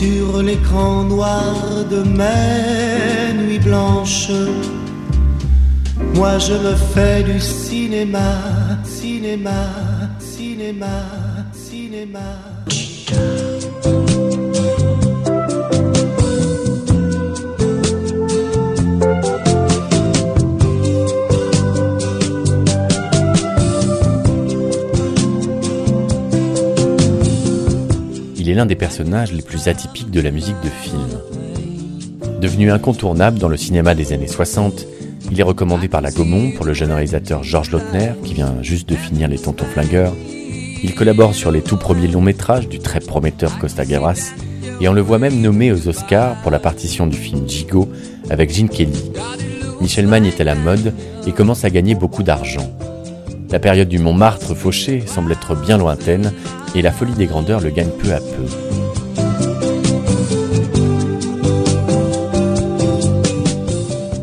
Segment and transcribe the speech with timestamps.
[0.00, 1.54] sur l'écran noir
[1.90, 4.32] de mes nuits blanches.
[6.14, 8.30] Moi je me fais du cinéma,
[8.84, 9.60] cinéma,
[10.18, 10.96] cinéma,
[11.52, 12.59] cinéma.
[28.50, 31.08] Est l'un des personnages les plus atypiques de la musique de film.
[32.40, 34.86] Devenu incontournable dans le cinéma des années 60,
[35.30, 38.88] il est recommandé par la Gaumont pour le jeune réalisateur Georges Lautner, qui vient juste
[38.88, 40.14] de finir Les Tontons Flingueurs.
[40.82, 44.32] Il collabore sur les tout premiers longs métrages du très prometteur Costa Gavras,
[44.80, 47.88] et on le voit même nommé aux Oscars pour la partition du film Gigot
[48.30, 49.12] avec Gene Kelly.
[49.80, 50.94] Michel Magne est à la mode
[51.26, 52.70] et commence à gagner beaucoup d'argent.
[53.50, 56.32] La période du Montmartre fauché semble être bien lointaine
[56.76, 58.46] et la folie des grandeurs le gagne peu à peu.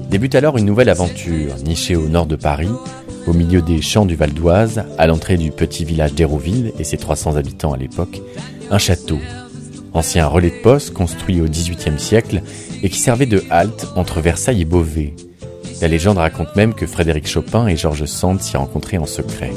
[0.09, 2.71] Débute alors une nouvelle aventure, nichée au nord de Paris,
[3.27, 6.97] au milieu des champs du Val d'Oise, à l'entrée du petit village d'Hérouville et ses
[6.97, 8.21] 300 habitants à l'époque,
[8.71, 9.19] un château.
[9.93, 12.41] Ancien relais de poste construit au XVIIIe siècle
[12.81, 15.13] et qui servait de halte entre Versailles et Beauvais.
[15.79, 19.51] La légende raconte même que Frédéric Chopin et Georges Sand s'y rencontraient en secret.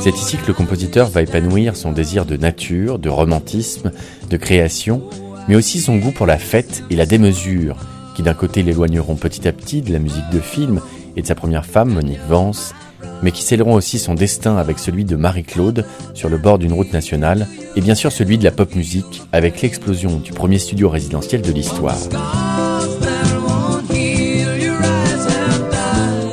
[0.00, 3.92] C'est ici que le compositeur va épanouir son désir de nature, de romantisme,
[4.28, 5.02] de création,
[5.48, 7.76] mais aussi son goût pour la fête et la démesure,
[8.14, 10.80] qui d'un côté l'éloigneront petit à petit de la musique de film
[11.16, 12.74] et de sa première femme, Monique Vance,
[13.22, 16.92] mais qui scelleront aussi son destin avec celui de Marie-Claude sur le bord d'une route
[16.92, 21.40] nationale, et bien sûr celui de la pop musique avec l'explosion du premier studio résidentiel
[21.40, 21.96] de l'histoire.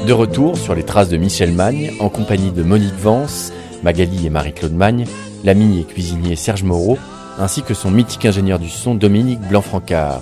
[0.08, 4.30] De retour sur les traces de Michel Magne, en compagnie de Monique Vance, Magali et
[4.30, 5.06] Marie-Claude Magne,
[5.46, 6.98] l'ami et cuisinier Serge Moreau,
[7.40, 10.22] ainsi que son mythique ingénieur du son Dominique Blanc-Francard.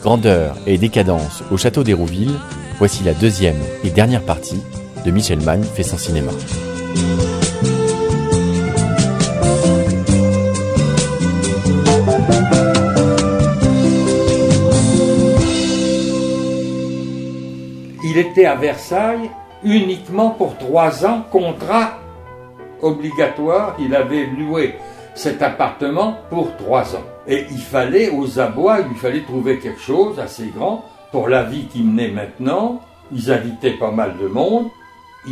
[0.00, 2.32] Grandeur et décadence au château d'Hérouville,
[2.78, 4.62] voici la deuxième et dernière partie
[5.04, 6.32] de Michel Magne fait son cinéma.
[18.18, 19.30] Il était à Versailles
[19.62, 22.00] uniquement pour trois ans, contrat
[22.82, 24.74] obligatoire, il avait loué
[25.14, 27.04] cet appartement pour trois ans.
[27.28, 31.66] Et il fallait, aux abois, il fallait trouver quelque chose assez grand pour la vie
[31.66, 32.80] qu'il menait maintenant.
[33.12, 34.66] Ils invitaient pas mal de monde.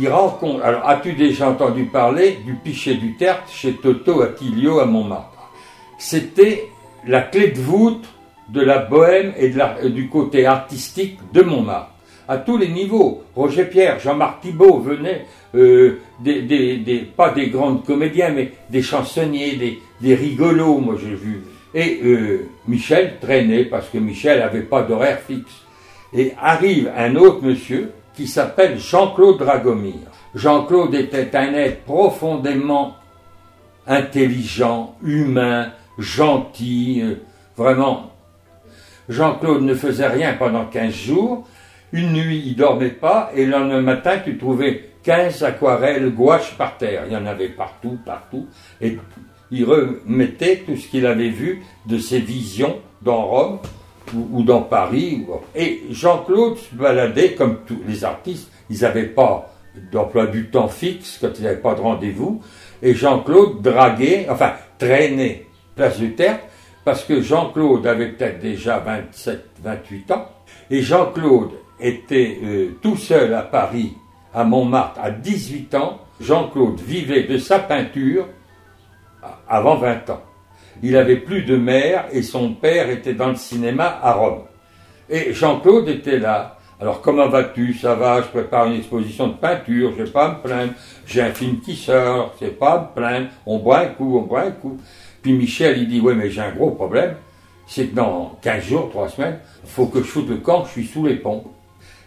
[0.05, 5.51] Alors, as-tu déjà entendu parler du Pichet du Tertre chez Toto Attilio à Montmartre?
[5.97, 6.69] C'était
[7.05, 8.07] la clé de voûte
[8.47, 9.49] de la bohème et
[9.89, 11.91] du côté artistique de Montmartre
[12.27, 13.23] à tous les niveaux.
[13.35, 15.99] Roger Pierre, Jean-Marc Thibault venaient, euh,
[17.15, 21.43] pas des grands comédiens, mais des chansonniers, des, des rigolos, moi j'ai vu.
[21.73, 25.63] Et euh, Michel traînait parce que Michel n'avait pas d'horaire fixe.
[26.13, 29.95] Et arrive un autre monsieur qui s'appelle Jean-Claude Dragomir.
[30.33, 32.95] Jean-Claude était un être profondément
[33.85, 37.15] intelligent, humain, gentil, euh,
[37.55, 38.11] vraiment.
[39.09, 41.47] Jean-Claude ne faisait rien pendant 15 jours,
[41.93, 46.77] une nuit, il dormait pas, et le lendemain matin, tu trouvais 15 aquarelles gouaches par
[46.77, 47.03] terre.
[47.07, 48.47] Il y en avait partout, partout.
[48.81, 48.97] Et
[49.51, 53.59] il remettait tout ce qu'il avait vu de ses visions dans Rome
[54.13, 55.25] ou, dans Paris.
[55.55, 58.51] Et Jean-Claude se baladait comme tous les artistes.
[58.69, 59.49] Ils n'avaient pas
[59.91, 62.41] d'emploi du temps fixe quand ils n'avaient pas de rendez-vous.
[62.81, 66.43] Et Jean-Claude draguait, enfin traînait place du Tertre,
[66.83, 70.25] parce que Jean-Claude avait peut-être déjà 27, 28 ans.
[70.69, 73.93] Et Jean-Claude était euh, tout seul à Paris,
[74.33, 75.99] à Montmartre, à 18 ans.
[76.19, 78.27] Jean-Claude vivait de sa peinture
[79.47, 80.21] avant 20 ans.
[80.83, 84.43] Il avait plus de mère et son père était dans le cinéma à Rome.
[85.09, 86.57] Et Jean-Claude était là.
[86.79, 87.73] Alors comment vas-tu?
[87.73, 90.73] Ça va, je prépare une exposition de peinture, je vais pas me plaindre.
[91.07, 93.27] J'ai un film qui sort, c'est pas me plaindre.
[93.47, 94.77] On boit un coup, on boit un coup.
[95.23, 97.15] Puis Michel, il dit, oui, mais j'ai un gros problème.
[97.65, 100.71] C'est que dans 15 jours, 3 semaines, il faut que je foute le camp, je
[100.71, 101.43] suis sous les ponts.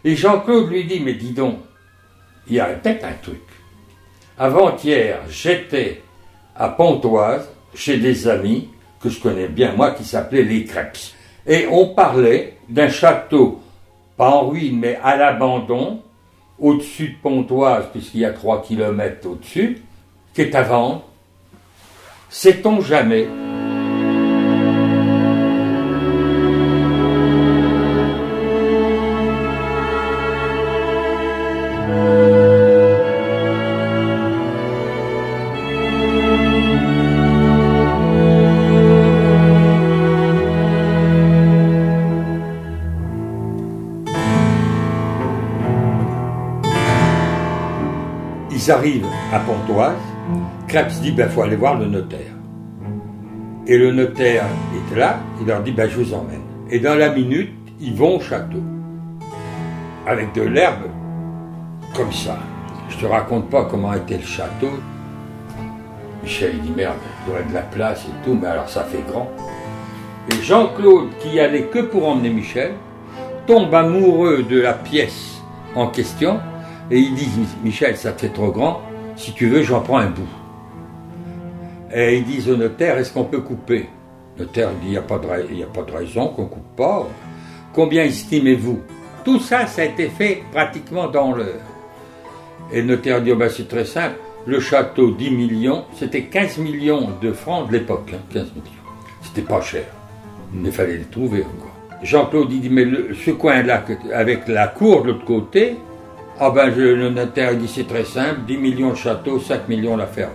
[0.05, 1.59] Et Jean-Claude lui dit, mais dis donc,
[2.47, 3.43] il y a peut-être un truc.
[4.39, 6.03] Avant-hier, j'étais
[6.57, 8.69] à Pontoise, chez des amis
[9.01, 10.99] que je connais bien, moi, qui s'appelaient les Crêpes.
[11.47, 13.61] Et on parlait d'un château,
[14.17, 16.03] pas en ruine, mais à l'abandon,
[16.59, 19.83] au-dessus de Pontoise, puisqu'il y a trois kilomètres au-dessus,
[20.35, 21.05] qui est à vendre.
[22.29, 23.27] Sait-on jamais
[48.71, 49.97] Ils arrivent à Pontoise.
[50.69, 52.31] Krebs dit, ben, faut aller voir le notaire.
[53.67, 54.45] Et le notaire
[54.77, 56.43] est là, il leur dit, ben, je vous emmène.
[56.71, 57.51] Et dans la minute,
[57.81, 58.63] ils vont au château.
[60.07, 60.85] Avec de l'herbe,
[61.97, 62.39] comme ça.
[62.91, 64.71] Je te raconte pas comment était le château.
[66.23, 66.95] Michel il dit merde,
[67.27, 69.29] il y aurait de la place et tout, mais alors ça fait grand.
[70.31, 72.75] Et Jean-Claude, qui allait que pour emmener Michel,
[73.49, 75.43] tombe amoureux de la pièce
[75.75, 76.39] en question
[76.91, 77.29] et il dit
[77.63, 78.81] Michel, ça te fait trop grand,
[79.17, 80.29] si tu veux, j'en prends un bout.
[81.95, 83.89] Et ils disent au notaire Est-ce qu'on peut couper?
[84.37, 87.07] Le notaire dit Il n'y a, pas de raison qu'on coupe pas.
[87.73, 88.81] Combien estimez-vous?
[89.25, 91.61] Tout ça, ça a été fait pratiquement dans l'heure.
[92.73, 94.17] Et le notaire dit oh ben, C'est très simple.
[94.47, 98.15] Le château, 10 millions, c'était 15 millions de francs de l'époque.
[98.33, 98.65] 15 hein, millions.
[99.23, 99.85] C'était pas cher.
[100.55, 101.77] Il fallait les trouver encore.
[102.03, 102.87] Jean-Claude dit Mais
[103.25, 103.85] ce coin-là,
[104.15, 105.77] avec la cour de l'autre côté,
[106.43, 110.07] ah ben le notaire dit c'est très simple, 10 millions de châteaux, 5 millions la
[110.07, 110.33] ferme.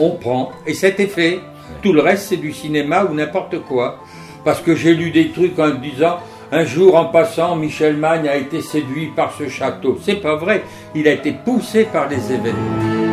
[0.00, 1.38] On prend, et c'était fait.
[1.80, 4.00] Tout le reste c'est du cinéma ou n'importe quoi.
[4.44, 6.18] Parce que j'ai lu des trucs en disant,
[6.50, 9.96] un jour en passant, Michel Magne a été séduit par ce château.
[10.02, 13.04] C'est pas vrai, il a été poussé par les événements.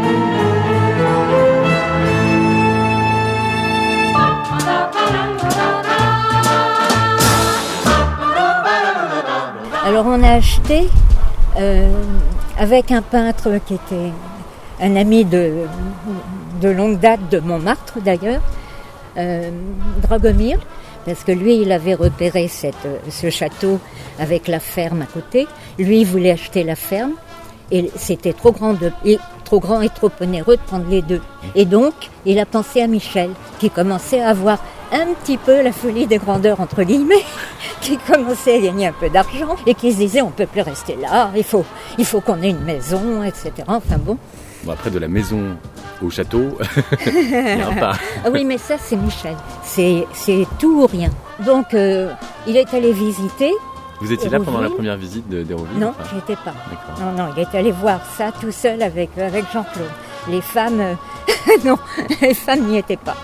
[9.85, 10.87] Alors on a acheté
[12.57, 14.11] avec un peintre qui était
[14.81, 15.65] un ami de,
[16.61, 18.41] de longue date de Montmartre d'ailleurs,
[19.17, 19.49] euh,
[20.01, 20.59] Dragomir,
[21.05, 23.79] parce que lui, il avait repéré cette, ce château
[24.19, 25.47] avec la ferme à côté.
[25.77, 27.13] Lui, il voulait acheter la ferme
[27.71, 31.21] et c'était trop grand, de, et, trop grand et trop onéreux de prendre les deux.
[31.55, 31.93] Et donc,
[32.25, 34.59] il a pensé à Michel, qui commençait à avoir
[34.91, 37.23] un petit peu la folie des grandeurs, entre guillemets,
[37.81, 40.95] qui commençait à gagner un peu d'argent et qui se disait on peut plus rester
[40.95, 41.65] là, il faut,
[41.97, 43.51] il faut qu'on ait une maison, etc.
[43.67, 44.17] Enfin bon.
[44.63, 45.57] Bon, après, de la maison
[46.03, 46.57] au château,
[47.07, 47.93] il a pas.
[48.23, 49.35] ah oui, mais ça, c'est Michel.
[49.63, 51.09] C'est, c'est tout ou rien.
[51.43, 52.11] Donc, euh,
[52.45, 53.51] il est allé visiter.
[54.01, 56.53] Vous étiez là pendant la première visite de d'Héroville Non, je n'étais pas.
[56.99, 59.91] Non, non, il est allé voir ça tout seul avec, avec Jean-Claude.
[60.27, 60.95] Les femmes, euh,
[61.65, 61.77] non,
[62.21, 63.15] les femmes n'y étaient pas.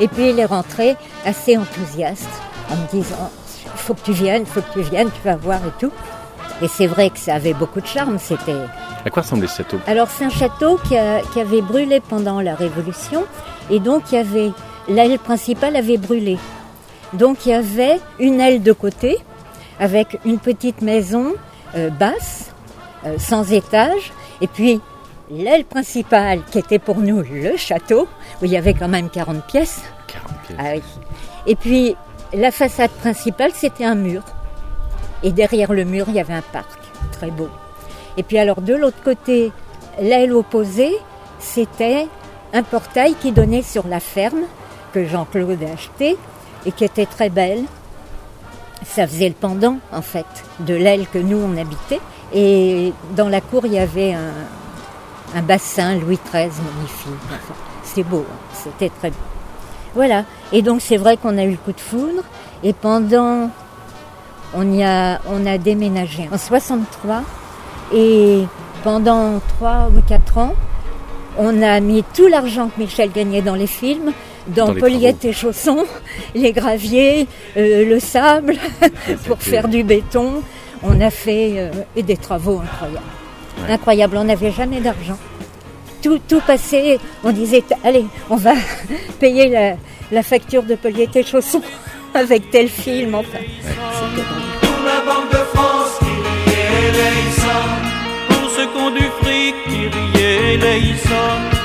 [0.00, 2.28] Et puis il est rentré assez enthousiaste
[2.70, 3.30] en me disant
[3.64, 5.92] il faut que tu viennes, il faut que tu viennes, tu vas voir et tout.
[6.60, 8.18] Et c'est vrai que ça avait beaucoup de charme.
[8.18, 8.52] C'était.
[9.04, 9.78] À quoi ressemblait ce château?
[9.86, 13.24] Alors c'est un château qui, avait brûlé pendant la Révolution
[13.70, 14.50] et donc il y avait
[14.88, 16.36] l'aile principale avait brûlé.
[17.14, 19.18] Donc il y avait une aile de côté
[19.78, 21.34] avec une petite maison
[21.74, 22.50] euh, basse,
[23.06, 24.80] euh, sans étage, et puis
[25.30, 28.08] l'aile principale qui était pour nous le château,
[28.40, 29.82] où il y avait quand même 40 pièces.
[30.08, 30.58] 40 pièces.
[30.58, 31.96] Ah et puis
[32.32, 34.22] la façade principale, c'était un mur.
[35.22, 36.78] Et derrière le mur, il y avait un parc,
[37.12, 37.48] très beau.
[38.16, 39.52] Et puis alors de l'autre côté,
[40.00, 40.96] l'aile opposée,
[41.38, 42.06] c'était
[42.52, 44.42] un portail qui donnait sur la ferme
[44.92, 46.16] que Jean-Claude a acheté
[46.66, 47.64] et qui était très belle.
[48.84, 50.26] Ça faisait le pendant, en fait,
[50.60, 52.00] de l'aile que nous, on habitait.
[52.32, 54.32] Et dans la cour, il y avait un,
[55.34, 57.12] un bassin Louis XIII magnifique.
[57.82, 58.36] c'est beau, hein.
[58.52, 59.16] c'était très beau.
[59.94, 60.24] Voilà.
[60.52, 62.22] Et donc c'est vrai qu'on a eu le coup de foudre.
[62.62, 63.50] Et pendant,
[64.54, 67.22] on y a, on a déménagé en 63.
[67.94, 68.44] Et
[68.84, 70.54] pendant 3 ou 4 ans,
[71.38, 74.12] on a mis tout l'argent que Michel gagnait dans les films,
[74.48, 75.84] dans, dans et Chaussons,
[76.34, 77.26] les graviers,
[77.56, 78.56] euh, le sable,
[79.26, 80.42] pour faire du béton.
[80.82, 83.02] On a fait euh, et des travaux incroyables.
[83.68, 85.18] Incroyable, on n'avait jamais d'argent.
[86.02, 88.54] Tout, tout passait, on disait, allez, on va
[89.20, 89.76] payer la,
[90.12, 91.62] la facture de Poliété Chausson
[92.14, 93.38] avec tel film, enfin.
[94.60, 100.18] Pour la Banque de France qui riait les Pour ceux qui ont du fric qui
[100.18, 101.57] riait les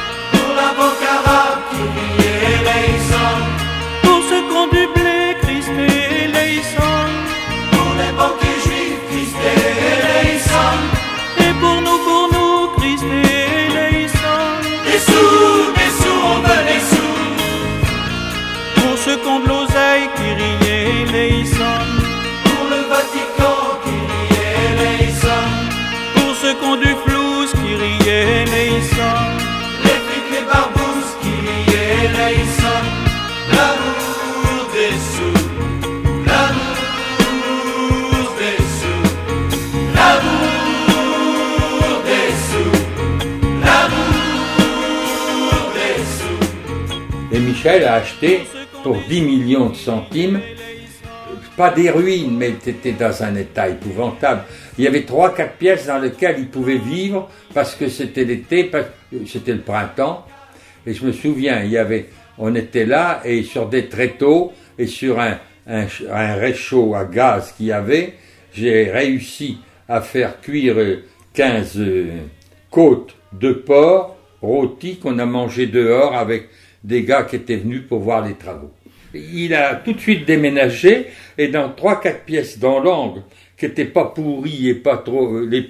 [29.83, 32.47] les flics, les barbouzes qui les
[33.51, 35.39] L'amour des sous.
[36.25, 37.45] L'amour
[38.39, 39.05] des sous.
[39.95, 40.81] L'amour
[42.09, 42.75] des sous.
[43.65, 47.35] L'amour des sous.
[47.35, 48.31] Et Michel a acheté
[48.83, 50.41] pour 10 millions de centimes
[51.55, 54.43] pas des ruines, mais c'était dans un état épouvantable.
[54.77, 58.71] Il y avait trois, quatre pièces dans lesquelles il pouvait vivre parce que c'était l'été,
[59.27, 60.25] c'était le printemps.
[60.87, 64.87] Et je me souviens, il y avait, on était là et sur des tréteaux et
[64.87, 65.37] sur un,
[65.67, 68.13] un, réchaud à gaz qu'il y avait,
[68.53, 70.75] j'ai réussi à faire cuire
[71.33, 72.07] 15 euh,
[72.69, 76.49] côtes de porc rôties qu'on a mangé dehors avec
[76.83, 78.71] des gars qui étaient venus pour voir les travaux.
[79.13, 83.21] Il a tout de suite déménagé et dans trois quatre pièces dans l'angle
[83.63, 85.69] qui n'étaient pas pourries et pas trop euh, les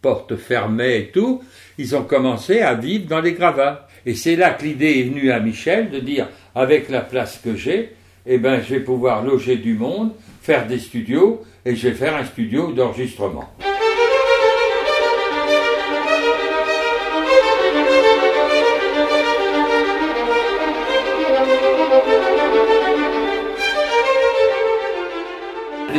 [0.00, 1.42] portes fermées et tout,
[1.76, 3.86] ils ont commencé à vivre dans les gravats.
[4.06, 7.54] Et c'est là que l'idée est venue à Michel de dire avec la place que
[7.54, 7.90] j'ai,
[8.24, 12.16] eh ben je vais pouvoir loger du monde, faire des studios et je vais faire
[12.16, 13.50] un studio d'enregistrement.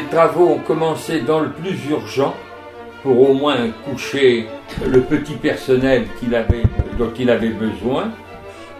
[0.07, 2.35] Travaux ont commencé dans le plus urgent
[3.03, 4.47] pour au moins coucher
[4.85, 6.05] le petit personnel
[6.97, 8.11] dont il avait besoin.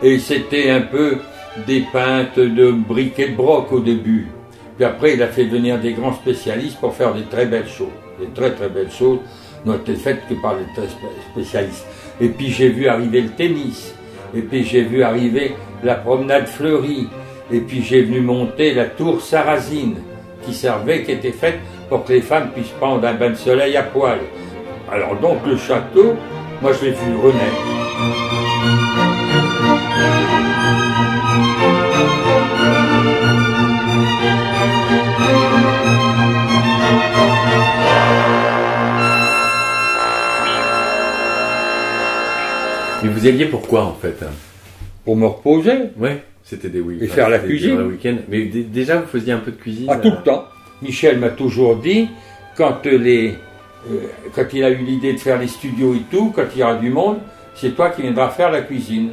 [0.01, 1.17] Et c'était un peu
[1.65, 4.27] des peintes de briques et de broc au début.
[4.75, 7.87] Puis après, il a fait venir des grands spécialistes pour faire des très belles choses.
[8.19, 9.19] Des très très belles choses
[9.65, 10.87] n'ont été faites que par les très
[11.31, 11.85] spécialistes.
[12.21, 13.93] Et puis j'ai vu arriver le tennis.
[14.35, 17.07] Et puis j'ai vu arriver la promenade fleurie.
[17.51, 19.95] Et puis j'ai vu monter la tour sarrasine
[20.47, 23.75] qui servait, qui était faite pour que les femmes puissent prendre un bain de soleil
[23.75, 24.19] à poil.
[24.89, 26.15] Alors donc le château,
[26.61, 28.67] moi je l'ai vu renaître.
[43.03, 44.23] Mais vous alliez pourquoi en fait
[45.03, 45.91] Pour me reposer?
[45.97, 46.23] Ouais.
[46.49, 47.03] C'était des week-ends.
[47.03, 47.81] Et faire la cuisine.
[47.81, 50.45] Week Mais déjà, vous faisiez un peu de cuisine Ah, tout le euh, temps.
[50.81, 52.07] Michel m'a toujours dit,
[52.55, 53.35] quand, les,
[53.91, 53.99] euh,
[54.33, 56.75] quand il a eu l'idée de faire les studios et tout, quand il y aura
[56.75, 57.17] du monde,
[57.53, 59.11] c'est toi qui viendras faire la cuisine.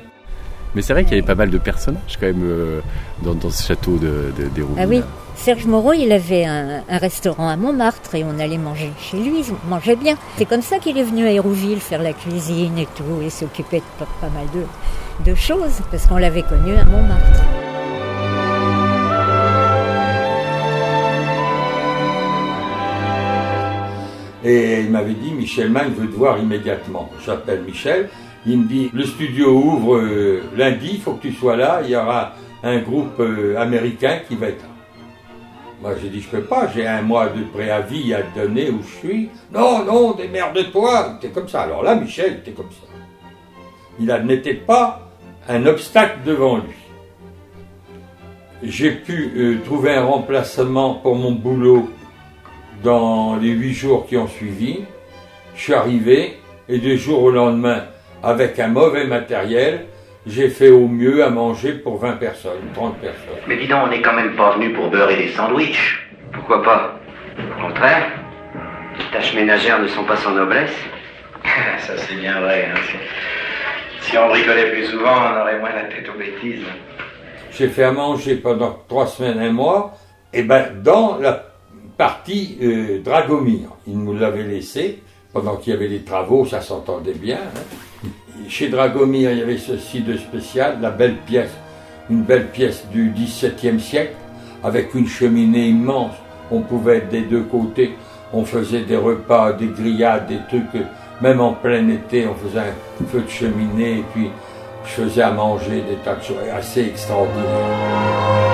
[0.77, 2.81] Mais c'est vrai qu'il y avait pas mal de personnages quand même euh,
[3.23, 5.03] dans, ce château de, de, Ah oui,
[5.37, 9.69] Serge Moreau, il avait un, restaurant à Montmartre et on allait manger chez lui, il
[9.69, 10.17] mangeait bien.
[10.39, 13.79] C'est comme ça qu'il est venu à Hérouville faire la cuisine et tout, et s'occuper
[13.79, 17.41] de pas mal de, de choses, parce qu'on l'avait connu à Montmartre.
[24.45, 27.11] Et il m'avait dit, Michel Mann veut te voir immédiatement.
[27.25, 28.11] J'appelle Michel,
[28.47, 31.91] il me dit, le studio ouvre euh, lundi, il faut que tu sois là, il
[31.91, 34.74] y aura un groupe euh, américain qui va être là.
[36.01, 39.31] J'ai dit, je peux pas, j'ai un mois de préavis à donner où je suis.
[39.53, 41.19] Non, non, démerde-toi.
[41.21, 41.63] T'es comme ça.
[41.63, 42.87] Alors là, Michel, t'es comme ça.
[44.01, 45.11] Il n'était pas
[45.49, 46.75] un obstacle devant lui.
[48.63, 51.91] J'ai pu euh, trouver un remplacement pour mon boulot
[52.83, 54.85] dans les huit jours qui ont suivi.
[55.55, 56.39] Je suis arrivé
[56.69, 57.85] et du jour au lendemain,
[58.23, 59.87] avec un mauvais matériel,
[60.27, 63.35] j'ai fait au mieux à manger pour 20 personnes, 30 personnes.
[63.47, 66.09] Mais dis donc, on n'est quand même pas venu pour beurrer des sandwichs.
[66.33, 66.99] Pourquoi pas?
[67.39, 68.11] Au contraire,
[68.99, 70.75] les tâches ménagères ne sont pas sans noblesse.
[71.79, 72.69] Ça c'est bien vrai.
[72.73, 72.81] Hein.
[74.01, 76.65] Si on bricolait plus souvent, on aurait moins la tête aux bêtises.
[77.53, 79.95] J'ai fait à manger pendant trois semaines, un mois,
[80.33, 81.45] et ben dans la
[81.97, 83.69] partie euh, Dragomir.
[83.87, 85.03] Il nous l'avait laissé
[85.33, 87.39] pendant qu'il y avait les travaux, ça s'entendait bien.
[87.39, 88.09] Hein.
[88.49, 91.53] Chez Dragomir, il y avait ceci de spécial, la belle pièce,
[92.11, 94.15] une belle pièce du XVIIe siècle,
[94.63, 96.15] avec une cheminée immense.
[96.51, 97.97] On pouvait être des deux côtés,
[98.33, 100.85] on faisait des repas, des grillades, des trucs
[101.21, 104.31] même en plein été, on faisait un feu de cheminée et puis
[104.85, 106.19] je faisais à manger des tas
[106.53, 108.54] assez extraordinaires.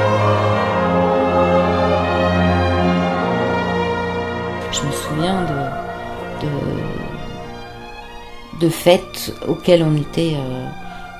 [8.60, 10.68] De, fêtes auxquelles on était euh,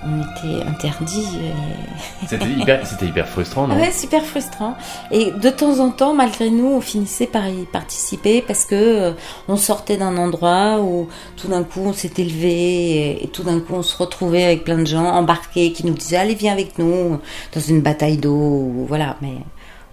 [0.04, 1.26] on était interdit.
[2.26, 3.76] C'était hyper, hyper, frustrant, non?
[3.76, 4.76] Ouais, super frustrant.
[5.10, 9.12] Et de temps en temps, malgré nous, on finissait par y participer parce que euh,
[9.48, 13.74] on sortait d'un endroit où tout d'un coup on s'était levé et, tout d'un coup
[13.74, 17.18] on se retrouvait avec plein de gens embarqués qui nous disaient allez viens avec nous
[17.54, 19.16] dans une bataille d'eau, voilà.
[19.20, 19.34] Mais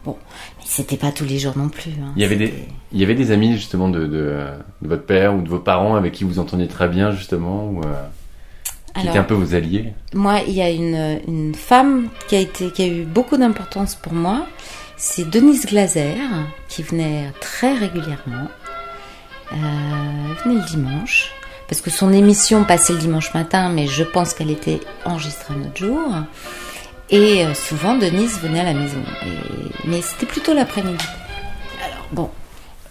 [0.06, 0.16] bon,
[0.68, 1.92] c'était pas tous les jours non plus.
[1.92, 2.12] Hein.
[2.16, 2.54] Il y avait des,
[2.92, 4.38] il y avait des amis justement de, de,
[4.82, 7.94] votre père ou de vos parents avec qui vous entendiez très bien justement ou euh,
[9.00, 9.94] qui était un peu vos alliés?
[10.14, 13.96] Moi, il y a une, une, femme qui a, été, qui a eu beaucoup d'importance
[13.96, 14.46] pour moi.
[14.98, 16.16] C'est Denise Glaser,
[16.68, 18.48] qui venait très régulièrement.
[19.52, 21.32] Euh, elle venait le dimanche,
[21.70, 25.68] parce que son émission passait le dimanche matin, mais je pense qu'elle était enregistrée un
[25.68, 26.02] autre jour.
[27.10, 28.98] Et euh, souvent, Denise venait à la maison.
[29.88, 31.06] mais c'était plutôt l'après-midi.
[32.12, 32.30] Bon.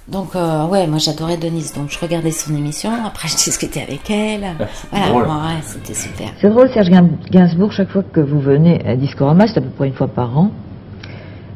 [0.08, 4.08] Donc, euh, ouais, moi j'adorais Denise, donc je regardais son émission, après je discutais avec
[4.08, 4.44] elle.
[4.92, 5.22] Voilà, drôle.
[5.24, 6.28] ouais, c'était super.
[6.40, 9.68] C'est drôle, Serge Gain- Gainsbourg, chaque fois que vous venez à Discorama, c'est à peu
[9.70, 10.52] près une fois par an,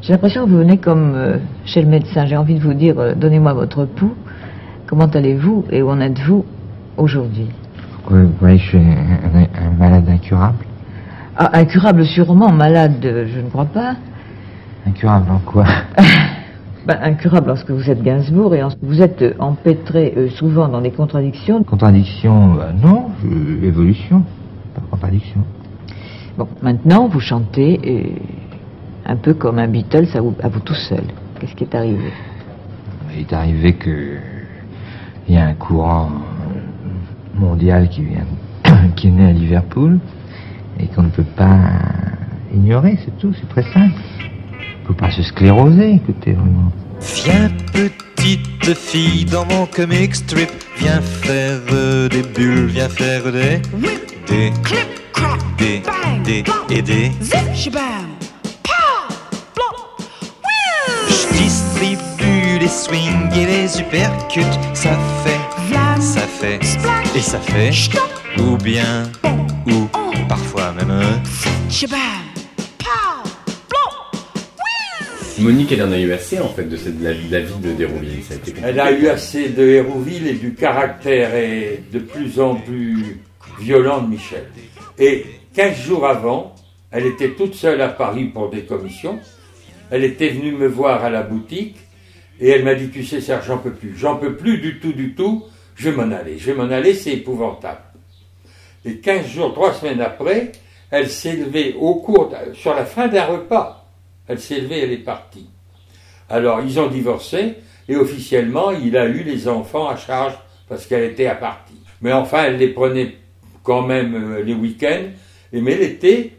[0.03, 2.27] j'ai l'impression que vous venez comme euh, chez le médecin.
[2.27, 4.15] J'ai envie de vous dire, euh, donnez-moi votre pouls,
[4.87, 6.45] comment allez-vous et où en êtes-vous
[6.97, 7.47] aujourd'hui?
[8.11, 10.65] Oui, vous voyez, je suis un malade incurable.
[11.37, 13.97] Ah, incurable sûrement, malade, je ne crois pas.
[14.87, 15.65] Incurable en quoi?
[16.87, 20.81] Ben, incurable lorsque vous êtes Gainsbourg et en- vous êtes euh, empêtré euh, souvent dans
[20.81, 21.63] des contradictions.
[21.63, 23.11] Contradiction euh, Non,
[23.63, 24.25] évolution,
[24.75, 25.41] pas contradiction.
[26.39, 28.15] Bon, maintenant vous chantez
[29.05, 31.05] un peu comme un Beatles à vous, à vous tout seul.
[31.39, 32.13] Qu'est-ce qui est arrivé?
[33.15, 34.17] Il est arrivé que
[35.29, 36.09] il y a un courant
[37.35, 38.25] mondial qui vient,
[38.97, 39.99] qui est né à Liverpool
[40.83, 41.59] et qu'on ne peut pas
[42.55, 43.95] ignorer, c'est tout, c'est très simple.
[44.21, 46.73] Il faut pas se scléroser, écoutez vraiment.
[47.25, 53.61] Viens petite fille dans mon comic strip, viens faire euh, des bulles, viens faire des
[54.27, 54.53] des
[55.59, 55.83] des
[56.25, 57.11] des et des.
[61.09, 66.61] Je distribue les swings et les uppercuts, ça fait, ça fait
[67.15, 67.71] et ça fait
[68.39, 69.05] ou bien
[69.67, 70.00] ou
[70.31, 70.91] parfois même.
[70.93, 71.03] euh,
[75.41, 77.55] Monique, elle en a eu assez en fait de, cette, de la, de la vie
[77.61, 78.23] de d'Hérouville.
[78.23, 78.55] Ça a été.
[78.63, 83.21] Elle a eu assez de Hérouville et du caractère est de plus en plus
[83.59, 84.45] violent de Michel.
[84.99, 86.55] Et 15 jours avant,
[86.93, 89.19] elle était toute seule à Paris pour des commissions.
[89.91, 91.77] Elle était venue me voir à la boutique
[92.39, 93.95] et elle m'a dit, tu sais Serge, j'en peux plus.
[93.97, 95.45] J'en peux plus du tout, du tout.
[95.75, 96.39] Je vais m'en aller.
[96.39, 97.81] Je vais m'en aller, c'est épouvantable.
[98.85, 100.53] Et 15 jours, trois semaines après,
[100.91, 103.87] elle s'est levée au cours, de- sur la fin d'un repas.
[104.27, 105.47] Elle s'est levée, elle est partie.
[106.29, 107.55] Alors, ils ont divorcé,
[107.89, 110.35] et officiellement, il a eu les enfants à charge
[110.69, 111.75] parce qu'elle était à partie.
[112.03, 113.17] Mais enfin, elle les prenait
[113.65, 115.09] quand même euh, les week-ends.
[115.53, 116.33] Et mais l'été,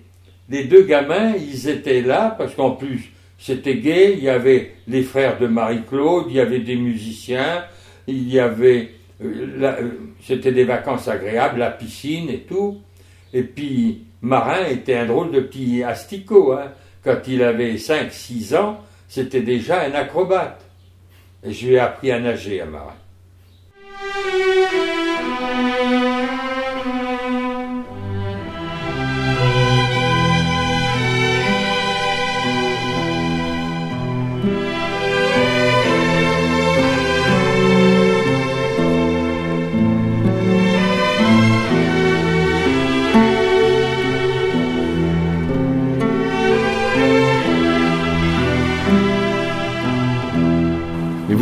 [0.50, 4.16] les deux gamins, ils étaient là parce qu'en plus, c'était gay.
[4.18, 7.66] Il y avait les frères de Marie-Claude, il y avait des musiciens,
[8.08, 8.92] il y avait.
[9.24, 12.82] Euh, euh, c'était des vacances agréables, la piscine et tout.
[13.34, 16.54] Et puis, Marin était un drôle de petit asticot.
[16.54, 16.72] Hein.
[17.04, 20.62] Quand il avait 5-6 ans, c'était déjà un acrobate.
[21.44, 22.96] Et je lui ai appris à nager à Marin.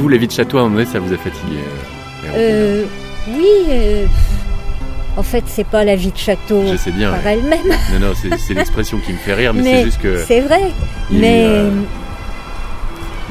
[0.10, 1.58] Vous, la vie de château, à un moment donné, ça vous a fatigué
[2.26, 2.84] euh, Euh,
[3.30, 4.06] oui, euh,
[5.18, 7.12] en fait, c'est pas la vie de château Je sais bien.
[7.12, 7.34] par ouais.
[7.34, 7.78] elle-même.
[7.94, 10.18] Non, non, c'est l'expression qui me fait rire, mais, Mais c'est juste que.
[10.26, 10.72] c'est vrai.
[11.12, 11.70] il, mais euh,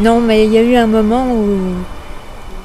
[0.00, 1.58] non, mais il y a eu un moment où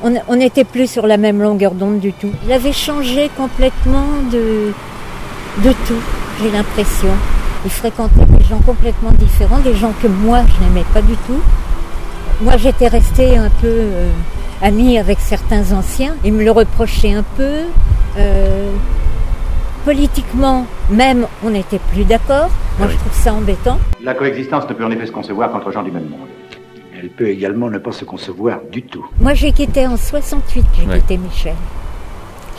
[0.04, 2.32] on on n'était plus sur la même longueur d'onde du tout.
[2.46, 4.72] Il avait changé complètement de
[5.64, 6.02] de tout.
[6.42, 7.10] J'ai l'impression.
[7.66, 11.42] Il fréquentait des gens complètement différents, des gens que moi je n'aimais pas du tout.
[12.42, 14.10] Moi, j'étais restée un peu euh,
[14.62, 16.16] amie avec certains anciens.
[16.24, 17.60] Ils me le reprochaient un peu.
[18.18, 18.72] Euh,
[19.86, 22.50] politiquement, même, on n'était plus d'accord.
[22.80, 23.80] Moi, je trouve ça embêtant.
[24.02, 26.28] La coexistence ne peut en effet se concevoir qu'entre gens du même monde.
[26.98, 29.06] Elle peut également ne pas se concevoir du tout.
[29.20, 31.00] Moi, j'ai quitté en 68, j'ai Ouais.
[31.00, 31.56] quitté Michel.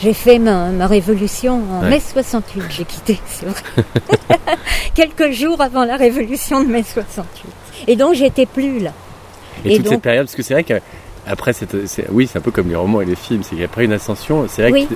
[0.01, 1.91] J'ai fait ma, ma révolution en Ouais.
[1.91, 3.63] mai 68, j'ai quitté, c'est vrai.
[4.95, 7.27] Quelques jours avant la révolution de mai 68.
[7.87, 8.91] Et donc, j'étais plus là.
[9.65, 12.39] Et, Et toute donc- cette période, parce que c'est vrai qu'après, cette, c'est- oui, c'est
[12.39, 14.89] un peu comme les romans et les films, c'est qu'après une ascension, c'est vrai Oui.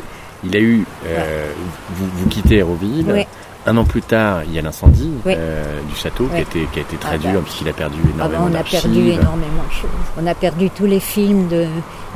[0.43, 1.53] qu'il a eu, euh,
[1.95, 3.27] vous, vous quittez Hérouville, Oui.
[3.67, 5.35] un an plus tard, il y a l'incendie Oui.
[5.37, 7.41] euh, du château qui, a été, qui a été très Ah dur, bah.
[7.45, 9.91] puisqu'il a perdu Ah bah, énormément on a perdu énormément de choses.
[10.23, 11.67] On a perdu tous les films de,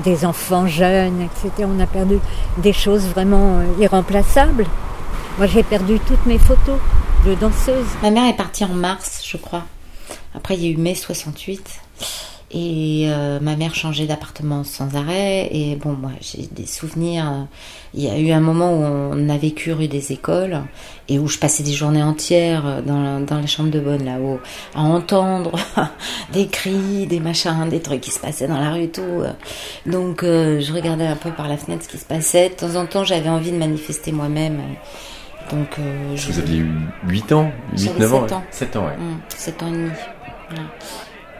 [0.05, 1.69] des enfants jeunes, etc.
[1.69, 2.19] On a perdu
[2.59, 4.67] des choses vraiment euh, irremplaçables.
[5.39, 6.79] Moi, j'ai perdu toutes mes photos
[7.27, 7.87] de danseuses.
[8.03, 9.63] Ma mère est partie en mars, je crois.
[10.35, 11.63] Après, il y a eu mai 68.
[12.53, 15.49] Et euh, ma mère changeait d'appartement sans arrêt.
[15.51, 17.47] Et bon, moi, j'ai des souvenirs.
[17.95, 20.61] Il y a eu un moment où on a vécu rue des écoles
[21.09, 24.41] et où je passais des journées entières dans la, dans la chambre de bonne là-haut
[24.75, 25.53] à entendre
[26.33, 29.23] des cris, des machins, des trucs qui se passaient dans la rue et tout.
[29.87, 32.51] Donc, euh, je regardais un peu par la fenêtre ce qui se passait.
[32.51, 34.61] De temps en temps, j'avais envie de manifester moi-même.
[35.51, 36.71] Donc, euh, je Vous aviez eu
[37.09, 38.21] 8 ans, 8, J'avais 9 ans.
[38.29, 38.43] 7 ans.
[38.51, 38.97] 7 ans, ouais.
[38.99, 39.91] Hum, sept ans et demi.
[40.49, 40.69] Voilà.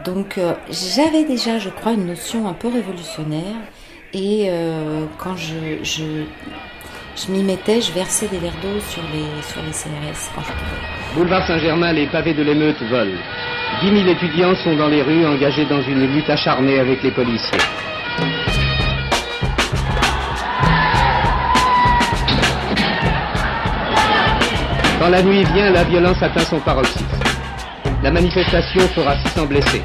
[0.05, 3.55] Donc euh, j'avais déjà, je crois, une notion un peu révolutionnaire.
[4.13, 9.71] Et euh, quand je, m'y mettais, je versais des verres d'eau sur les, sur les
[9.71, 10.29] CRS.
[11.15, 13.17] Boulevard Saint-Germain, les pavés de l'émeute volent.
[13.81, 17.57] 10 000 étudiants sont dans les rues engagés dans une lutte acharnée avec les policiers.
[24.99, 27.32] Quand la nuit vient, la violence atteint son paroxysme.
[28.03, 29.81] La manifestation fera 600 blessés.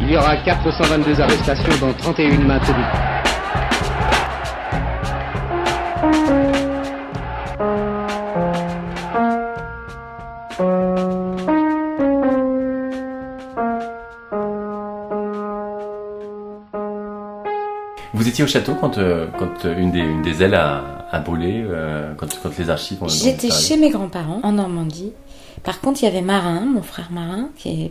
[0.00, 2.84] Il y aura 422 arrestations, dont 31 maintenues.
[18.14, 21.18] Vous étiez au château quand, euh, quand euh, une, des, une des ailes a, a
[21.18, 23.08] brûlé, euh, quand, quand les archives ont...
[23.08, 25.12] J'étais chez mes grands-parents en Normandie.
[25.66, 27.90] Par contre, il y avait Marin, mon frère Marin, qui,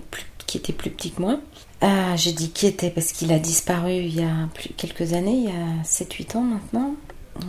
[0.56, 1.40] était plus petit que moi.
[1.82, 5.44] Ah, je dis qui était parce qu'il a disparu il y a quelques années, il
[5.44, 6.96] y a 7-8 ans maintenant.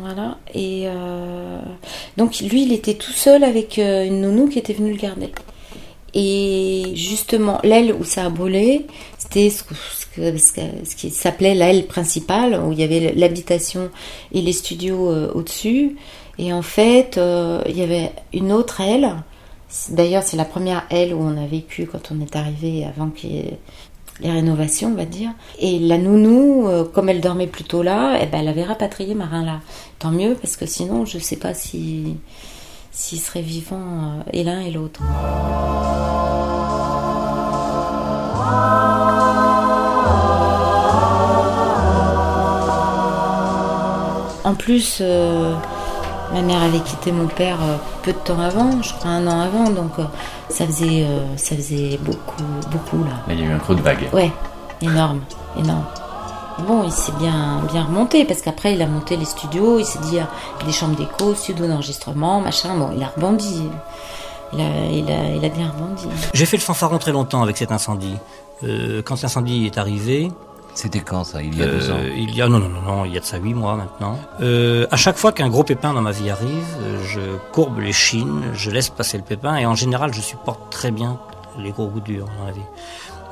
[0.01, 0.39] Voilà.
[0.53, 1.61] Et euh,
[2.17, 5.31] donc, lui, il était tout seul avec euh, une nounou qui était venue le garder.
[6.13, 8.87] Et justement, l'aile où ça a brûlé,
[9.19, 9.63] c'était ce,
[10.97, 13.91] qui s'appelait l'aile principale, où il y avait l'habitation
[14.33, 15.95] et les studios euh, au-dessus.
[16.41, 19.15] Et en fait, euh, il y avait une autre aile.
[19.91, 23.11] D'ailleurs, c'est la première aile où on a vécu quand on est arrivé avant
[24.21, 25.31] les rénovations, on va dire.
[25.59, 29.45] Et la nounou, euh, comme elle dormait plutôt là, eh ben, elle avait rapatrié Marin
[29.45, 29.61] là.
[29.99, 32.17] Tant mieux, parce que sinon, je sais pas si
[32.93, 35.03] s'ils seraient vivants euh, et l'un et l'autre.
[44.45, 45.55] En plus, euh,
[46.33, 49.41] ma mère avait quitté mon père euh, peu de temps avant, je crois un an
[49.41, 50.05] avant, donc euh,
[50.49, 53.13] ça faisait, euh, ça faisait beaucoup, beaucoup là.
[53.29, 54.09] Là, il y a eu un creux de vague.
[54.13, 54.33] Ouais,
[54.83, 55.21] énorme,
[55.59, 55.85] énorme.
[56.67, 59.99] Bon, il s'est bien, bien remonté parce qu'après il a monté les studios, il s'est
[59.99, 60.29] dit ah,
[60.65, 62.75] des chambres d'écho, studio d'enregistrement, machin.
[62.77, 63.69] Bon, il a rebondi.
[64.53, 66.07] Il a, il a, il a bien rebondi.
[66.33, 68.17] J'ai fait le fanfaron très longtemps avec cet incendie.
[68.65, 70.31] Euh, quand l'incendie est arrivé.
[70.77, 73.05] C'était quand ça Il y a deux ans Il y a non non non non,
[73.07, 74.19] il y a de ça huit mois maintenant.
[74.43, 77.21] Euh, à chaque fois qu'un gros pépin dans ma vie arrive, euh, je
[77.53, 81.19] courbe les chines, je laisse passer le pépin et en général je supporte très bien
[81.59, 82.61] les gros coups durs dans la vie.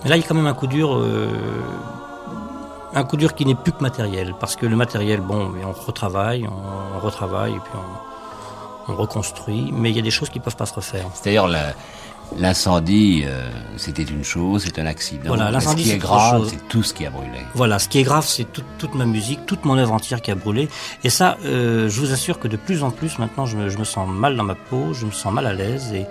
[0.03, 0.97] Mais là il y a quand même un coup dur.
[0.97, 1.29] euh,
[2.97, 6.47] un coup dur qui n'est plus que matériel, parce que le matériel, bon, on retravaille,
[6.49, 7.73] on, retravaille, et puis
[8.89, 11.05] on, on reconstruit, mais il y a des choses qui peuvent pas se refaire.
[11.13, 11.73] C'est-à-dire la-
[12.39, 15.23] l'incendie, euh, c'était une chose, c'est un accident.
[15.27, 17.39] Voilà, l'incendie, Ce qui c'est est grave, c'est tout ce qui a brûlé.
[17.55, 20.31] Voilà, ce qui est grave, c'est toute- toute ma musique, toute mon œuvre entière qui
[20.31, 20.69] a brûlé.
[21.05, 23.79] Et ça, euh, je vous assure que de plus en plus, maintenant, je me, je
[23.79, 26.07] me sens mal dans ma peau, je me sens mal à l'aise et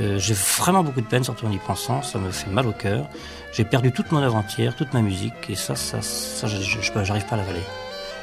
[0.00, 2.02] euh, j'ai vraiment beaucoup de peine, surtout en y pensant.
[2.02, 3.06] Ça me fait mal au cœur.
[3.52, 7.34] J'ai perdu toute mon œuvre entière, toute ma musique, et ça, ça, ça, j'arrive pas
[7.34, 7.62] à l'avaler.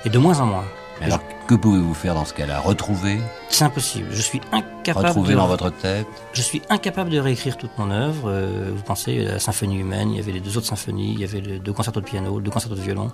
[0.06, 0.64] Et de moins en moins.
[1.00, 2.60] Mais alors, que pouvez-vous faire dans ce cas-là?
[2.60, 3.20] Retrouver?
[3.50, 4.08] C'est impossible.
[4.12, 5.08] Je suis incapable.
[5.08, 5.38] Retrouver de...
[5.38, 6.08] dans votre tête?
[6.34, 8.24] Je suis incapable de réécrire toute mon œuvre.
[8.26, 11.20] Euh, vous pensez à la symphonie humaine, il y avait les deux autres symphonies, il
[11.20, 13.12] y avait les deux concertos de piano, deux concertos de violon,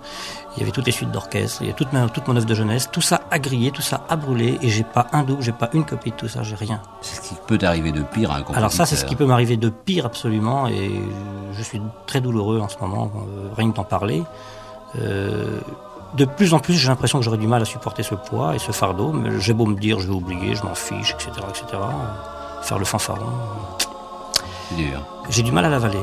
[0.56, 2.46] il y avait toutes les suites d'orchestre, il y a toute, ma, toute mon œuvre
[2.46, 2.88] de jeunesse.
[2.90, 5.84] Tout ça a grillé, tout ça a brûlé, et j'ai pas un j'ai pas une
[5.84, 6.80] copie de tout ça, j'ai rien.
[7.02, 8.58] C'est ce qui peut arriver de pire à un compositeur.
[8.58, 10.90] Alors ça, c'est ce qui peut m'arriver de pire absolument, et
[11.56, 14.22] je suis très douloureux en ce moment, euh, rien que d'en parler.
[15.00, 15.60] Euh,
[16.14, 18.58] de plus en plus, j'ai l'impression que j'aurai du mal à supporter ce poids et
[18.58, 21.82] ce fardeau, mais j'ai beau me dire, je vais oublier, je m'en fiche, etc., etc.
[22.62, 23.26] Faire le fanfaron.
[24.76, 25.00] Dur.
[25.28, 25.98] J'ai du mal à l'avaler.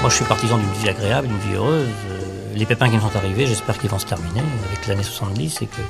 [0.00, 1.88] Moi, je suis partisan d'une vie agréable, d'une vie heureuse.
[2.10, 2.20] Euh,
[2.54, 5.66] Les pépins qui me sont arrivés, j'espère qu'ils vont se terminer avec l'année 70 et
[5.66, 5.80] que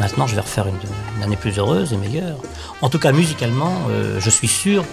[0.00, 0.74] maintenant, je vais refaire une,
[1.16, 2.36] une année plus heureuse et meilleure.
[2.80, 4.84] En tout cas, musicalement, euh, je suis sûr,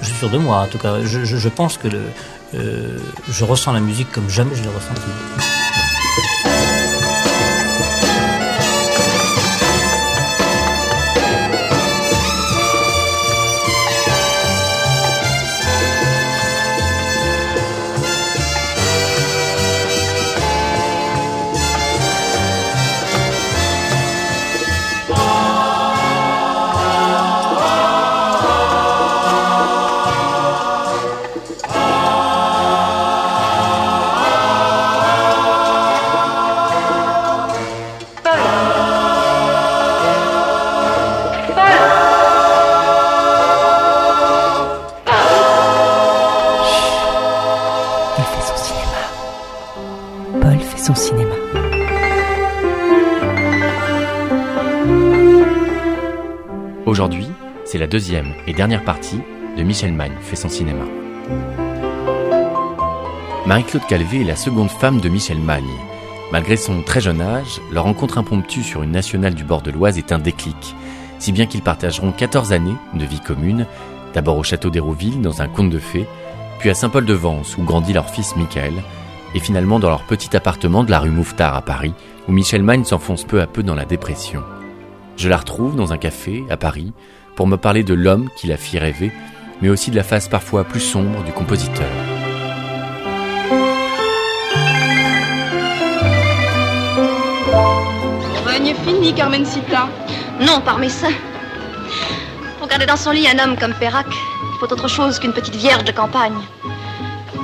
[0.00, 0.58] je suis sûr de moi.
[0.58, 1.88] En tout cas, je, pense que
[2.54, 5.67] euh, je ressens la musique comme jamais je l'ai ressentie.
[50.68, 51.34] Fait son cinéma.
[56.86, 57.28] Aujourd'hui,
[57.64, 59.20] c'est la deuxième et dernière partie
[59.56, 60.84] de Michel Magne fait son cinéma.
[63.46, 65.64] Marie-Claude Calvé est la seconde femme de Michel Magne.
[66.32, 69.96] Malgré son très jeune âge, leur rencontre impromptue sur une nationale du bord de l'Oise
[69.96, 70.74] est un déclic,
[71.18, 73.66] si bien qu'ils partageront 14 années de vie commune,
[74.12, 76.06] d'abord au château d'Hérouville dans un conte de fées,
[76.58, 78.74] puis à Saint-Paul-de-Vence où grandit leur fils Michael,
[79.34, 81.94] et finalement dans leur petit appartement de la rue Mouffetard à Paris,
[82.28, 84.42] où Michel Magne s'enfonce peu à peu dans la dépression.
[85.16, 86.92] Je la retrouve dans un café à Paris
[87.36, 89.12] pour me parler de l'homme qui la fit rêver,
[89.60, 91.88] mais aussi de la face parfois plus sombre du compositeur.
[98.68, 99.88] Est fini, Carmencita.
[100.40, 101.14] Non, par mes seins.
[102.58, 105.54] Pour garder dans son lit un homme comme Perrac, il faut autre chose qu'une petite
[105.54, 106.36] vierge de campagne.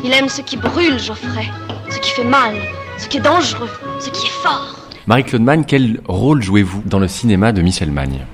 [0.05, 1.49] Il aime ce qui brûle, Geoffrey,
[1.95, 2.55] ce qui fait mal,
[2.99, 3.69] ce qui est dangereux,
[4.01, 4.79] ce qui est fort.
[5.07, 8.27] Marie-Claude Magne, quel rôle jouez-vous dans le cinéma de Michel Magne?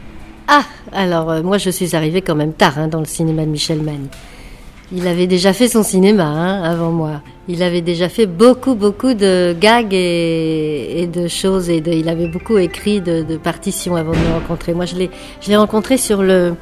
[0.49, 3.51] Ah, alors euh, moi je suis arrivée quand même tard hein, dans le cinéma de
[3.51, 4.07] Michel Magne.
[4.93, 7.21] Il avait déjà fait son cinéma hein, avant moi.
[7.49, 11.69] Il avait déjà fait beaucoup, beaucoup de gags et, et de choses.
[11.71, 14.75] Et de, il avait beaucoup écrit de, de partitions avant de me rencontrer.
[14.75, 16.55] Moi, je l'ai, je l'ai rencontré sur le,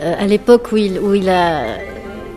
[0.00, 1.66] euh, à l'époque où il, où il a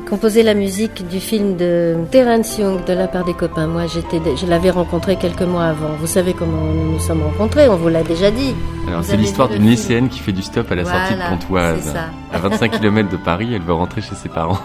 [0.09, 3.67] composé la musique du film de Terence Young de la part des copains.
[3.67, 5.93] Moi, j'étais, je l'avais rencontré quelques mois avant.
[5.99, 8.55] Vous savez comment nous nous sommes rencontrés, on vous l'a déjà dit.
[8.87, 11.95] Alors, c'est l'histoire d'une lycéenne qui fait du stop à la sortie de Pontoise.
[12.33, 14.59] À 25 km de Paris, elle veut rentrer chez ses parents.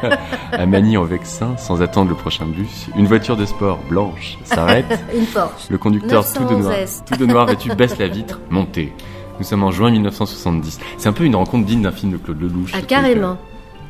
[0.52, 2.88] à Manille en Vexin, sans attendre le prochain bus.
[2.96, 4.86] Une voiture de sport blanche s'arrête.
[5.14, 5.70] Une Porsche.
[5.70, 7.02] Le conducteur tout de noir, 911.
[7.06, 8.40] tout de noir vêtu baisse la vitre.
[8.50, 8.92] Montez.
[9.38, 10.80] Nous sommes en juin 1970.
[10.98, 12.72] C'est un peu une rencontre digne d'un film de Claude Lelouch.
[12.74, 13.38] Ah, truc, carrément.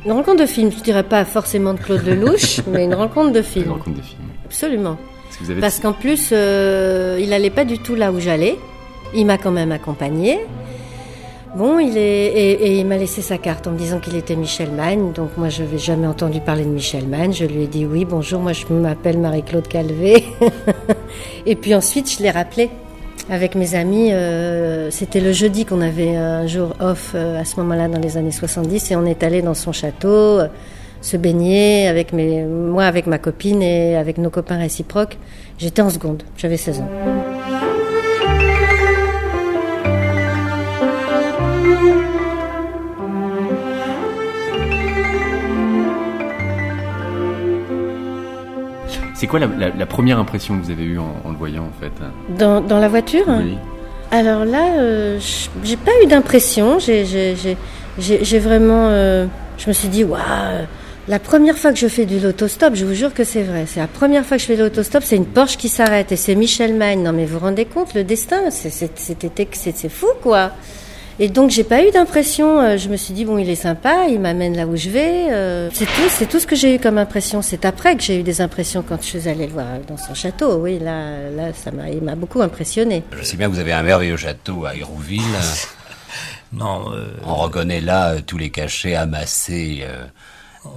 [0.05, 3.41] Une rencontre de film, je dirais pas forcément de Claude Lelouch, mais une rencontre de
[3.41, 3.65] film.
[3.65, 4.19] Une rencontre de film.
[4.45, 4.97] Absolument.
[5.25, 8.19] Parce que vous avez- Parce qu'en plus, euh, il allait pas du tout là où
[8.19, 8.57] j'allais.
[9.13, 10.39] Il m'a quand même accompagné.
[11.55, 14.37] Bon, il est et, et il m'a laissé sa carte en me disant qu'il était
[14.37, 15.11] Michel Magne.
[15.11, 17.33] Donc moi, je n'avais jamais entendu parler de Michel Magne.
[17.33, 20.23] Je lui ai dit oui, bonjour, moi je m'appelle Marie-Claude Calvé.
[21.45, 22.69] et puis ensuite, je l'ai rappelé
[23.29, 24.09] avec mes amis.
[24.11, 28.17] euh, C'était le jeudi qu'on avait un jour off euh, à ce moment-là dans les
[28.17, 30.09] années 70 et on est allé dans son château.
[30.39, 30.47] euh,
[31.01, 35.17] se baigner avec mes, moi avec ma copine et avec nos copains réciproques.
[35.57, 37.30] J'étais en seconde, j'avais 16 ans.
[49.21, 51.61] C'est quoi la, la- la première impression que vous avez eue en, en le voyant
[51.65, 51.91] en fait
[52.39, 53.55] Dans, dans la voiture Oui.
[54.09, 55.19] Alors là, euh,
[55.63, 56.79] j'ai pas eu d'impression.
[56.79, 57.05] J'ai-
[58.39, 58.87] vraiment.
[58.89, 59.27] euh,
[59.59, 60.17] je me suis dit, waouh,
[61.07, 63.65] la première fois que je fais du l'autostop, je vous jure que c'est vrai.
[63.67, 66.15] C'est la première fois que je fais de l'autostop, c'est une Porsche qui s'arrête et
[66.15, 67.03] c'est Michel Magne.
[67.03, 68.89] Non mais vous vous rendez compte, le destin, c'était-
[69.89, 70.49] fou quoi.
[71.19, 72.59] Et donc j'ai pas eu d'impression.
[72.59, 75.27] euh, Je me suis dit bon, il est sympa, il m'amène là où je vais.
[75.31, 77.41] euh, c'est tout, c'est tout ce que j'ai eu comme impression.
[77.41, 80.13] C'est après que j'ai eu des impressions quand je suis allée le voir dans son
[80.15, 80.55] château.
[80.57, 83.03] Oui, là, là, ça m'a, il m'a beaucoup impressionné.
[83.17, 85.21] Je sais bien que vous avez un merveilleux château à Hérouville.
[86.53, 86.91] Non.
[86.93, 90.03] euh, On reconnaît là tous les cachets amassés, euh,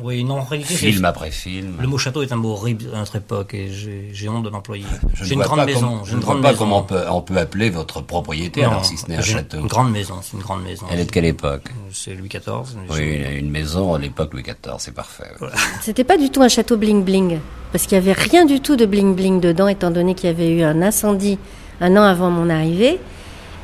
[0.03, 1.75] Oui, non, en réalité, film c'est- après film.
[1.79, 4.85] Le mot château est un mot horrible à notre époque et j'ai honte de l'employer.
[5.12, 6.05] Je ne J'ai une grande pas maison.
[6.05, 6.59] Je ne vois pas maison.
[6.59, 9.35] comment on peut, on peut appeler votre propriété, Non, alors si ce n'est un j'ai
[9.35, 9.59] château.
[9.59, 10.87] Une grande maison, c'est une grande maison.
[10.90, 12.77] Elle est de quelle époque C'est Louis XIV.
[12.88, 15.31] Oui, une maison à l'époque Louis XIV, c'est parfait.
[15.83, 17.38] C'était pas du tout un château bling bling,
[17.70, 20.33] parce qu'il y avait rien du tout de bling bling dedans, étant donné qu'il y
[20.33, 21.38] avait eu un incendie
[21.83, 22.99] un an avant mon arrivée,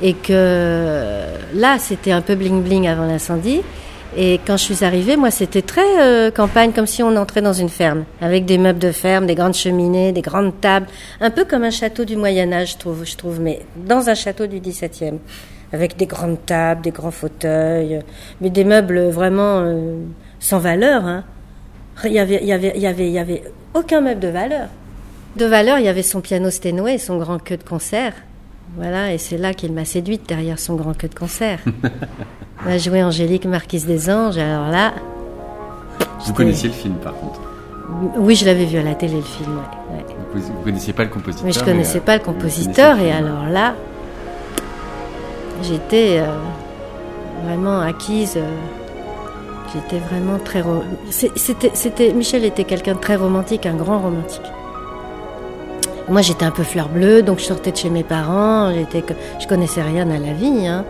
[0.02, 3.62] et que là c'était un peu bling bling avant l'incendie.
[4.16, 7.53] Et quand je suis arrivée, moi c'était très euh, campagne, comme si on entrait dans
[7.53, 10.87] une ferme, avec des meubles de ferme, des grandes cheminées, des grandes tables,
[11.20, 14.14] un peu comme un château du Moyen Âge, je trouve, je trouve, mais dans un
[14.14, 15.18] château du XVIIe,
[15.73, 18.01] avec des grandes tables, des grands fauteuils,
[18.40, 20.01] mais des meubles vraiment euh,
[20.40, 21.05] sans valeur.
[21.05, 21.25] Hein.
[22.05, 23.44] Il y avait, il y avait, il y avait, il y avait
[23.75, 24.68] aucun meuble de valeur.
[25.37, 28.14] De valeur, il y avait son piano Steinway son grand queue de concert.
[28.76, 31.61] Voilà, et c'est là qu'il m'a séduite derrière son grand queue de concert.
[32.64, 34.92] On a joué Angélique, Marquise des Anges, alors là,
[36.26, 37.40] Vous connaissiez le film par contre
[38.16, 39.56] oui, je l'avais vu à la télé le film.
[39.56, 40.04] ouais, ouais.
[40.35, 43.46] Vous, vous connaissiez pas le compositeur Mais je connaissais euh, pas le compositeur et alors
[43.50, 43.74] là,
[45.62, 46.38] j'étais euh,
[47.44, 48.35] vraiment acquise.
[48.37, 48.48] euh,
[49.74, 50.62] j'étais vraiment très.
[51.11, 54.40] c'était, Michel était quelqu'un de très romantique, un grand romantique.
[56.11, 58.73] Moi, j'étais un peu fleur bleue, donc je sortais de chez mes parents.
[58.75, 59.05] J'étais,
[59.40, 60.66] je connaissais rien à la vie.
[60.66, 60.85] hein.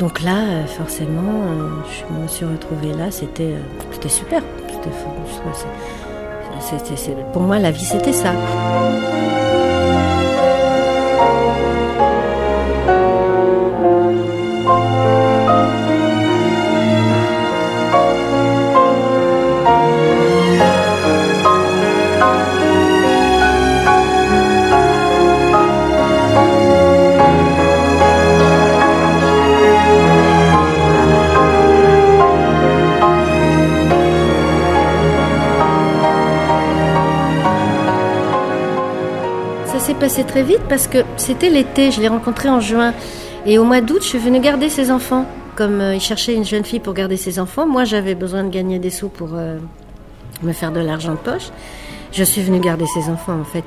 [0.00, 3.10] Donc là, euh, forcément, euh, je me suis retrouvée là.
[3.10, 3.58] C'était, euh,
[3.92, 4.42] c'était super.
[7.32, 8.32] Pour moi, la vie, c'était ça.
[40.00, 42.94] Passé très vite parce que c'était l'été, je l'ai rencontré en juin.
[43.46, 45.26] Et au mois d'août, je suis venue garder ses enfants.
[45.56, 48.48] Comme euh, il cherchait une jeune fille pour garder ses enfants, moi j'avais besoin de
[48.48, 49.58] gagner des sous pour euh,
[50.42, 51.50] me faire de l'argent de poche.
[52.12, 53.38] Je suis venue garder ses enfants.
[53.38, 53.64] En fait,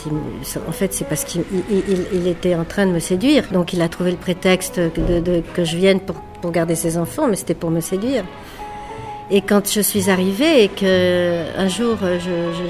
[0.68, 3.46] en fait, c'est parce qu'il il, il, il était en train de me séduire.
[3.52, 7.28] Donc, il a trouvé le prétexte de, que je vienne pour, pour garder ses enfants,
[7.30, 8.26] mais c'était pour me séduire.
[9.36, 11.98] Et quand je suis arrivée et que un jour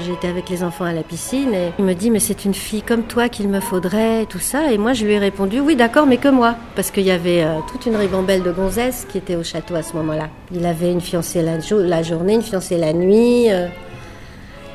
[0.06, 2.80] j'étais avec les enfants à la piscine, et il me dit mais c'est une fille
[2.80, 4.72] comme toi qu'il me faudrait, tout ça.
[4.72, 7.44] Et moi je lui ai répondu oui d'accord mais que moi, parce qu'il y avait
[7.44, 10.30] euh, toute une ribambelle de gonzesses qui étaient au château à ce moment-là.
[10.54, 11.60] Il avait une fiancée la,
[12.02, 13.52] journée, une fiancée la nuit.
[13.52, 13.68] Euh,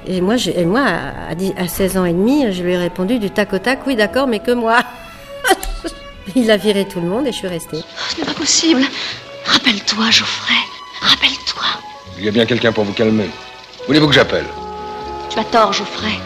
[0.06, 0.36] et moi,
[0.84, 3.96] à, à 16 ans et demi, je lui ai répondu du tac au tac oui
[3.96, 4.78] d'accord mais que moi.
[6.36, 7.80] il a viré tout le monde et je suis restée.
[8.10, 8.84] Ce n'est pas possible.
[9.48, 10.69] Rappelle-toi Geoffrey.
[11.02, 11.64] Rappelle-toi.
[12.18, 13.30] Il y a bien quelqu'un pour vous calmer.
[13.88, 14.46] Voulez-vous que j'appelle?
[15.30, 16.20] Tu as tort, Geoffrey.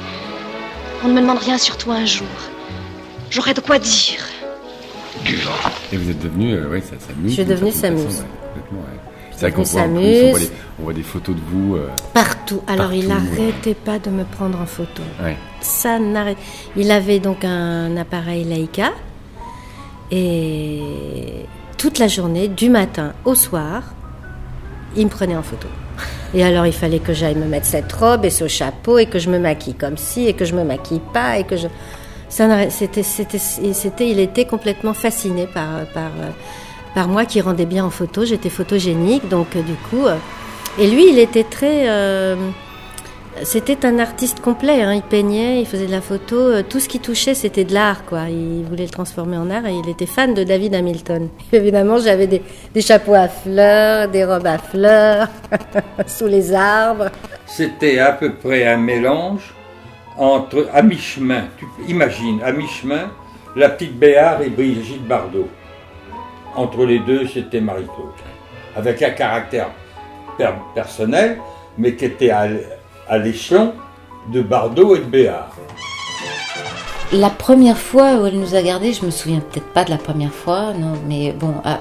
[1.03, 2.27] On ne me demande rien sur toi un jour.
[3.29, 4.19] J'aurais de quoi dire.
[5.25, 5.51] Du vent.
[5.91, 7.29] Et vous êtes devenu, euh, ouais, ça s'amuse.
[7.29, 7.99] Je suis devenue Samus.
[8.01, 8.79] Ouais,
[9.31, 10.23] c'est vrai qu'on voit, s'amuse.
[10.23, 11.75] on, voit des, on voit des photos de vous.
[11.75, 12.61] Euh, partout.
[12.67, 13.13] Alors partout, il ouais.
[13.13, 15.03] n'arrêtait pas de me prendre en photo.
[15.21, 15.37] Ouais.
[15.61, 16.37] Ça n'arrête.
[16.75, 18.91] Il avait donc un appareil Leica
[20.11, 20.81] et
[21.77, 23.83] toute la journée, du matin au soir,
[24.95, 25.67] il me prenait en photo.
[26.33, 29.19] Et alors il fallait que j'aille me mettre cette robe et ce chapeau et que
[29.19, 31.67] je me maquille comme ci et que je me maquille pas et que je
[33.99, 36.11] il était complètement fasciné par par
[36.95, 40.15] par moi qui rendait bien en photo, j'étais photogénique donc euh, du coup euh,
[40.79, 42.35] et lui il était très euh,
[43.41, 44.93] c'était un artiste complet, hein.
[44.93, 48.05] il peignait, il faisait de la photo, euh, tout ce qui touchait c'était de l'art
[48.05, 48.29] quoi.
[48.29, 51.29] Il voulait le transformer en art et il était fan de David Hamilton.
[51.51, 52.41] Évidemment j'avais des,
[52.81, 55.27] chapeaux à fleurs, des robes à fleurs,
[56.07, 57.09] sous les arbres.
[57.45, 59.53] C'était à peu près un mélange
[60.17, 63.11] entre, à mi-chemin, tu imagines, à mi-chemin,
[63.55, 65.49] la petite Béard et Brigitte Bardot.
[66.55, 68.13] Entre les deux, c'était Marie-Claude.
[68.75, 69.69] Avec un caractère
[70.37, 71.39] per- personnel,
[71.77, 72.47] mais qui était à,
[73.07, 73.73] à l'échelon
[74.31, 75.55] de Bardot et de Béard.
[77.11, 79.97] La première fois où elle nous a gardés, je me souviens peut-être pas de la
[79.97, 81.79] première fois, non, mais bon, à-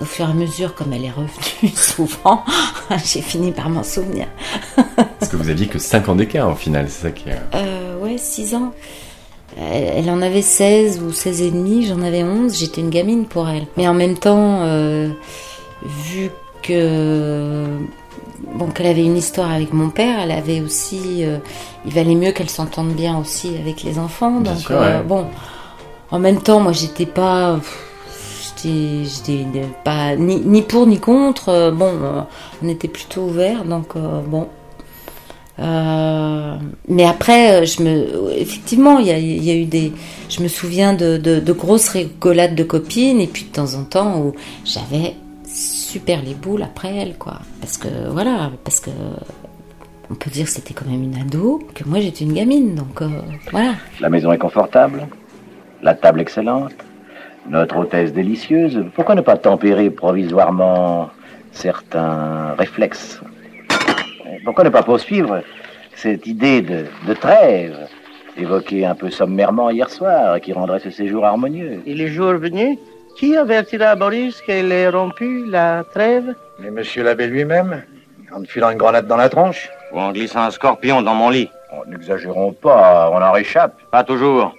[0.00, 2.42] au fur et à mesure, comme elle est revenue souvent,
[3.04, 4.26] j'ai fini par m'en souvenir.
[4.96, 7.38] Parce que vous aviez que 5 ans d'écart au final, c'est ça qui est.
[7.54, 8.72] Euh, ouais, 6 ans.
[9.60, 13.26] Elle, elle en avait 16 ou 16 et demi, j'en avais 11, j'étais une gamine
[13.26, 13.66] pour elle.
[13.76, 15.08] Mais en même temps, euh,
[15.84, 16.30] vu
[16.62, 17.66] que
[18.54, 21.38] bon qu'elle avait une histoire avec mon père, elle avait aussi euh,
[21.86, 24.40] il valait mieux qu'elle s'entende bien aussi avec les enfants.
[24.40, 25.04] Bien donc sûr, euh, ouais.
[25.04, 25.26] bon,
[26.10, 27.60] en même temps, moi j'étais pas
[28.62, 29.46] j'étais
[29.84, 31.48] pas ni, ni pour ni contre.
[31.48, 31.92] euh, bon,
[32.62, 34.48] on était plutôt ouverts, donc bon.
[35.58, 36.56] Euh,
[36.88, 39.92] mais après, je me, effectivement, il y a, il y a eu des,
[40.30, 43.84] je me souviens de, de, de grosses rigolades de copines, et puis de temps en
[43.84, 44.32] temps où
[44.64, 45.16] j'avais
[45.52, 47.38] super les boules après elle, quoi.
[47.60, 48.90] Parce que voilà, parce que
[50.10, 53.00] on peut dire que c'était quand même une ado, que moi j'étais une gamine, donc
[53.02, 53.08] euh,
[53.50, 53.74] voilà.
[54.00, 55.06] La maison est confortable,
[55.82, 56.74] la table excellente,
[57.48, 58.84] notre hôtesse délicieuse.
[58.94, 61.10] Pourquoi ne pas tempérer provisoirement
[61.52, 63.20] certains réflexes?
[64.44, 65.42] Pourquoi ne pas poursuivre
[65.94, 67.76] cette idée de, de trêve
[68.36, 71.82] évoquée un peu sommairement hier soir et qui rendrait ce séjour harmonieux?
[71.86, 72.78] Et les jours venus,
[73.16, 77.82] qui avertira Boris qu'elle ait rompu la trêve Mais monsieur l'abbé lui-même,
[78.32, 81.50] en filant une grenade dans la tronche Ou en glissant un scorpion dans mon lit.
[81.72, 83.74] Oh, N'exagérons pas, on en réchappe.
[83.90, 84.54] Pas toujours.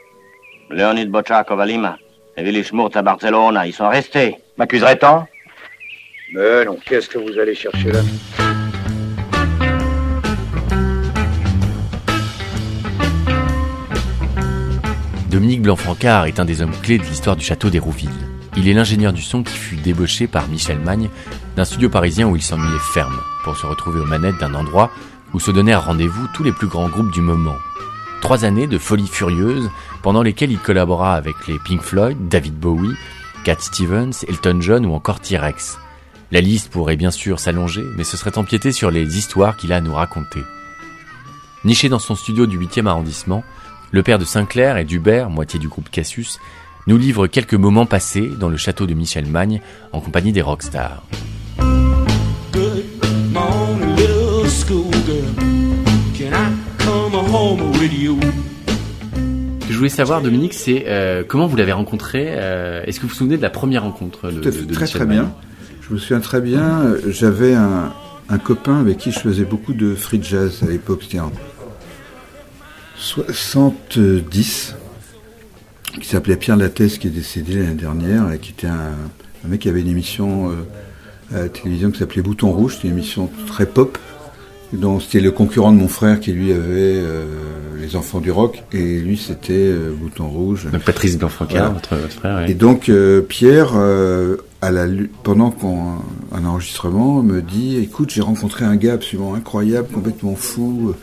[0.69, 1.97] Leonid Bocciaco à Lima
[2.37, 4.37] et Willy à Barcelona, ils sont restés.
[4.57, 5.25] M'accuserait-on?
[6.33, 7.99] Mais non, qu'est-ce que vous allez chercher là?
[15.29, 18.09] Dominique Blanc-Francard est un des hommes clés de l'histoire du château d'Hérouville.
[18.57, 21.09] Il est l'ingénieur du son qui fut débauché par Michel Magne
[21.55, 24.91] d'un studio parisien où il s'ennuyait ferme pour se retrouver aux manettes d'un endroit
[25.33, 27.55] où se donnèrent rendez-vous tous les plus grands groupes du moment.
[28.19, 29.69] Trois années de folie furieuse
[30.03, 32.95] pendant lesquelles il collabora avec les Pink Floyd, David Bowie,
[33.45, 35.79] Cat Stevens, Elton John ou encore T-Rex.
[36.31, 39.77] La liste pourrait bien sûr s'allonger, mais ce serait empiéter sur les histoires qu'il a
[39.77, 40.43] à nous raconter.
[41.63, 43.43] Niché dans son studio du 8e arrondissement,
[43.91, 46.39] le père de Sinclair et d'Hubert, moitié du groupe Cassius,
[46.91, 49.61] nous livre quelques moments passés dans le château de Michel Magne
[49.93, 51.01] en compagnie des rockstars.
[52.51, 52.83] Good
[53.31, 55.23] morning, little schoolgirl.
[56.13, 56.51] Can I
[56.83, 58.19] come home with you?
[59.61, 63.03] Ce que je voulais savoir, Dominique, c'est euh, comment vous l'avez rencontré euh, Est-ce que
[63.03, 65.05] vous vous souvenez de la première rencontre de, Tout à fait, de très Michel très
[65.05, 65.33] Magne bien.
[65.79, 67.93] Je me souviens très bien, euh, j'avais un,
[68.27, 71.31] un copain avec qui je faisais beaucoup de free jazz à l'époque, c'était en
[72.97, 74.75] 70,
[75.99, 78.93] qui s'appelait Pierre Lattès, qui est décédé l'année dernière, et qui était un,
[79.45, 82.87] un mec qui avait une émission euh, à la télévision qui s'appelait Bouton Rouge, c'était
[82.87, 83.97] une émission très pop,
[84.73, 87.25] dont c'était le concurrent de mon frère qui lui avait euh,
[87.79, 90.67] Les Enfants du Rock, et lui c'était euh, Bouton Rouge.
[90.71, 92.49] Donc Patrice Blanfranca, votre, votre frère.
[92.49, 94.85] Et donc euh, Pierre, euh, à la,
[95.23, 95.95] pendant qu'on
[96.31, 100.95] un enregistrement, me dit "Écoute, j'ai rencontré un gars absolument incroyable, complètement fou, euh,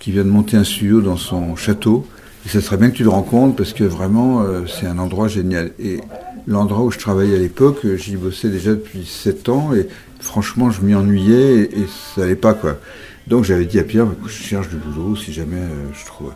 [0.00, 2.06] qui vient de monter un studio dans son château.
[2.46, 5.28] Et ça serait bien que tu le rencontres parce que vraiment, euh, c'est un endroit
[5.28, 6.00] génial." Et
[6.46, 9.88] l'endroit où je travaillais à l'époque, euh, j'y bossais déjà depuis sept ans et
[10.20, 12.78] franchement, je m'y ennuyais et, ça allait pas quoi.
[13.26, 16.32] Donc j'avais dit à Pierre, Écoute, je cherche du boulot si jamais euh, je trouve.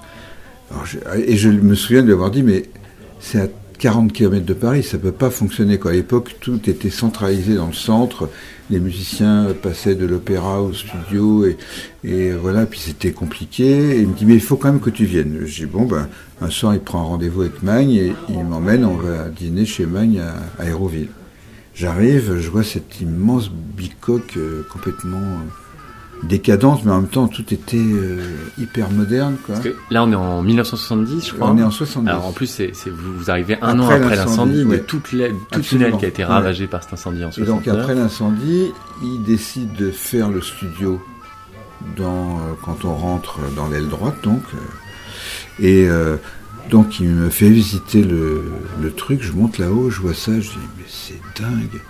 [1.26, 2.64] Et je me souviens de lui avoir dit, mais
[3.20, 3.48] c'est à
[3.78, 5.78] 40 km de Paris, ça peut pas fonctionner.
[5.78, 5.92] Quoi.
[5.92, 8.28] À l'époque, tout était centralisé dans le centre.
[8.71, 11.57] Les musiciens passaient de l'opéra au studio et,
[12.05, 13.97] et voilà, puis c'était compliqué.
[13.97, 15.41] Et il me dit, mais il faut quand même que tu viennes.
[15.47, 16.09] J'ai dit, bon, ben,
[16.41, 19.87] un soir, il prend un rendez-vous avec Magne et il m'emmène, on va dîner chez
[19.87, 21.09] Magne à, à Aéroville.
[21.75, 25.49] J'arrive, je vois cette immense bicoque euh, complètement euh,
[26.23, 28.21] décadente, mais en même temps, tout était euh,
[28.59, 29.37] hyper moderne.
[29.45, 29.55] Quoi.
[29.55, 31.51] Parce que là, on est en 1970, je crois.
[31.51, 32.09] On est en 70.
[32.11, 34.81] Alors en plus, c'est, c'est- vous, vous arrivez un an Après l'incendie, de ouais.
[34.81, 35.87] toute, la, tout Absolument.
[35.87, 36.29] tunnel qui a été Ouais.
[36.29, 37.64] ravagé par cet incendie en Et 69.
[37.64, 41.01] donc après l'incendie, il décide de faire le studio
[41.97, 44.43] dans, euh, quand on rentre dans l'aile droite, donc.
[44.55, 44.59] euh,
[45.61, 45.89] et
[46.71, 48.45] donc il me fait visiter le,
[48.81, 51.81] le truc, je monte là-haut, je vois ça, je dis mais c'est dingue.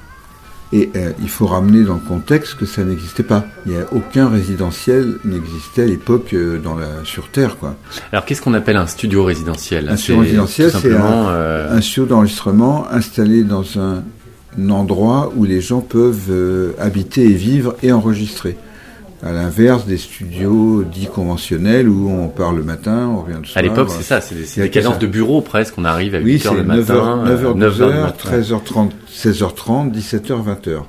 [0.73, 3.45] Et euh, il faut ramener dans le contexte que ça n'existait pas.
[3.65, 7.75] Il n'y a aucun résidentiel n'existait à l'époque euh, dans la sur Terre, quoi.
[8.13, 9.89] Alors qu'est-ce qu'on appelle un studio résidentiel?
[9.89, 14.03] Un studio résidentiel, c'est un, euh, un studio d'enregistrement installé dans un,
[14.59, 18.57] un endroit où les gens peuvent habiter et vivre et enregistrer.
[19.23, 23.59] À l'inverse des studios dits conventionnels où on part le matin, on revient le soir.
[23.59, 25.01] À l'époque, c'est ça, c'est des, des cadences ça.
[25.01, 25.75] de bureau presque.
[25.77, 28.31] On arrive à 8 Oui, le 9h, matin, 9h, euh, 12h, du matin.
[28.31, 30.83] 13h30, 16h30, 17h, 20h.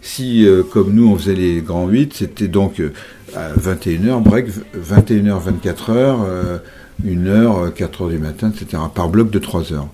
[0.00, 2.92] Si, euh, comme nous, on faisait les grands 8, c'était donc euh,
[3.34, 6.58] à 21h, break, 21h, 24h, euh,
[7.04, 8.82] 1h, 4h du matin, etc.
[8.94, 9.88] Par bloc de 3 heures.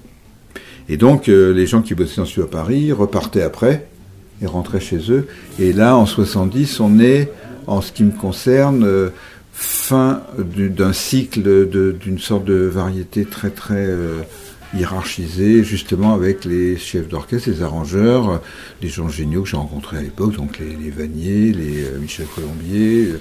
[0.89, 3.87] Et donc, euh, les gens qui bossaient en studio à Paris repartaient après
[4.43, 5.27] et rentraient chez eux.
[5.59, 7.31] Et là, en 70, on est,
[7.67, 9.11] en ce qui me concerne, euh,
[9.53, 11.43] fin du- d'un cycle
[11.99, 14.21] d'une sorte de variété très très euh,
[14.75, 18.37] hiérarchisée, justement avec les chefs d'orchestre, les arrangeurs, euh,
[18.81, 23.15] les gens géniaux que j'ai rencontrés à l'époque, donc les, les Vanier, les Michel Colombier,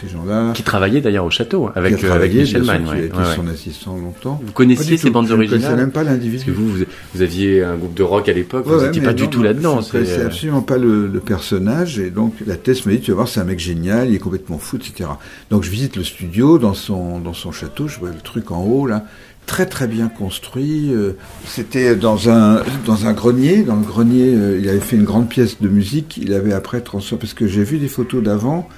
[0.00, 0.52] ces gens-là.
[0.54, 2.84] Qui travaillait d'ailleurs au château avec, Qui a euh, avec travaillé, Michel Magne.
[2.84, 3.34] qui a ouais, été ouais, ouais.
[3.36, 4.40] son assistant longtemps.
[4.44, 6.36] Vous connaissiez ces bandes Je ne connaissais originales même pas l'individu.
[6.44, 6.84] Parce que vous,
[7.14, 9.42] vous, aviez un groupe de rock à l'époque, Ouais, vous n'étiez pas non, du tout
[9.42, 9.80] là-dedans.
[9.80, 13.10] je connaissais c'est- absolument pas le, le personnage et donc la thèse m'a dit tu
[13.10, 15.08] vas voir c'est un mec génial, il est complètement fou, etc.
[15.50, 18.62] Donc je visite le studio dans son dans son château, je vois le truc en
[18.64, 19.04] haut là,
[19.46, 20.92] très très bien construit.
[20.92, 21.12] euh,
[21.46, 25.28] C'était dans un dans un grenier, dans le grenier euh, il avait fait une grande
[25.28, 28.68] pièce de musique, il avait après transformé parce que j'ai vu des photos d'avant.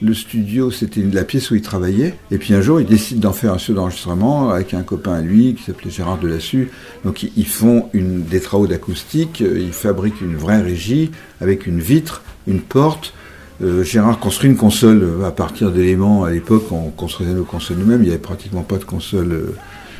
[0.00, 2.14] Le studio, c'était la pièce où il travaillait.
[2.30, 5.20] Et puis un jour, il décide d'en faire un studio d'enregistrement avec un copain à
[5.20, 6.70] lui qui s'appelait Gérard Delassus.
[7.04, 12.22] Donc ils- font des travaux d'acoustique, euh, ils fabriquent une vraie régie avec une vitre,
[12.46, 13.12] une porte.
[13.60, 16.22] Euh, Gérard construit une console euh, à partir d'éléments.
[16.22, 18.02] À l'époque, on construisait nos consoles nous-mêmes.
[18.02, 19.54] Il n'y avait pratiquement pas de console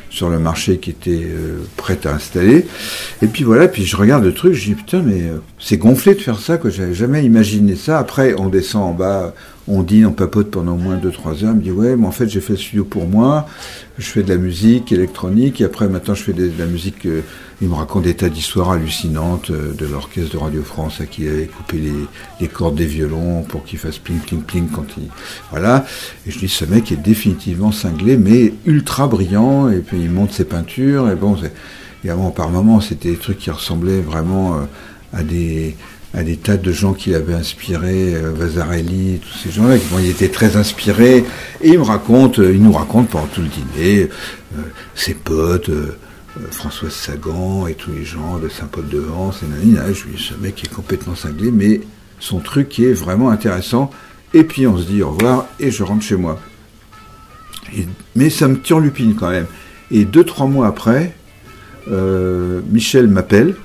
[0.09, 2.65] sur le marché qui était euh, prête à installer.
[3.21, 5.23] Et puis voilà, puis je regarde le truc, je dis putain, mais
[5.59, 6.69] c'est gonflé de faire ça, quoi.
[6.69, 7.99] J'avais jamais imaginé ça.
[7.99, 9.35] Après, on descend en bas,
[9.69, 11.51] on dîne, on papote pendant au moins 2-3 heures.
[11.53, 13.47] Il me dit ouais, mais en fait, j'ai fait le studio pour moi.
[13.97, 15.61] Je fais de la musique électronique.
[15.61, 17.05] Et après, maintenant, je fais de, la musique.
[17.05, 17.21] euh,
[17.61, 21.23] il me raconte des tas d'histoires hallucinantes euh, de l'orchestre de Radio France à qui
[21.23, 21.77] il avait coupé
[22.39, 25.09] les, cordes des violons pour qu'il fasse pling pling pling quand il
[25.51, 25.85] voilà.
[26.25, 29.69] Et je dis ce mec est définitivement cinglé, mais ultra brillant.
[29.69, 31.09] Et puis il monte ses peintures.
[31.09, 31.37] Et bon,
[32.31, 34.61] par moments, c'était des trucs qui ressemblaient vraiment euh,
[35.13, 35.75] à des
[36.13, 39.77] à des tas de gens qui l'avaient inspiré, euh, Vasarely, tous ces gens-là.
[39.91, 41.23] Bon, il était très inspiré.
[41.61, 44.09] Et il me raconte, euh, il nous raconte pendant tout le dîner
[44.57, 44.61] euh,
[44.95, 45.69] ses potes.
[45.69, 45.95] euh,
[46.51, 49.91] Françoise Sagan et tous les gens de Saint-Paul-de-Vence et nanana.
[49.91, 51.81] Je lui dis, ce mec est complètement cinglé, mais
[52.19, 53.89] son truc est vraiment intéressant.
[54.33, 56.39] Et puis on se dit au revoir et je rentre chez moi.
[58.15, 59.47] Mais ça me turlupine quand même.
[59.91, 61.13] Et deux, trois mois après,
[61.87, 63.55] Michel m'appelle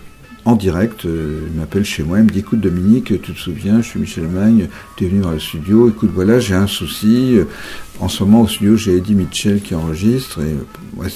[0.47, 3.81] en direct, euh, il m'appelle chez moi, il me dit écoute Dominique, tu te souviens,
[3.81, 7.37] je suis Michel Magne, tu es venu dans le studio, écoute voilà, j'ai un souci.
[7.39, 7.45] Euh,
[8.01, 10.55] En ce moment au studio, j'ai Eddie Mitchell qui enregistre, et
[10.97, 11.07] moi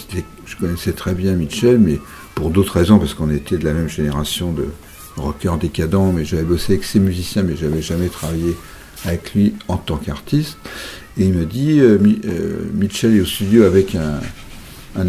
[0.47, 1.99] je connaissais très bien Mitchell, mais
[2.37, 4.67] pour d'autres raisons, parce qu'on était de la même génération de
[5.17, 8.57] rockers décadents, mais j'avais bossé avec ces musiciens, mais j'avais jamais travaillé
[9.05, 10.57] avec lui en tant qu'artiste.
[11.19, 12.21] Et il me dit, euh, Mi-
[12.75, 14.21] Mitchell est au studio avec un,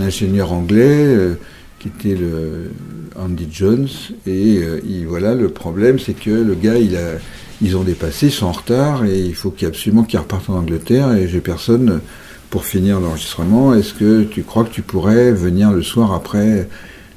[0.01, 1.35] ingénieur anglais
[1.79, 2.71] qui était le
[3.17, 3.87] Andy Jones.
[4.27, 7.13] Et euh, il- voilà, le problème, c'est que le gars, il a,
[7.61, 10.57] ils ont dépassé, ils sont en retard, et il faut qu'il absolument qu'il reparte en
[10.57, 12.01] Angleterre, et j'ai personne
[12.49, 13.73] pour finir l'enregistrement.
[13.73, 16.67] Est-ce que tu crois que tu pourrais venir le soir après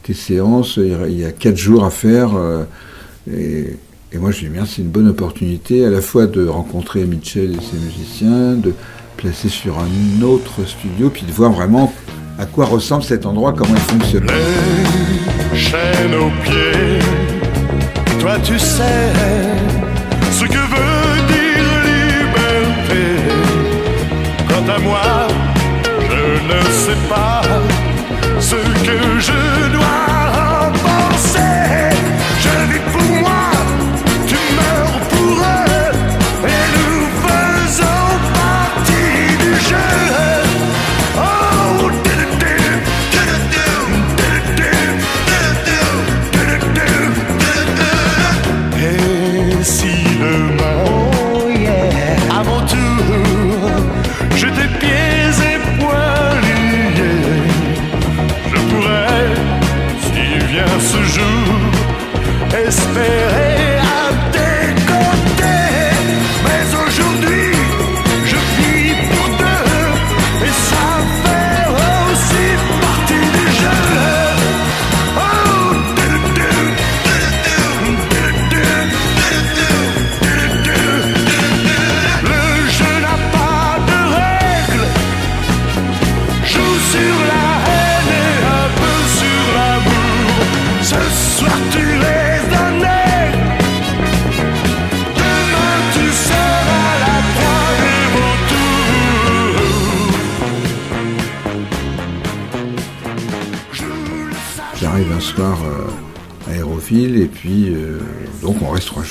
[0.02, 0.78] tes séances?
[0.78, 2.34] Il y a quatre jours à faire.
[2.36, 2.64] euh,
[3.32, 3.76] et,
[4.18, 7.62] moi, je dit, Merde, c'est une bonne opportunité à la fois de rencontrer Mitchell et
[7.64, 8.74] ses musiciens, de
[9.16, 11.94] placer sur un autre studio, puis de voir vraiment
[12.42, 14.26] à quoi ressemble cet endroit, comment il fonctionne?
[15.54, 16.98] chaîne aux pieds.
[18.18, 19.12] Toi, tu sais
[20.32, 23.04] ce que veut dire liberté.
[24.48, 25.28] Quant à moi,
[26.10, 27.42] je ne sais pas
[28.40, 29.71] ce que je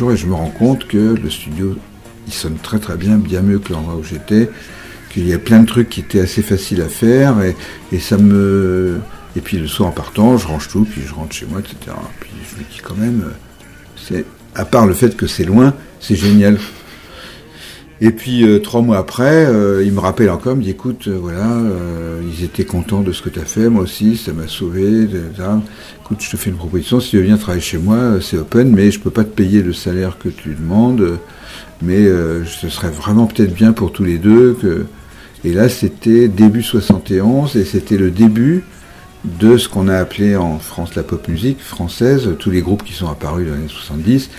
[0.10, 1.76] et je me rends compte que le studio
[2.28, 4.50] il sonne très très bien, bien mieux que l'endroit où j'étais,
[5.12, 7.56] qu'il y a plein de trucs qui étaient assez faciles à faire et,
[7.92, 9.00] et ça me
[9.36, 11.96] et puis le soir en partant je range tout puis je rentre chez moi etc.
[12.20, 13.34] Puis je me dis quand même euh,
[13.96, 14.26] c'est
[14.56, 16.58] à part le fait que c'est loin c'est génial.
[18.04, 21.08] Et puis euh, trois mois après, euh, il me rappelle encore, il me dit écoute,
[21.08, 21.62] euh, voilà,
[22.28, 25.08] ils étaient contents de ce que tu as fait, moi aussi, ça m'a sauvé.
[26.04, 28.72] Écoute, je te fais une proposition, si tu veux venir travailler chez moi, c'est open,
[28.72, 31.20] mais je peux pas te payer le salaire que tu demandes,
[31.84, 32.06] mais
[32.46, 34.58] ce serait vraiment peut-être bien pour tous les deux.
[35.44, 38.64] Et là, c'était début 71, et c'était le début
[39.24, 42.94] de ce qu'on a appelé en France la pop musique française, tous les groupes qui
[42.94, 44.32] sont apparus dans les années 70,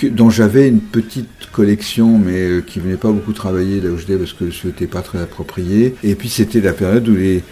[0.00, 3.98] que- dont j'avais une petite collection, mais euh, qui venait pas beaucoup travailler là où
[3.98, 5.94] j'étais parce que je n'étais pas très approprié.
[6.02, 7.42] Et puis c'était la période où les,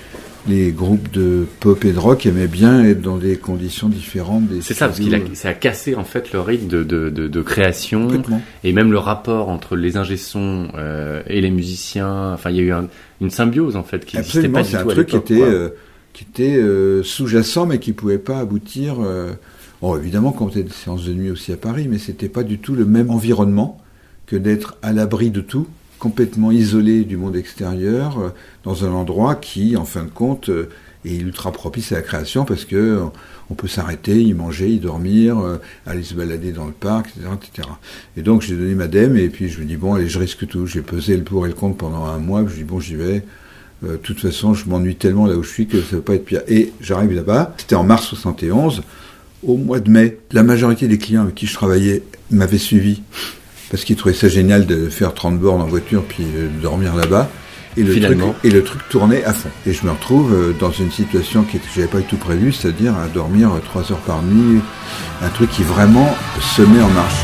[0.49, 4.63] les groupes de pop et de rock aimaient bien être dans des conditions différentes des
[4.63, 5.25] C'est ça, parce a, studios.
[5.35, 8.09] ça a cassé en fait le rythme de, de, de, de création
[8.65, 12.33] et même le rapport entre les ingé-sons euh, et les musiciens.
[12.33, 12.89] Enfin, il y a eu un-
[13.21, 15.69] une symbiose en fait qui n'existait pas du c'est un tout truc qui était, euh,
[16.15, 18.97] qui était euh, sous-jacent, mais qui pouvait pas aboutir.
[19.81, 22.59] Bon, évidemment, quand on des séances de nuit aussi à Paris, mais c'était pas du
[22.59, 23.81] tout le même environnement
[24.27, 25.69] que d'être à l'abri de tout,
[26.01, 28.29] complètement isolé du monde extérieur, euh,
[28.65, 30.69] dans un endroit qui, en fin de compte, euh,
[31.05, 33.05] est ultra propice à la création parce que euh,
[33.51, 35.39] on peut s'arrêter, y manger, y dormir,
[35.87, 37.69] aller se balader dans le parc, etc., etc.
[38.17, 40.47] Et donc j'ai donné ma dème et puis je me dis bon allez je risque
[40.47, 40.67] tout.
[40.67, 42.45] J'ai pesé le pour et le contre pendant un mois.
[42.47, 43.25] Je dis bon j'y vais.
[43.83, 46.27] De toute façon je m'ennuie tellement là où je suis que ça va pas être
[46.27, 46.43] pire.
[46.47, 47.55] Et j'arrive là-bas.
[47.57, 48.83] C'était en mars 71.
[49.47, 53.03] Au mois de mai, la majorité des clients avec qui je travaillais m'avaient suivi
[53.71, 56.95] parce qu'ils trouvaient ça génial de faire 30 bornes en voiture puis euh, de dormir
[56.95, 57.29] là-bas.
[57.77, 59.51] Et le, truc, et le truc tournait à fond.
[59.65, 62.53] Et je me retrouve euh, dans une situation qui que j'avais pas du tout prévue,
[62.53, 64.61] c'est-à-dire à dormir euh, trois heures par nuit,
[65.23, 67.23] un truc qui vraiment se met en marche.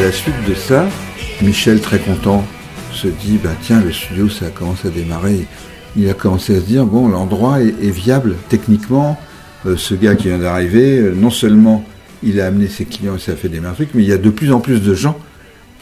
[0.00, 0.88] À la suite de ça,
[1.42, 2.44] Michel, très content,
[2.92, 5.46] se dit, bah, tiens, le studio, ça commence à démarrer.
[5.96, 9.18] Il a commencé à se dire, bon, l'endroit est, est viable techniquement.
[9.66, 11.84] Euh, ce gars qui vient d'arriver, euh, non seulement
[12.22, 14.18] il a amené ses clients et ça a fait des trucs, mais il y a
[14.18, 15.18] de plus en plus de gens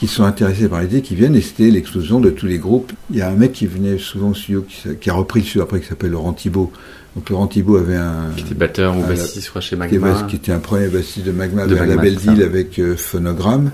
[0.01, 2.93] qui sont intéressés par l'idée, qui viennent, et c'était l'explosion de tous les groupes.
[3.11, 4.65] Il y a un mec qui venait souvent au studio,
[5.01, 6.73] qui, a repris le studio après, qui s'appelle Laurent Thibault.
[7.17, 8.31] Donc Laurent Thibault avait un...
[8.37, 10.11] Qui était batteur ou un- bassiste, je crois, chez qui Magma.
[10.13, 12.79] était- Qui était un premier bassiste de Magma, De avait un Magma, label deal avec
[12.79, 13.71] euh, Phonogram,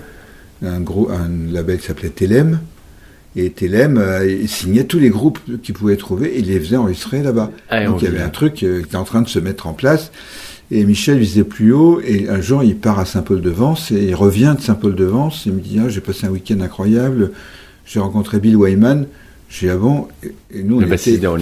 [0.63, 2.59] un, gros, un label qui s'appelait Telem.
[3.35, 7.21] Et Telem euh, signait tous les groupes qu'il pouvait trouver et il les faisait enregistrer
[7.21, 7.51] là-bas.
[7.69, 9.39] Ah, Donc on il y avait un truc euh, qui était en train de se
[9.39, 10.11] mettre en place.
[10.71, 14.55] Et Michel visait plus haut, et un jour il part à Saint-Paul-de-Vence, et il revient
[14.57, 17.33] de Saint-Paul-de-Vence, il me dit, ah, j'ai passé un week-end incroyable,
[17.85, 19.05] j'ai rencontré Bill Wyman,
[19.47, 21.37] j'ai avant, et, et nous on Le était, on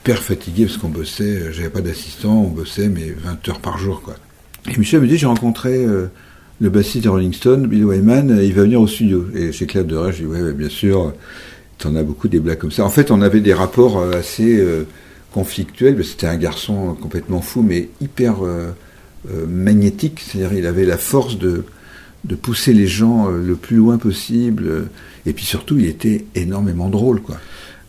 [0.00, 4.02] hyper fatigués parce qu'on bossait, j'avais pas d'assistant, on bossait mais 20 heures par jour
[4.02, 4.16] quoi.
[4.68, 6.10] Et Michel me dit, j'ai rencontré euh,
[6.60, 9.26] le bassiste des Rolling Stones, Bill Wyman, euh, il va venir au studio.
[9.34, 11.12] Et j'éclate de rire, je dis, ouais, bien sûr,
[11.78, 12.84] t'en as beaucoup des blagues comme ça.
[12.84, 14.84] En fait, on avait des rapports euh, assez euh,
[15.32, 18.70] conflictuels, c'était un garçon complètement fou, mais hyper euh,
[19.30, 21.64] euh, magnétique, c'est-à-dire il avait la force de,
[22.24, 24.82] de pousser les gens euh, le plus loin possible, euh,
[25.26, 27.36] et puis surtout, il était énormément drôle, quoi.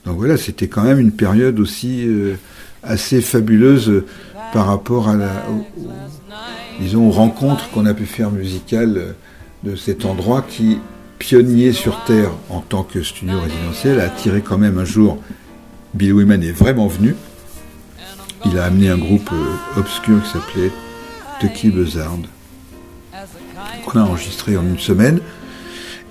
[0.06, 2.36] Donc voilà, c'était quand même une période aussi euh,
[2.84, 4.06] assez fabuleuse euh,
[4.54, 5.46] par rapport à la,
[6.82, 9.12] disons, aux rencontres qu'on a pu faire musicales euh,
[9.64, 10.80] de cet endroit qui,
[11.20, 15.20] pionnier sur Terre en tant que studio résidentiel, a attiré quand même un jour,
[15.94, 17.16] Bill Wyman est vraiment venu.
[18.46, 20.72] Il a amené un groupe euh, obscur qui s'appelait
[21.40, 22.18] Tucky Buzzard,
[23.86, 25.20] qu'on a enregistré en une semaine.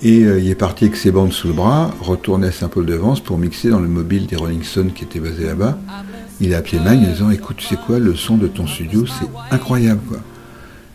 [0.02, 3.36] Et euh, il est parti avec ses bandes sous le bras, retourné à Saint-Paul-de-Vence pour
[3.36, 5.76] mixer dans le mobile des Rolling Stones qui était basé là-bas.
[6.40, 9.04] Il a appelé Magne en disant Écoute, tu sais quoi, le son de ton studio,
[9.06, 10.20] c'est incroyable, quoi.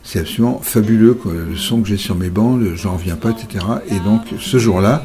[0.07, 1.33] C'est absolument fabuleux, quoi.
[1.33, 3.65] Le son que j'ai sur mes bandes, j'en reviens pas, etc.
[3.89, 5.03] Et donc, ce jour-là,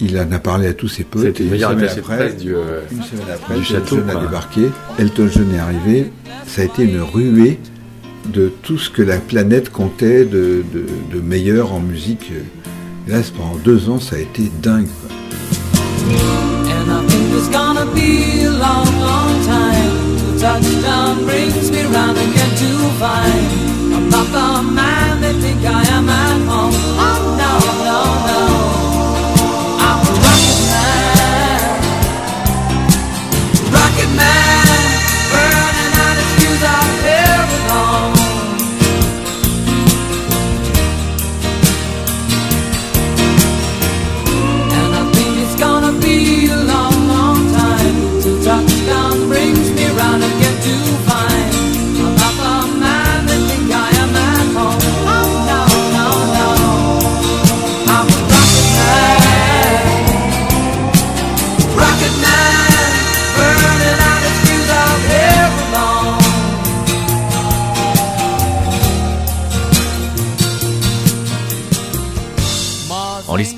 [0.00, 1.22] il en a parlé à tous ses potes.
[1.22, 4.10] C'était meilleur une semaine après, presse du, euh, une semaine après, du Elton château, John
[4.10, 4.62] a débarqué.
[4.98, 6.10] Elton John est arrivé.
[6.48, 7.60] Ça a été une ruée
[8.34, 12.32] de tout ce que la planète comptait de, de, de meilleur en musique.
[13.06, 14.88] Et là, pendant deux ans, ça a été dingue.
[15.00, 15.16] quoi.
[16.68, 22.18] And I think it's gonna be a long, long time till touchdown brings me round
[22.18, 26.74] again to find I'm not the man they think I am at home.
[27.00, 27.52] Oh no,
[27.86, 28.35] no, no.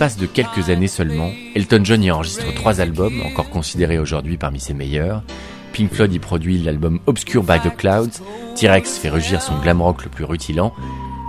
[0.00, 4.60] L'espace de quelques années seulement, Elton John y enregistre trois albums, encore considérés aujourd'hui parmi
[4.60, 5.24] ses meilleurs.
[5.72, 8.22] Pink Floyd y produit l'album Obscure by the Clouds,
[8.54, 10.72] T-Rex fait rugir son glam rock le plus rutilant,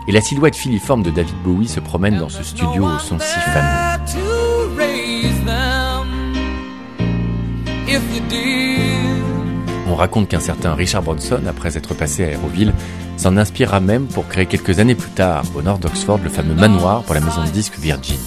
[0.07, 3.39] et la silhouette filiforme de David Bowie se promène dans ce studio au son si
[3.39, 4.03] fameux.
[9.87, 12.75] On raconte qu'un certain Richard Branson, après être passé à Aéroville,
[13.17, 17.01] s'en inspirera même pour créer quelques années plus tard, au nord d'Oxford, le fameux manoir
[17.01, 18.19] pour la maison de disques Virgin.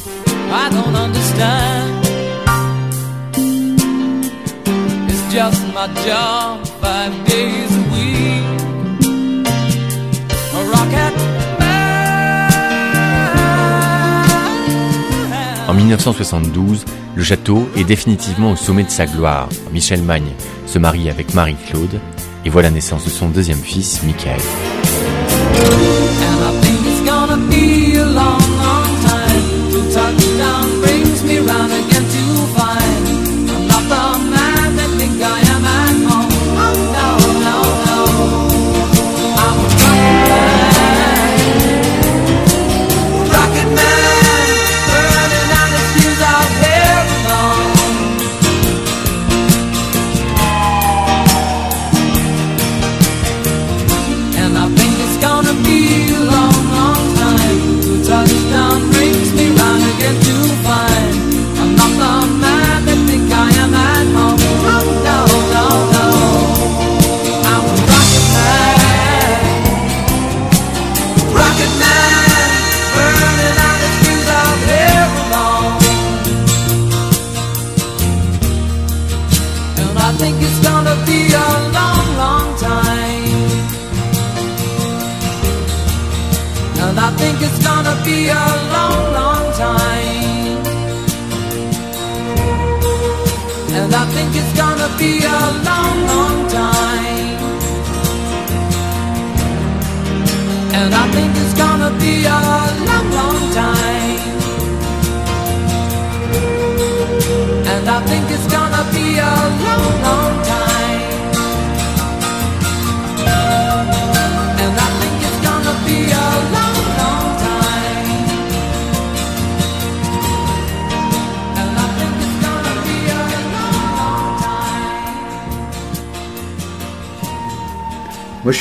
[15.68, 16.84] En 1972,
[17.14, 19.48] le château est définitivement au sommet de sa gloire.
[19.72, 20.32] Michel Magne
[20.66, 21.98] se marie avec Marie-Claude
[22.44, 24.40] et voit la naissance de son deuxième fils, Michael.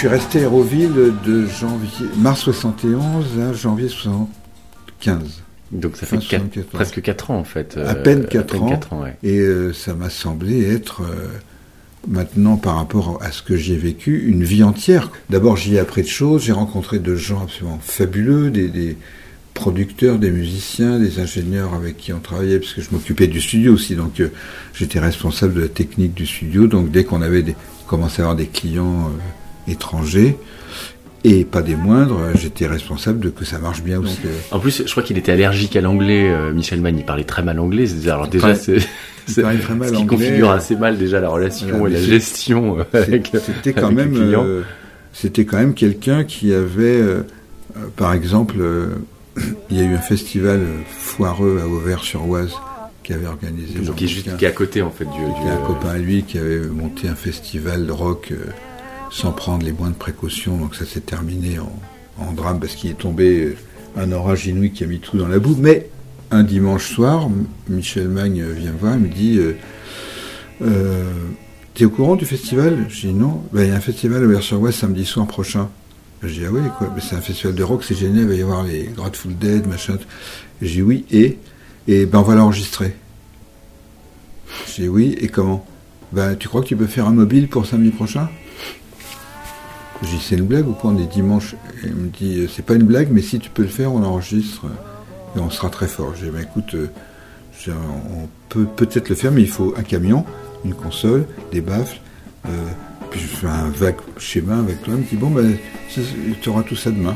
[0.01, 5.43] Suis resté à Hérouville de janvier, mars 71 à janvier 75.
[5.71, 6.65] Donc ça fait quatre- 74.
[6.73, 7.77] presque 4 ans en fait.
[7.77, 8.65] À euh, peine 4 ans.
[8.67, 9.15] quatre ans, ouais.
[9.21, 11.27] Et euh, ça m'a semblé être, euh,
[12.07, 15.11] maintenant par rapport à ce que j'y ai vécu, une vie entière.
[15.29, 18.97] D'abord, j'y ai appris de choses, j'ai rencontré de gens absolument fabuleux, des, des
[19.53, 23.75] producteurs, des musiciens, des ingénieurs avec qui on travaillait, parce que je m'occupais du studio
[23.75, 24.29] aussi, donc euh,
[24.73, 26.65] j'étais responsable de la technique du studio.
[26.65, 29.11] Donc dès qu'on avait des, commençait à avoir des clients
[29.68, 30.38] étrangers,
[31.24, 34.18] et pas des moindres, euh, j'étais responsable de que ça marche bien aussi.
[34.51, 36.30] En plus, je crois qu'il était allergique à l'anglais.
[36.32, 37.86] euh, Michel Mann, il parlait très mal anglais.
[37.86, 38.78] c'est- Alors déjà, c'est
[39.28, 40.07] il c'est- très mal ce qui anglais.
[40.18, 43.91] configure assez mal déjà la relation Voilà, et la c'est- gestion euh, avec, C'était quand
[43.91, 44.62] même, euh,
[45.14, 47.22] c'était quand même quelqu'un qui avait, euh,
[47.78, 48.88] euh, par exemple, euh,
[49.70, 52.53] il y a eu un festival euh, foireux à Auvers-sur-Oise
[53.03, 53.78] qui avait organisé.
[53.80, 55.12] Donc, qui est juste qui est à côté en fait du.
[55.12, 58.38] Du, un euh, copain à lui qui avait monté un festival de rock euh,
[59.12, 60.57] sans prendre les moindres précautions.
[60.57, 63.55] Donc ça s'est terminé en, drame parce qu'il est tombé euh,
[63.97, 65.55] un orage inouï qui a mis tout dans la boue.
[65.59, 65.89] Mais
[66.32, 67.30] un dimanche soir,
[67.68, 69.57] Michel Magne vient me voir et me dit euh,
[70.64, 71.12] euh,
[71.74, 72.86] T'es au courant du festival?
[72.89, 73.43] Je dis non.
[73.51, 75.70] Ben, il y a un festival à sur Ouest samedi soir prochain.
[76.24, 76.88] Je dis ah oui quoi.
[76.88, 78.24] Ben, c'est un festival de rock, c'est génial.
[78.24, 79.97] Il va y avoir les Grateful Dead, machin.
[80.62, 81.38] Je dis oui et
[81.88, 82.95] et ben on va l'enregistrer.
[84.68, 85.66] Je dis oui et comment?
[86.14, 88.30] Ben tu crois que tu peux faire un mobile pour samedi prochain?
[90.01, 91.55] Je dis c'est une blague ou quoi On est dimanche.
[91.83, 94.65] Il me dit c'est pas une blague, mais si tu peux le faire, on enregistre
[95.35, 96.13] et on sera très fort.
[96.19, 96.87] J'ai dit ben écoute, euh,
[97.69, 100.25] on peut peut-être le faire, mais il faut un camion,
[100.65, 101.99] une console, des baffles.
[102.47, 102.49] euh,
[103.11, 104.93] puis je fais un vague schéma avec toi.
[104.95, 105.55] Il me dit bon ben
[106.41, 107.15] tu auras tout ça demain.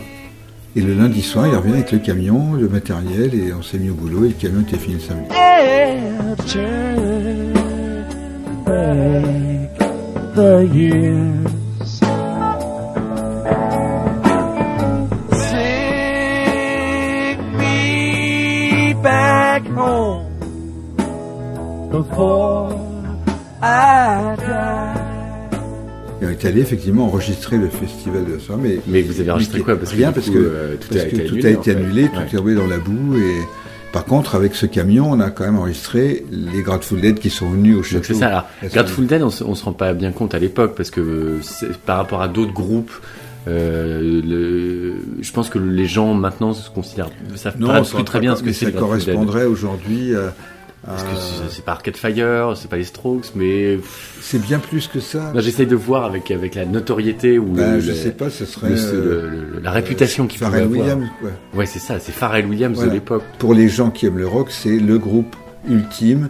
[0.76, 3.90] Et le lundi soir, il revient avec le camion, le matériel, et on s'est mis
[3.90, 5.30] au boulot, et le camion était fini le samedi.
[19.70, 20.26] Back home
[21.92, 22.72] before
[23.62, 25.02] I die.
[26.22, 28.62] Et on est allé effectivement enregistrer le festival de la soirée.
[28.64, 30.88] Mais, Mais vous avez enregistré quoi Parce que Rien, du parce coup, que, euh, tout
[30.90, 31.72] parce a que été tout annulé, a été en fait.
[31.72, 32.26] annulé, tout Ouais.
[32.32, 33.18] est tombé dans la boue.
[33.18, 33.42] Et
[33.92, 37.50] par contre, avec ce camion, on a quand même enregistré les Grateful Dead qui sont
[37.50, 37.98] venus au château.
[37.98, 38.28] Donc c'est ça.
[38.28, 41.40] Alors, Grateful Dead, on, se- on se rend pas bien compte à l'époque parce que
[41.86, 42.92] par rapport à d'autres groupes,
[43.48, 48.36] euh, le, je pense que les gens maintenant se considèrent, savent Non, s'en très bien
[48.36, 48.66] ce que c'est.
[48.66, 50.34] ça correspondrait aujourd'hui à.
[50.88, 51.10] Parce que
[51.50, 53.80] c'est- pas Arcade Fire, c'est pas les Strokes, mais
[54.22, 55.32] C'est bien plus que ça.
[55.34, 58.46] Non, j'essaye de voir avec avec la notoriété ou Bah, le, je sais pas, ce
[58.46, 60.98] serait, le- euh, le- la réputation qu'il Pharrell pouvait avoir.
[60.98, 61.30] Williams, quoi.
[61.56, 62.90] Ouais, c'est ça, c'est Pharrell Williams Voilà.
[62.92, 63.24] de l'époque.
[63.40, 65.36] Pour les gens qui aiment le rock, c'est le groupe
[65.68, 66.30] ultime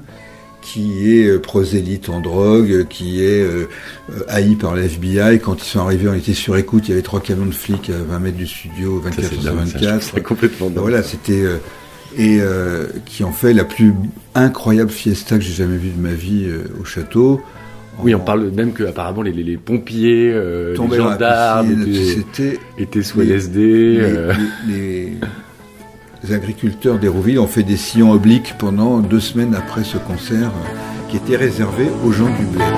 [0.66, 3.68] qui est euh, prosélyte en drogue, euh, qui est euh,
[4.28, 5.40] haï par la FBI.
[5.40, 7.90] Quand ils sont arrivés, on était sur écoute, il y avait trois camions de flics
[7.92, 10.00] à 20 mètres du studio, 24 c'est sur dingue, ça, je 24.
[10.00, 10.80] trouve ça complètement dingue.
[10.80, 11.42] Voilà, c'était...
[11.44, 11.58] euh,
[12.18, 13.94] et euh, qui ont fait la plus
[14.36, 16.48] incroyable fiesta que j'ai jamais vue de ma vie
[16.82, 17.42] au château.
[18.02, 23.04] Oui, on parle même que apparemment les, les, les pompiers, les gendarmes étaient, c'était étaient
[23.04, 24.00] sous les- LSD.
[24.68, 25.14] les-.
[26.28, 31.10] Les- agriculteurs d'Hérouville ont fait des sillons obliques pendant deux semaines après ce concert euh,
[31.10, 32.74] qui était réservé aux gens du back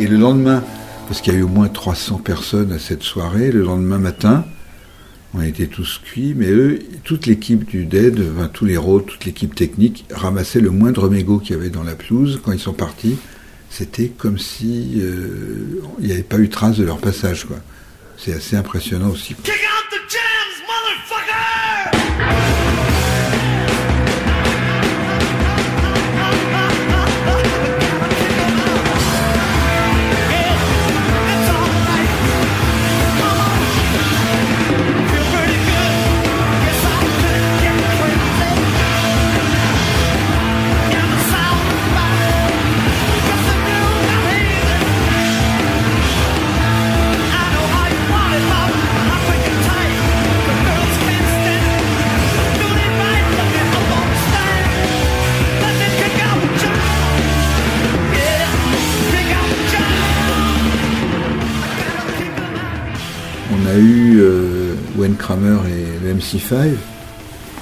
[0.00, 0.64] Et le lendemain,
[1.08, 4.46] parce qu'il y a eu au moins 300 personnes à cette soirée, le lendemain matin,
[5.34, 9.26] on était tous cuits, mais eux, toute l'équipe du DED, enfin, tous les rôles, toute
[9.26, 12.40] l'équipe technique, ramassaient le moindre mégot qu'il y avait dans la pelouse.
[12.42, 13.16] Quand ils sont partis,
[13.68, 17.46] c'était comme si euh, il n'y avait pas eu trace de leur passage.
[18.16, 19.36] C'est assez impressionnant aussi.
[63.70, 66.70] A eu euh, Wayne Kramer et le MC5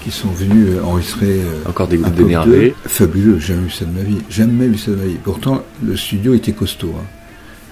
[0.05, 2.75] qui sont venus euh, enregistrer euh, Encore des groupes d'énervés.
[2.85, 2.89] 2.
[2.89, 4.19] Fabuleux, jamais vu ça de ma vie.
[4.31, 5.19] Jamais vu ça de ma vie.
[5.23, 6.95] Pourtant, le studio était costaud.
[6.99, 7.05] hein.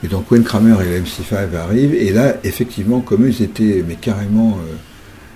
[0.04, 3.82] Et donc Wayne Kramer et le MC5 arrivent, et là, effectivement, comme eux, ils étaient,
[3.86, 4.74] mais carrément, euh,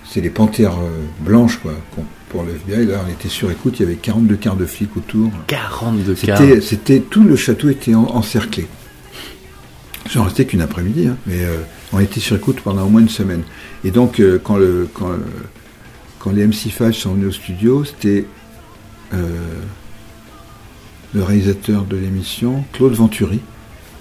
[0.09, 0.91] c'est les panthères euh,
[1.25, 1.73] blanches, quoi,
[2.29, 2.85] pour le FBI.
[2.87, 5.31] Là, on était sur écoute, il y avait 42 quarts de flics autour.
[5.47, 6.37] 42 quarts.
[6.39, 8.67] C'était, c'était, tout le château était en- encerclé.
[10.13, 11.59] J'en restais qu'une après-midi, hein, mais euh,
[11.93, 13.43] on était sur écoute pendant au moins une semaine.
[13.85, 15.11] Et donc, euh, quand, le, quand,
[16.19, 18.27] quand les MC5 sont venus au studio, c'était
[19.15, 19.19] euh,
[21.15, 23.41] le réalisateur de l'émission, Claude Venturi,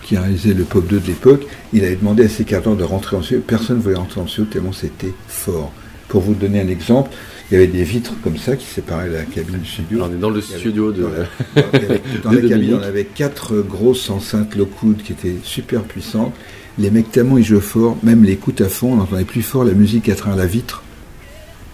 [0.03, 1.45] qui a réalisé le Pop 2 de l'époque.
[1.73, 3.43] Il avait demandé à ses cadres de rentrer en studio.
[3.45, 5.71] Personne ne voulait rentrer en studio tellement c'était fort.
[6.07, 7.11] Pour vous donner un exemple,
[7.49, 9.99] il y avait des vitres comme ça qui séparaient la cabine du studio.
[10.03, 14.55] On est dans le studio de- dans la- dans cabine, on avait quatre grosses enceintes
[14.55, 16.33] Lockwood qui étaient super puissantes.
[16.79, 19.63] Les mecs tellement ils jouaient fort, même les écoutes à fond, on entendait plus fort
[19.65, 20.81] la musique à travers la vitre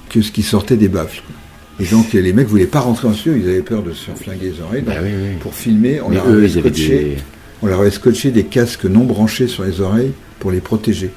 [0.10, 1.22] que ce qui sortait des baffles.
[1.80, 4.18] Et donc les mecs voulaient pas rentrer en studio, ils avaient peur de se faire
[4.18, 4.82] flinguer les oreilles.
[4.82, 5.38] Donc, Bah oui, oui.
[5.42, 7.18] Pour filmer, on Mais leur avait scotché, des-
[7.62, 11.12] on leur avait scotché des casques non branchés sur les oreilles pour les protéger.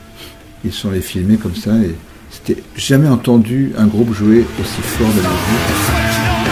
[0.65, 1.95] Ils sont les filmer comme ça et
[2.31, 6.48] c'était jamais entendu un groupe jouer aussi fort de la musique.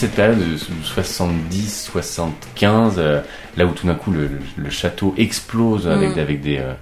[0.00, 0.56] Cette période de
[1.60, 3.20] 70-75, euh,
[3.56, 6.20] là où tout d'un coup le, le château explose avec, Mm.
[6.20, 6.58] avec des...
[6.58, 6.72] euh,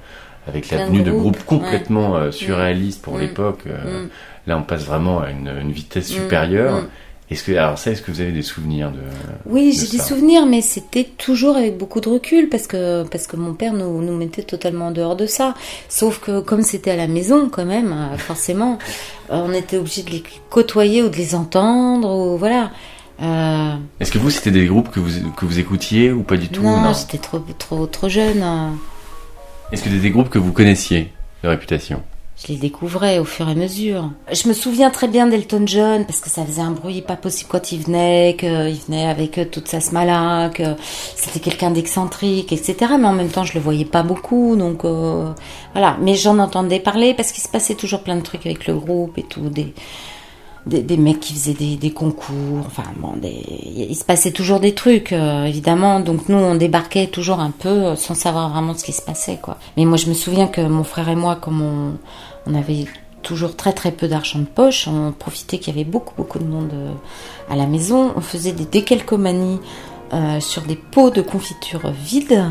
[0.47, 2.21] avec la venue de groupes, complètement ouais.
[2.21, 3.21] euh, surréalistes pour Mm.
[3.21, 3.65] l'époque.
[3.67, 4.09] Mm.
[4.47, 6.15] Là, on passe vraiment à une, une vitesse Mm.
[6.15, 6.77] supérieure.
[6.83, 6.89] Mm.
[7.31, 9.01] Est-ce que, alors ça, est-ce que vous avez des souvenirs de
[9.45, 13.37] Oui, j'ai des souvenirs, mais c'était toujours avec beaucoup de recul parce que parce que
[13.37, 15.53] mon père nous, nous mettait totalement en dehors de ça.
[15.91, 18.79] Sauf que comme c'était à la maison, quand même, forcément,
[19.29, 22.71] on était obligé de les côtoyer ou de les entendre ou voilà.
[23.21, 26.49] Euh, Est-ce que vous, c'était des groupes que vous, que vous écoutiez ou pas du
[26.49, 28.43] tout non, j'étais trop trop trop jeune.
[28.43, 28.69] euh,
[29.73, 31.13] Est-ce que c'était des groupes que vous connaissiez
[31.43, 32.03] de réputation?
[32.41, 34.11] Je les découvrais au fur et à mesure.
[34.33, 37.51] Je me souviens très bien d'Elton John parce que ça faisait un bruit pas possible
[37.51, 38.49] quand il venait, qu'il
[38.87, 40.63] venait avec euh, toute sa smala, que
[41.17, 42.77] c'était quelqu'un d'excentrique, etc.
[43.01, 45.33] Mais en même temps, je le voyais pas beaucoup, donc euh,
[45.73, 45.97] voilà.
[46.01, 49.19] Mais j'en entendais parler parce qu'il se passait toujours plein de trucs avec le groupe
[49.19, 49.75] et tout, des
[50.69, 55.45] des, mecs qui faisaient des, concours, enfin bon, il se passait toujours des trucs, euh,
[55.45, 56.01] évidemment.
[56.01, 59.39] Donc nous, on débarquait toujours un peu euh, sans savoir vraiment ce qui se passait,
[59.41, 59.59] quoi.
[59.77, 61.63] Mais moi, je me souviens que mon frère et moi, comme
[62.47, 62.87] on, avait
[63.23, 66.45] toujours très très peu d'argent de poche, on profitait qu'il y avait beaucoup beaucoup de
[66.45, 66.93] monde euh,
[67.51, 68.13] à la maison.
[68.17, 69.61] On faisait des décalcomanies
[70.41, 72.43] sur des pots de confiture vides.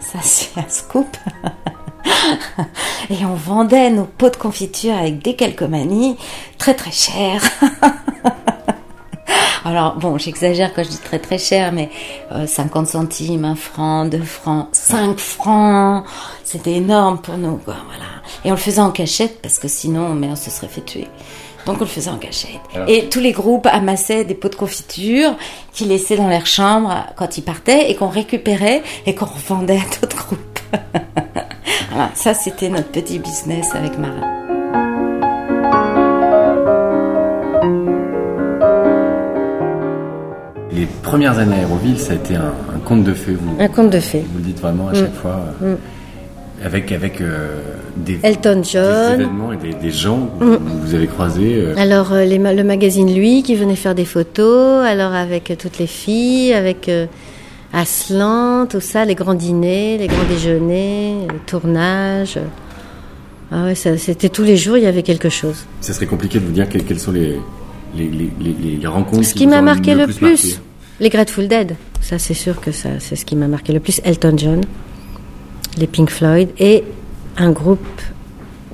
[0.00, 1.06] Ça, c'est un scoop.
[3.10, 6.16] Et on vendait nos pots de confiture avec des calcomanies
[6.58, 7.42] très très chers.
[9.66, 11.88] Alors bon, j'exagère quand je dis très très cher, mais
[12.32, 16.04] euh, 50 centimes, 1 franc, 2 francs, 5 francs,
[16.44, 18.04] c'était énorme pour nous, quoi, voilà.
[18.44, 21.08] Et on le faisait en cachette parce que sinon, mais on se serait fait tuer.
[21.64, 22.60] Donc on le faisait en cachette.
[22.74, 25.34] Alors- Et tous les groupes amassaient des pots de confiture
[25.72, 29.96] qu'ils laissaient dans leur chambre quand ils partaient et qu'on récupérait et qu'on revendait à
[30.00, 30.58] d'autres groupes.
[31.94, 34.30] voilà, ça c'était notre petit business avec Marin.
[40.72, 43.36] Les premières années à Aéroville, ça a été un, un conte de fées.
[43.40, 44.24] Vous, Un conte de fées.
[44.32, 44.96] Vous le dites vraiment à Mm.
[44.96, 45.40] chaque fois.
[45.62, 45.78] euh, Mm.
[46.64, 47.60] Avec, avec euh,
[47.96, 49.20] des, Elton des John.
[49.20, 50.56] événements et des, des gens que Mm.
[50.56, 51.56] vous, vous avez croisés.
[51.58, 55.78] euh, Alors les ma- le magazine Lui qui venait faire des photos, alors avec toutes
[55.78, 57.06] les filles, avec euh,
[57.74, 62.38] Aslan, tout ça, les grands dîners, les grands déjeuners, les tournages.
[63.50, 65.66] Ah ouais, c'était tous les jours, il y avait quelque chose.
[65.80, 67.40] Ça serait compliqué de vous dire quelles, quelles sont les,
[67.96, 68.08] les,
[68.80, 70.60] les, rencontres Ce qui m'a marqué le plus,
[71.00, 71.74] les Grateful Dead.
[72.00, 74.00] Ça, c'est sûr que ça, c'est ce qui m'a marqué le plus.
[74.04, 74.60] Elton John,
[75.76, 76.84] les Pink Floyd et
[77.36, 78.00] un groupe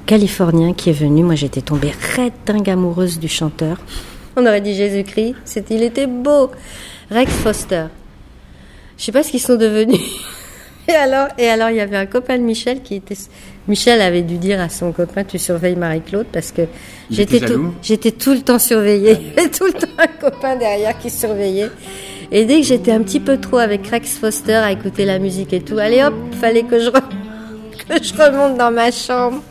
[0.05, 1.23] californien qui est venu.
[1.23, 1.93] Moi, j'étais tombée
[2.45, 3.79] dingue amoureuse du chanteur.
[4.37, 5.37] On aurait dit Jésus-Christ.
[5.71, 6.51] Il était beau.
[7.11, 7.87] Rex Foster.
[9.01, 9.99] Je sais pas ce qu'ils sont devenus.
[10.89, 13.15] Et alors, et alors, il y avait un copain de Michel qui était.
[13.69, 16.63] Michel avait dû dire à son copain Tu surveilles Marie-Claude parce que
[17.11, 19.17] j'étais tout, j'étais tout le temps surveillée.
[19.21, 21.71] Il y avait tout le temps un copain derrière qui surveillait.
[22.33, 25.53] Et dès que j'étais un petit peu trop avec Rex Foster à écouter la musique
[25.53, 27.01] et tout, allez hop, fallait que je, re-
[27.89, 29.43] que je remonte dans ma chambre.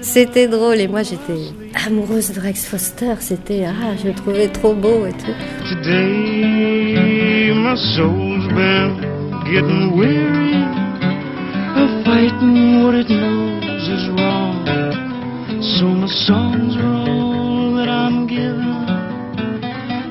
[0.00, 1.52] C'était drôle et moi j'étais
[1.86, 3.14] amoureuse de Rex Foster.
[3.20, 5.34] C'était ah, je le trouvais trop beau et tout.
[5.68, 9.00] Today my soul's been
[9.44, 10.62] getting weary
[11.76, 14.64] of fighting what it knows is wrong.
[15.60, 18.88] So my songs are all that I'm giving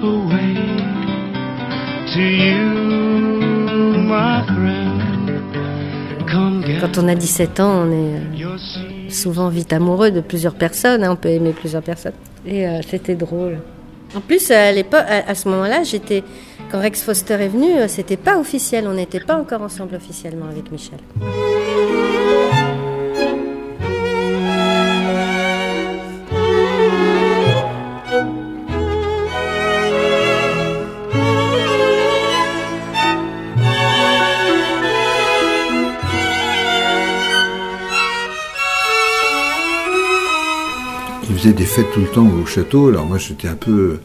[0.04, 0.56] away
[2.14, 4.88] to you, my friend.
[6.80, 8.87] Quand on a 17 ans, on est euh,
[9.18, 11.04] souvent vite amoureux de plusieurs personnes.
[11.04, 12.14] hein, on peut aimer plusieurs personnes.
[12.46, 13.58] Et euh, c'était drôle.
[14.16, 16.24] En plus, à l'époque, à, ce moment-là, j'étais
[16.72, 18.88] quand Rex Foster est venu, euh, c'était pas officiel.
[18.88, 21.00] On n'était pas encore ensemble officiellement avec Michel.
[41.38, 42.90] Faisait des fêtes tout le temps au château.
[42.90, 44.00] Alors moi, j'étais un peu,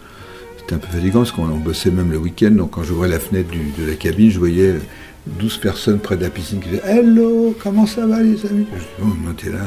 [0.58, 2.50] c'était un peu fatigant parce qu'on on bossait même le week-end.
[2.50, 4.74] Donc quand j'ouvrais la fenêtre de la cabine, je voyais
[5.26, 8.66] 12 personnes près de la piscine qui disaient Hello, comment ça va les amis?
[8.72, 9.64] Je dis, oh, on était là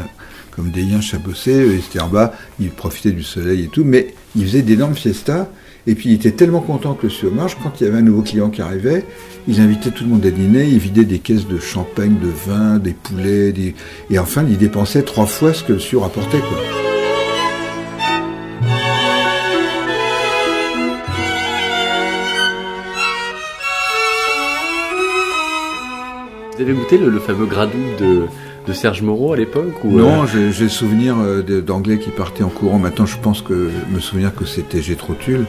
[0.51, 1.67] comme des yens à bosser.
[1.67, 3.83] Ils étaient en bas, ils profitaient du soleil et tout.
[3.83, 5.47] Mais ils faisaient d'énormes fiestas.
[5.87, 8.03] Et puis ils étaient tellement contents que le sur marche, quand il y avait un
[8.03, 9.05] nouveau client qui arrivait,
[9.47, 12.79] ils invitaient tout le monde à dîner, ils vidaient des caisses de champagne, de vin,
[12.79, 13.53] des poulets,
[14.09, 16.41] et enfin ils dépensaient trois fois ce que le sur apportait.
[26.55, 28.21] Vous avez goûté le, le fameux gradou de,
[28.65, 32.49] de Serge Moreau à l'époque ou, Non, euh, j'ai souvenir euh, d'anglais qui partaient en
[32.49, 32.79] courant.
[32.79, 35.45] Maintenant, je pense que me souvenir que c'était Gétro-Tulle,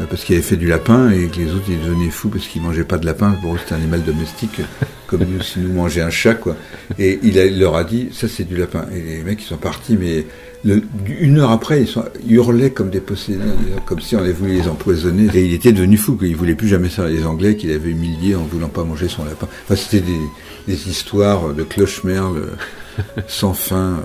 [0.00, 2.46] euh, parce qu'il avait fait du lapin et que les autres ils devenaient fous parce
[2.48, 3.30] qu'ils mangeaient pas de lapin.
[3.40, 4.60] Pour eux, c'était un animal domestique,
[5.06, 6.56] comme nous, si nous mangeait un chat, quoi.
[6.98, 8.86] Et il, a- il leur a dit, ça c'est du lapin.
[8.92, 10.26] Et les mecs, ils sont partis, mais
[10.64, 10.82] le-
[11.20, 13.40] une heure après, ils, sont, ils hurlaient comme des possédés,
[13.86, 15.28] comme si on avait voulu les empoisonner.
[15.34, 18.34] Et il était devenu fou, qu'il voulait plus jamais ça les Anglais, qu'il avait humilié
[18.34, 19.46] en voulant pas manger son lapin.
[19.64, 20.18] Enfin, c'était des,
[20.66, 22.48] des histoires de cloche-merle
[23.26, 24.00] sans fin.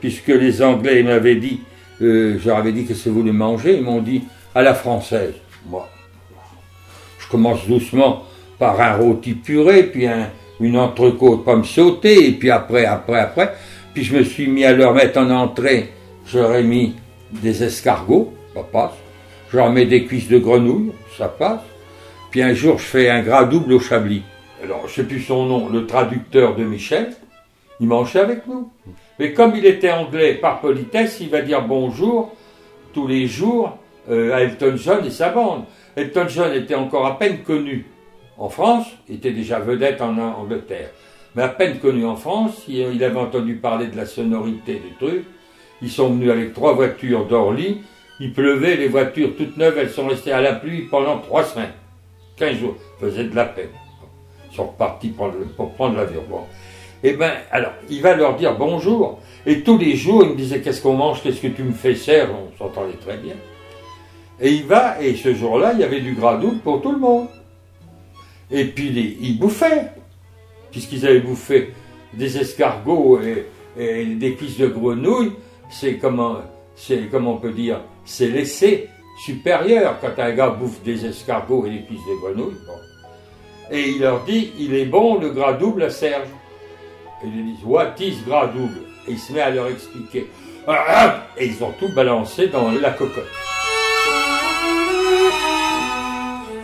[0.00, 1.60] puisque les Anglais m'avaient dit,
[2.00, 4.22] euh, je leur avais dit qu'est-ce que vous voulez manger, ils m'ont dit
[4.54, 5.34] à la française.
[5.68, 5.88] Moi,
[7.18, 8.24] je commence doucement
[8.58, 10.28] par un rôti puré, puis un,
[10.60, 13.54] une entrecôte pomme sautée, et puis après, après, après,
[13.94, 15.92] puis je me suis mis à leur mettre en entrée,
[16.34, 16.94] ai mis
[17.30, 18.92] des escargots, ça passe,
[19.50, 21.62] je leur mets des cuisses de grenouille, ça passe,
[22.30, 24.22] puis un jour je fais un gras double au chablis.
[24.62, 27.12] Alors, je sais plus son nom, le traducteur de Michel,
[27.80, 28.70] il mangeait avec nous.
[29.18, 32.32] Mais comme il était anglais par politesse, il va dire bonjour
[32.92, 33.76] tous les jours
[34.08, 35.64] euh, à Elton John et sa bande.
[35.96, 37.86] Elton John était encore à peine connu
[38.38, 40.90] en France, était déjà vedette en Angleterre,
[41.34, 44.94] mais à peine connu en France, il, il avait entendu parler de la sonorité du
[44.98, 45.24] truc.
[45.80, 47.80] Ils sont venus avec trois voitures d'Orly,
[48.20, 51.72] il pleuvait, les voitures toutes neuves, elles sont restées à la pluie pendant trois semaines,
[52.36, 53.70] 15 jours, faisait de la peine.
[54.50, 56.22] Ils sont repartis le- pour prendre l'avion.
[56.30, 56.42] Bon.
[57.02, 59.18] Eh ben, alors, il va leur dire bonjour.
[59.44, 61.96] Et tous les jours, il me disait qu'est-ce qu'on mange, qu'est-ce que tu me fais
[61.96, 63.34] serre, on s'entendait très bien.
[64.40, 66.98] Et il va, et ce jour-là, il y avait du gras double pour tout le
[66.98, 67.26] monde.
[68.50, 69.90] Et puis, ils bouffaient,
[70.72, 71.72] puisqu'ils avaient bouffé
[72.14, 73.46] des escargots et,
[73.76, 75.32] des cuisses de grenouille,
[75.70, 76.38] c'est comment,
[77.10, 78.88] comment on peut dire, c'est l'essai
[79.24, 82.56] supérieur quand un gars bouffe des escargots et des cuisses de grenouille.
[83.70, 86.28] Et il leur dit, il est bon le gras double à Serge.
[87.24, 88.82] Et ils disent, what is gras double?
[89.08, 90.26] Et il se met à leur expliquer.
[90.66, 93.24] Ah Et ils ont tout balancé dans la cocotte.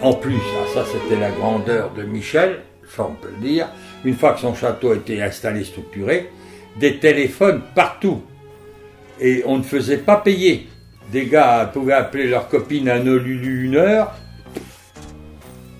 [0.00, 3.68] En plus, ah, ça c'était la grandeur de Michel, ça on peut le dire,
[4.04, 6.30] une fois que son château était installé, structuré,
[6.78, 8.22] des téléphones partout.
[9.20, 10.68] Et on ne faisait pas payer.
[11.10, 14.14] Des gars pouvaient appeler leur copine à Nolulu une heure.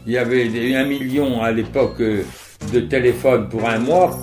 [0.07, 2.25] Il y avait un million à l'époque euh,
[2.73, 4.19] de téléphones pour un mois.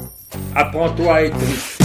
[0.55, 1.77] Apprends-toi à être riche.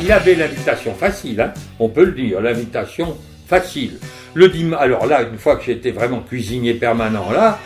[0.00, 3.16] Il avait l'invitation facile, hein, on peut le dire, l'invitation
[3.52, 3.98] facile.
[4.32, 7.58] Le alors là, une fois que j'étais vraiment cuisinier permanent là,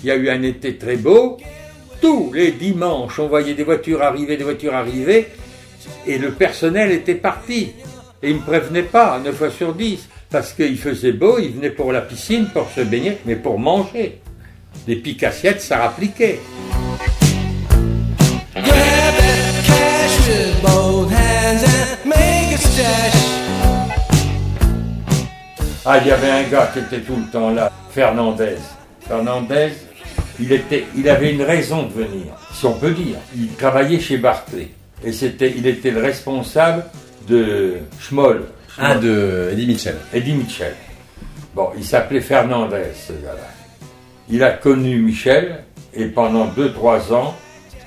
[0.00, 1.38] il y a eu un été très beau.
[2.00, 5.26] Tous les dimanches, on voyait des voitures arriver, des voitures arriver,
[6.06, 7.72] et le personnel était parti.
[8.22, 11.50] Et il ne me prévenait pas, 9 fois sur 10, parce qu'il faisait beau, il
[11.50, 14.20] venait pour la piscine, pour se baigner, mais pour manger.
[14.86, 16.38] Des piques-assiettes, ça rappliquait.
[25.84, 28.56] Ah, il y avait un gars qui était tout le temps là, Fernandez.
[29.00, 29.72] Fernandez,
[30.38, 33.16] il, était, il avait une raison de venir, si on peut dire.
[33.34, 34.68] Il travaillait chez Barclay.
[35.04, 36.84] Et c'était, il était le responsable
[37.26, 38.44] de Schmoll.
[38.78, 39.96] Ah, de Eddie Mitchell.
[40.14, 40.74] Eddie Mitchell.
[41.52, 43.48] Bon, il s'appelait Fernandez, ce gars-là.
[44.28, 47.34] Il a connu Michel et pendant 2-3 ans,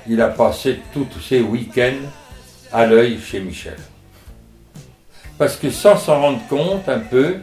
[0.06, 2.06] il a passé tous ses week-ends
[2.72, 3.78] à l'œil chez Michel.
[5.38, 7.36] Parce que sans s'en rendre compte un peu,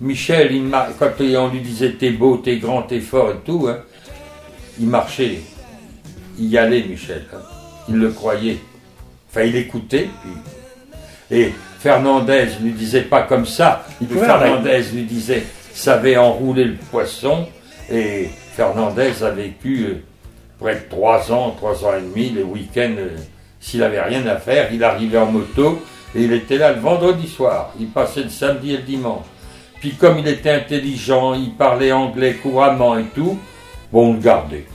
[0.00, 3.66] Michel, il mar- quand on lui disait t'es beau, t'es grand, t'es fort et tout,
[3.68, 3.78] hein,
[4.78, 5.40] il marchait.
[6.38, 7.24] Il y allait, Michel.
[7.32, 7.38] hein.
[7.88, 8.58] Il le croyait.
[9.30, 10.08] Enfin, il écoutait.
[10.22, 11.38] Puis...
[11.38, 13.86] Et Fernandez lui disait pas comme ça.
[14.00, 17.46] Il Fernandez lui disait savait enrouler le poisson.
[17.90, 19.94] Et Fernandez a vécu euh,
[20.58, 22.96] près de trois ans, trois ans et demi, les week-ends.
[22.98, 23.16] euh,
[23.60, 25.80] S'il avait rien à faire, il arrivait en moto
[26.14, 27.72] et il était là le vendredi soir.
[27.80, 29.24] Il passait le samedi et le dimanche.
[29.86, 33.38] Puis comme il était intelligent, il parlait anglais couramment et tout,
[33.92, 34.66] bon, on le gardait.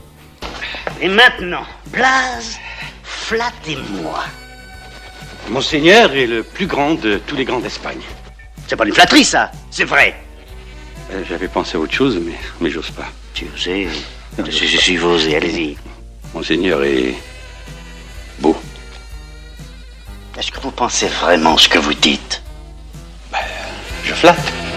[1.01, 2.57] Et maintenant, Blaze,
[3.03, 4.23] flattez-moi.
[5.49, 7.99] Monseigneur est le plus grand de tous les grands d'Espagne.
[8.67, 10.15] C'est pas une flatterie, ça, c'est vrai.
[11.11, 13.09] Euh, J'avais pensé à autre chose, mais, mais j'ose pas.
[13.33, 13.89] Tu sais,
[14.37, 15.75] je, je suis osé, allez-y.
[16.33, 17.15] Monseigneur est
[20.39, 22.41] Est-ce que vous pensez vraiment ce que vous dites?
[24.05, 24.70] Je flatte.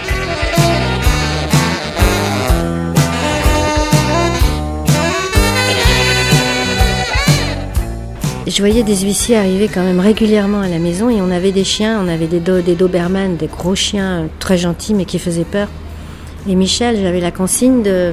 [8.47, 11.63] Je voyais des huissiers arriver quand même régulièrement à la maison et on avait des
[11.63, 15.45] chiens, on avait des, do- des Doberman, des gros chiens très gentils mais qui faisaient
[15.45, 15.67] peur.
[16.47, 18.11] Et Michel, j'avais la consigne de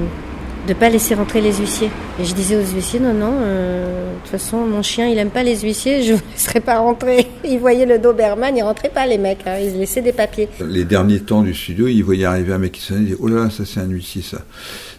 [0.69, 1.91] ne pas laisser rentrer les huissiers.
[2.19, 5.29] Et je disais aux huissiers, non, non, euh, de toute façon, mon chien, il aime
[5.29, 7.27] pas les huissiers, je ne laisserai pas rentrer.
[7.45, 10.49] Ils voyaient le Doberman, ils rentraient pas les mecs, hein, ils laissaient des papiers.
[10.67, 13.27] Les derniers temps du studio, ils voyaient arriver un mec qui sonnait, ils disaient Oh
[13.29, 14.39] là là, ça c'est un huissier, ça.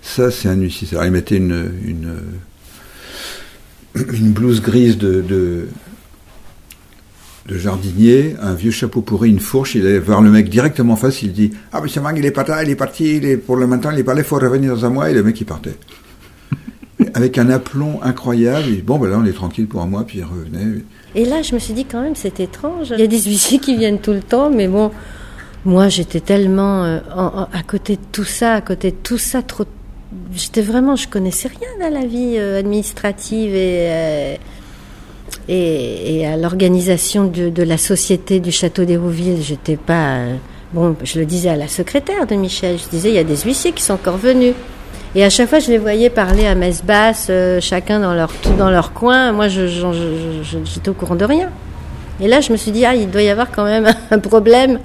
[0.01, 0.85] Ça c'est un huissier.
[0.87, 0.97] ça.
[0.97, 2.17] Alors ils mettaient une, une,
[3.95, 5.67] une blouse grise de, de,
[7.47, 9.75] de jardinier, un vieux chapeau pourri, une fourche.
[9.75, 12.31] Il allait voir le mec directement en face, il dit Ah, monsieur Mang, il est
[12.31, 14.25] pas là, il est parti, il est, pour le matin, il est pas là, il
[14.25, 15.09] faut revenir dans un mois.
[15.09, 15.75] Et le mec, il partait.
[17.13, 18.65] Avec un aplomb incroyable.
[18.69, 20.81] Il dit, bon, ben là, on est tranquille pour un mois, puis il revenait.
[21.15, 22.87] Et là, je me suis dit quand même, c'est étrange.
[22.91, 24.91] Il y a des huissiers qui viennent tout le temps, mais bon,
[25.65, 29.17] moi, j'étais tellement euh, en- en- à côté de tout ça, à côté de tout
[29.19, 29.65] ça, trop.
[30.35, 34.35] J'étais vraiment, je connaissais rien à la vie euh, administrative et, euh,
[35.47, 39.41] et, et à l'organisation de, de la société du château d'Hérouville.
[39.41, 40.15] J'étais pas.
[40.17, 40.35] euh,
[40.73, 42.77] bon, je le disais à la secrétaire de Michel.
[42.77, 44.53] Je disais, il y a des huissiers qui sont encore venus.
[45.15, 47.29] Et à chaque fois, je les voyais parler à messe basse,
[47.59, 49.31] chacun dans leur, dans leur coin.
[49.31, 49.67] Moi, je-
[50.65, 51.49] j'étais au courant de rien.
[52.19, 54.79] Et là, je me suis dit, ah, il doit y avoir quand même un problème.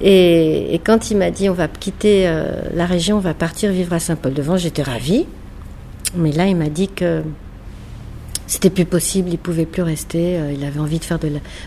[0.00, 3.92] Et, quand il m'a dit, on va quitter euh, la région, on va partir vivre
[3.92, 5.26] à Saint-Paul-de-Vence, j'étais ravie.
[6.16, 7.22] Mais là, il m'a dit que
[8.46, 10.38] c'était plus possible, il pouvait plus rester.
[10.38, 11.18] euh, il avait envie de faire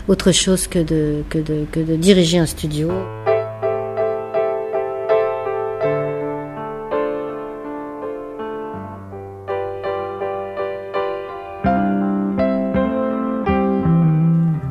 [0.08, 2.90] autre chose que de, que, de, que de diriger un studio.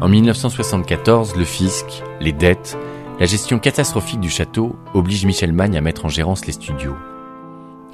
[0.02, 2.78] En 1974, le fisc, les dettes,
[3.20, 6.96] la gestion catastrophique du château oblige Michel Magne à mettre en gérance les studios.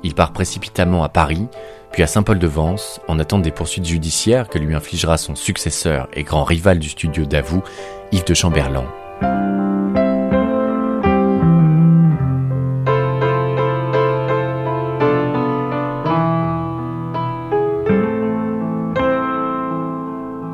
[0.03, 1.47] Il part précipitamment à Paris,
[1.91, 6.43] puis à Saint-Paul-de-Vence, en attente des poursuites judiciaires que lui infligera son successeur et grand
[6.43, 7.61] rival du studio Davout,
[8.11, 8.85] Yves de Chamberlain.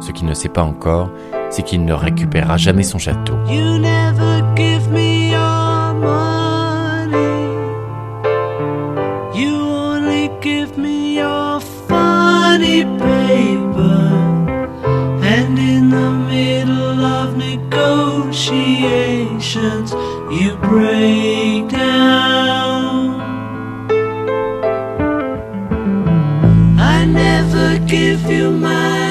[0.01, 1.09] Ce qu'il ne sait pas encore,
[1.49, 3.37] c'est qu'il ne récupérera jamais son château.
[3.49, 7.55] You never give me your money.
[9.33, 14.11] You only give me your funny paper.
[15.23, 19.93] And in the middle of negotiations,
[20.31, 23.21] you break down.
[26.79, 29.06] I never give you my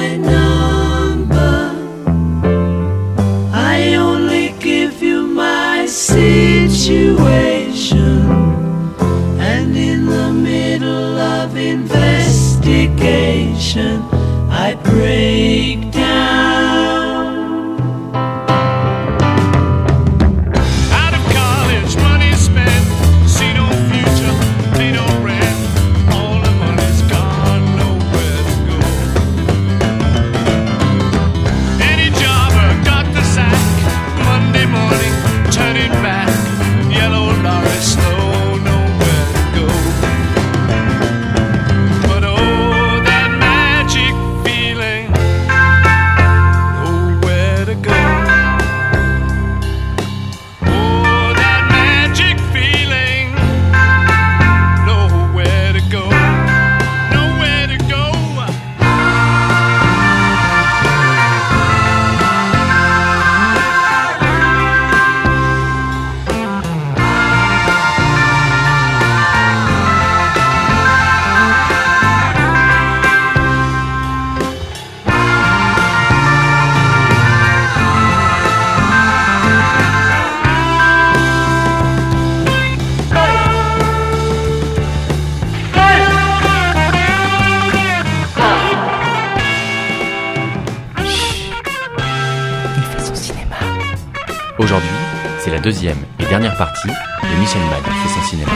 [95.67, 98.51] deuxième et dernière partie de Michel Mann fait son cinéma.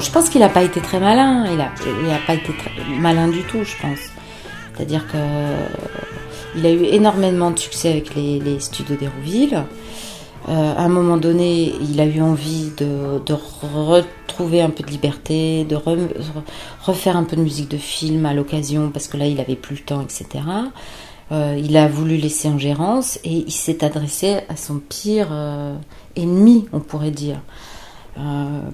[0.00, 1.46] Je pense qu'il n'a pas été très malin.
[1.52, 1.70] Il a,
[2.04, 2.52] il a pas été
[2.98, 3.98] malin du tout, je pense.
[4.74, 5.18] C'est-à-dire que
[6.56, 9.64] il a eu énormément de succès avec les, studios d'Hérouville.
[10.48, 15.64] Euh, à un moment donné, il a eu envie de, retrouver un peu de liberté,
[15.64, 16.08] de re-
[16.82, 19.76] refaire un peu de musique de film à l'occasion, parce que là, il avait plus
[19.76, 20.44] le temps, etc.
[21.32, 25.74] Euh, il a voulu laisser en gérance et il s'est adressé à son pire euh,
[26.16, 27.38] ennemi, on pourrait dire.
[28.16, 28.20] Euh,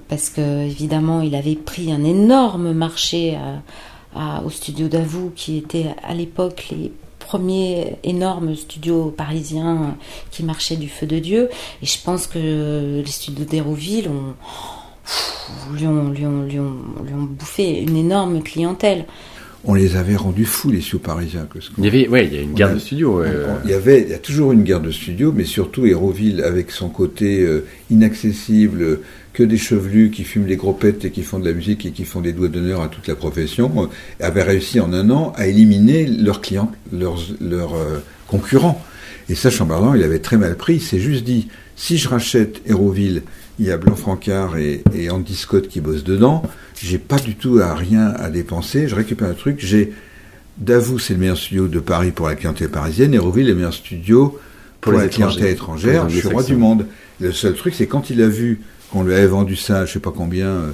[0.07, 3.63] parce que évidemment il avait pris un énorme marché à-
[4.37, 9.95] à- au studio d'Avou qui était à l'époque les premiers énormes studios parisiens
[10.29, 11.49] qui marchaient du feu de Dieu
[11.81, 17.13] et je pense que les studios d'Hérouville ont, lui ont, lui, ont, lui, ont, lui
[17.13, 19.05] ont bouffé une énorme clientèle.
[19.63, 21.45] On les avait rendus fous, les studios parisiens.
[21.51, 23.19] qu'on- Il y avait, ouais, il y a une guerre a- de studio.
[23.21, 23.55] ouais, on- euh.
[23.65, 26.71] Il y avait, il y a toujours une guerre de studio, mais surtout Héroville, avec
[26.71, 29.01] son côté euh, inaccessible, euh,
[29.33, 31.91] que des chevelus qui fument les gros pets et qui font de la musique et
[31.91, 33.87] qui font des doigts d'honneur à toute la profession, euh,
[34.25, 38.83] avait réussi en un an à éliminer leurs clients, leurs, leurs euh, concurrents.
[39.29, 40.75] Et ça, Chamberlain, il avait très mal pris.
[40.75, 43.23] Il s'est juste dit, si je rachète Héroville,
[43.59, 46.43] il y a Blanc-Francard et, et Andy Scott qui bossent dedans,
[46.81, 49.93] j'ai pas du tout à rien à dépenser, je récupère un truc, j'ai
[50.57, 54.39] Davou, c'est le meilleur studio de Paris pour la clientèle parisienne, Héroville, le meilleur studio
[54.81, 56.87] pour, Pour la clientèle étrangère, je suis roi du monde.
[57.19, 58.61] Le seul truc, c'est quand il a vu
[58.91, 60.71] qu'on lui avait vendu ça, je sais pas combien, euh,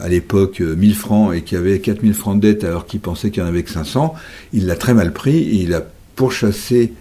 [0.00, 3.00] à l'époque, euh, 1000 francs, et qu'il y avait 4000 francs de dette alors qu'il
[3.00, 4.14] pensait qu'il n'y en avait que 500,
[4.52, 5.82] il l'a très mal pris, et il a
[6.16, 6.92] pourchassé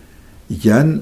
[0.64, 1.02] Yann,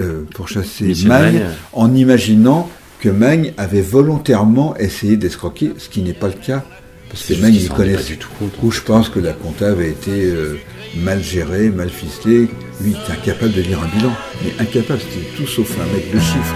[0.00, 1.42] euh, pourchassé Magne, Magne.
[1.72, 2.70] en imaginant
[3.00, 6.64] que Magne avait volontairement essayé d'escroquer, ce qui n'est pas le cas.
[7.08, 8.28] Parce que Magne, il connaît pas du tout.
[8.62, 10.60] Où je pense que la compta avait été euh,
[10.96, 12.48] mal gérée, mal ficelée.
[12.80, 14.12] Lui, il était incapable de lire un bilan.
[14.44, 16.54] Mais incapable, c'était tout sauf un mec de chiffres.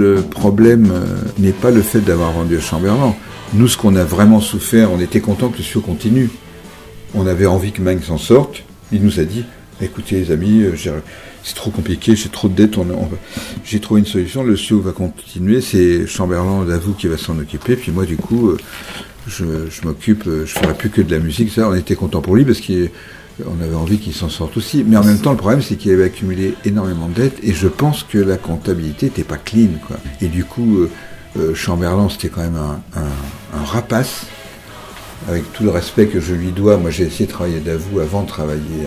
[0.00, 1.04] Le problème euh,
[1.38, 3.14] n'est pas le fait d'avoir vendu à Chamberlain.
[3.52, 6.30] Nous, ce qu'on a vraiment souffert, on était content que le studio continue.
[7.12, 8.62] On avait envie que Magne s'en sorte.
[8.92, 9.44] Il nous a dit,
[9.82, 10.72] écoutez les amis, euh,
[11.42, 12.76] c'est trop compliqué, j'ai trop de dettes,
[13.62, 17.76] j'ai trouvé une solution, le studio va continuer, c'est Chamberlain d'avoue qui va s'en occuper,
[17.76, 18.58] puis moi du coup, euh,
[19.26, 19.44] je,
[19.84, 22.60] m'occupe, je ferai plus que de la musique, ça, on était content pour lui parce
[23.42, 24.84] qu'on avait envie qu'il s'en sorte aussi.
[24.86, 27.68] Mais en même temps, le problème, c'est qu'il avait accumulé énormément de dettes et je
[27.68, 29.96] pense que la comptabilité n'était pas clean, quoi.
[30.20, 30.90] Et du coup, euh,
[31.38, 34.26] euh, Chamberlain, c'était quand même un, un- un rapace.
[35.28, 38.22] Avec tout le respect que je lui dois, moi j'ai essayé de travailler d'avoue avant
[38.22, 38.86] de travailler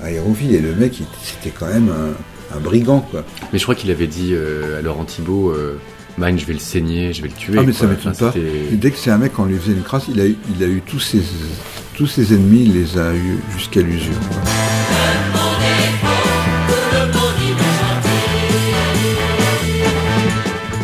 [0.00, 3.24] à, à Hérouville et le mec, c'était quand même un, un brigand, quoi.
[3.52, 5.78] Mais je crois qu'il avait dit euh, à Laurent Thibault, euh,
[6.20, 7.54] je vais le saigner, je vais le tuer.
[7.58, 8.38] Ah mais ça m'étonne Enfin, pas.
[8.72, 10.66] dès que c'est un mec, on lui faisait une crasse, il a eu, il a
[10.66, 11.22] eu tous ses,
[11.98, 14.14] tous ses ennemis, les a eu jusqu'à l'usure.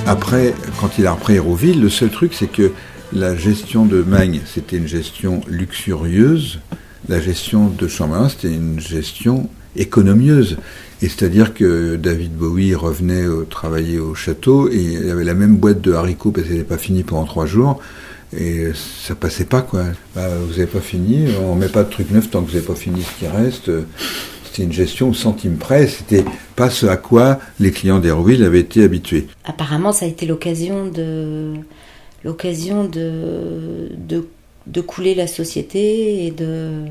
[0.09, 2.73] Après, quand il a repris Hérouville, le seul truc, c'est que
[3.13, 6.59] la gestion de Magne, c'était une gestion luxurieuse.
[7.09, 10.57] La gestion de Chamberlain, c'était une gestion économieuse.
[11.01, 15.55] Et c'est-à-dire que David Bowie revenait euh, travailler au château et il avait la même
[15.55, 17.81] boîte de haricots parce qu'elle n'était pas finie pendant trois jours.
[18.39, 19.85] Et ça passait pas, quoi.
[20.15, 22.67] Bah, vous n'avez pas fini, on met pas de truc neuf tant que vous n'avez
[22.67, 23.71] pas fini ce qui reste.
[24.45, 26.25] C'était une gestion au centime près, c'était
[26.55, 29.27] pas ce à quoi les clients d'Hérouville avaient été habitués.
[29.45, 31.55] Apparemment, ça a été l'occasion de
[32.25, 33.91] l'occasion de
[34.67, 36.85] de couler la société et de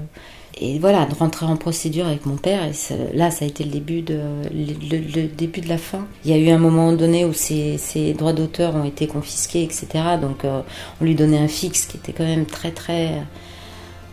[0.60, 2.74] et voilà de rentrer en procédure avec mon père et
[3.16, 4.20] là ça a été le début de
[4.52, 6.06] le, début de la fin.
[6.26, 9.64] Il y a eu un moment donné où ses, ses droits d'auteur ont été confisqués
[9.64, 9.88] etc
[10.22, 10.62] donc euh,
[11.02, 13.24] on lui donnait un fixe qui était quand même très très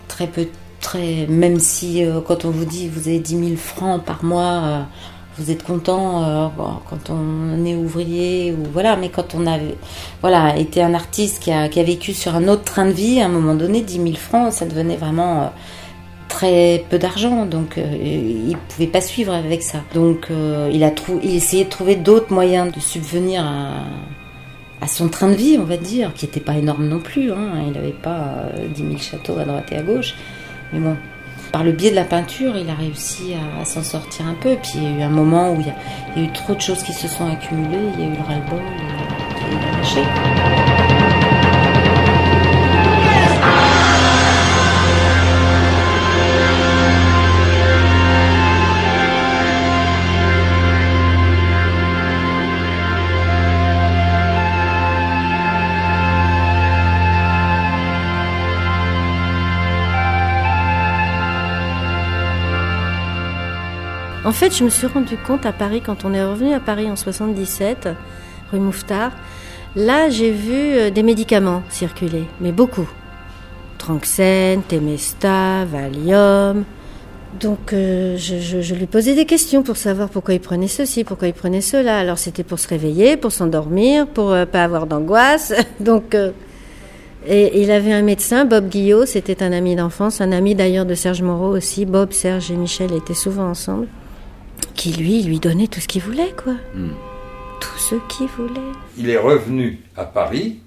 [0.08, 0.46] très peu
[0.80, 4.62] très même si euh, quand on vous dit vous avez 10 000 francs par mois
[4.64, 4.82] euh,
[5.38, 6.52] vous êtes content
[6.90, 9.58] quand on est ouvrier ou voilà mais quand on a
[10.20, 13.22] voilà été un artiste qui a, qui a vécu sur un autre train de vie
[13.22, 15.50] à un moment donné 10 000 francs ça devenait vraiment
[16.30, 20.90] très peu d'argent donc euh, il pouvait pas suivre avec ça donc euh, il a
[20.90, 23.84] trou- il de trouver d'autres moyens de subvenir à
[24.80, 27.30] à son train de vie, on va dire, qui n'était pas énorme non plus.
[27.32, 27.52] Hein.
[27.66, 30.14] Il n'avait pas euh, 10 000 châteaux à droite et à gauche.
[30.72, 30.96] Mais bon.
[31.52, 34.56] Par le biais de la peinture, il a réussi à, s'en sortir un peu.
[34.62, 35.74] Puis il y a eu un moment où il y a,
[36.16, 37.90] il y a eu trop de choses qui se sont accumulées.
[37.94, 40.69] Il y a eu le ras-le-bol et il a lâché.
[64.40, 66.96] Fait, je me suis rendu compte à Paris, quand on est revenu à Paris en
[66.96, 67.90] 77,
[68.50, 69.12] rue Mouffetard,
[69.76, 72.88] là j'ai vu euh, des médicaments circuler, mais beaucoup.
[73.76, 76.64] Tranxène, Temesta, Valium.
[77.38, 81.34] Donc euh, je lui posais des questions pour savoir pourquoi il prenait ceci, pourquoi il
[81.34, 81.98] prenait cela.
[81.98, 85.52] Alors c'était pour se réveiller, pour s'endormir, pour euh, pas avoir d'angoisse.
[85.80, 86.30] Donc euh,
[87.28, 90.94] et il avait un médecin, Bob Guillot, c'était un ami d'enfance, un ami d'ailleurs de
[90.94, 91.84] Serge Moreau aussi.
[91.84, 93.86] Bob, Serge et Michel étaient souvent ensemble.
[94.74, 96.54] Qui lui, lui donnait tout ce qu'il voulait, quoi.
[97.60, 98.60] Tout ce qu'il voulait.
[98.96, 100.60] Il est revenu à Paris,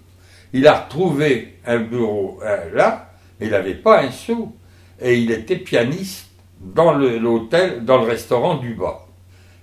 [0.53, 4.55] il a retrouvé un bureau euh, là, mais il n'avait pas un sou.
[5.01, 6.27] Et il était pianiste
[6.61, 9.07] dans l'hôtel, dans le restaurant du bas.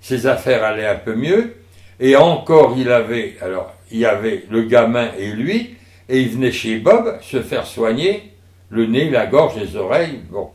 [0.01, 1.55] Ses affaires allaient un peu mieux,
[2.01, 5.77] et encore il avait, alors il y avait le gamin et lui,
[6.09, 8.33] et il venait chez Bob se faire soigner
[8.71, 10.51] le nez, la gorge, les oreilles, bon.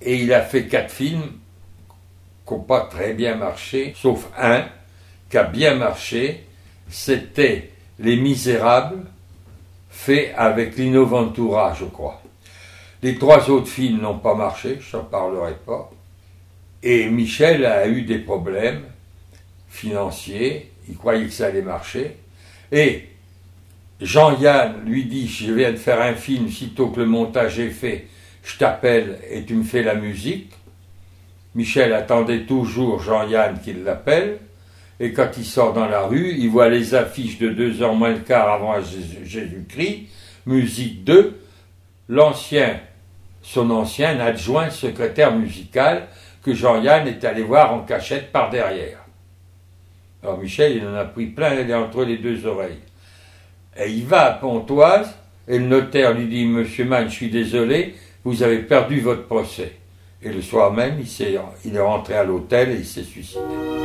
[0.00, 1.22] Et il a fait quatre films
[2.46, 4.66] qui n'ont pas très bien marché, sauf un
[5.30, 6.44] qui a bien marché,
[6.88, 9.06] c'était Les Misérables,
[9.90, 12.20] fait avec Lino Ventura, je crois.
[13.02, 15.90] Les trois autres films n'ont pas marché, je n'en parlerai pas.
[16.82, 18.82] Et Michel a eu des problèmes
[19.68, 22.16] financiers, il croyait que ça allait marcher.
[22.72, 23.08] Et
[24.00, 28.06] Jean-Yann lui dit, je viens de faire un film, sitôt que le montage est fait,
[28.42, 30.52] je t'appelle et tu me fais la musique.
[31.54, 34.38] Michel attendait toujours Jean-Yann qu'il l'appelle.
[35.00, 38.12] Et quand il sort dans la rue, il voit les affiches de deux heures moins
[38.12, 40.08] le quart avant Jésus- Jésus-Christ,
[40.46, 41.40] musique 2,
[42.08, 42.78] l'ancien,
[43.42, 46.06] son ancien adjoint secrétaire musical
[46.44, 48.98] que Jean-Yann est allé voir en cachette par derrière.
[50.22, 52.78] Alors Michel, il en a pris plein entre les deux oreilles.
[53.76, 55.14] Et il va à Pontoise,
[55.48, 59.72] et le notaire lui dit, Monsieur Mann, je suis désolé, vous avez perdu votre procès.
[60.26, 63.83] Et le soir même, il, est rentré à l'hôtel et il s'est suicidé.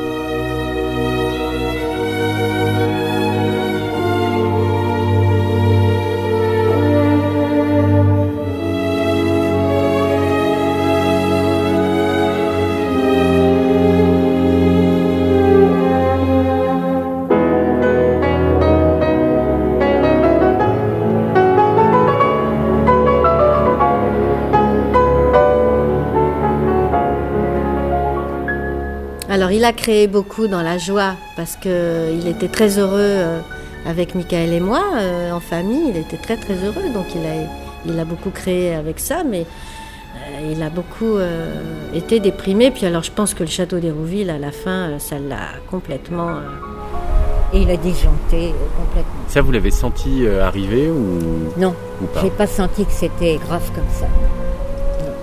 [29.49, 33.39] Alors il a créé beaucoup dans la joie parce que il était très heureux euh,
[33.87, 35.89] avec Michael et moi euh, en famille.
[35.89, 37.47] Il était très très heureux donc il a
[37.87, 41.51] il a beaucoup créé avec ça, mais euh, il a beaucoup euh,
[41.95, 42.69] été déprimé.
[42.69, 46.27] Puis alors je pense que le château d'Hérouville à la fin ça l'a complètement.
[46.29, 49.23] euh, Et il a euh, complètement.
[49.29, 51.73] Ça, vous l'avez senti euh, arriver ou Non,
[52.03, 52.21] ou pas?
[52.21, 54.05] J'ai pas senti que c'était grave comme ça.
[54.05, 55.13] Non.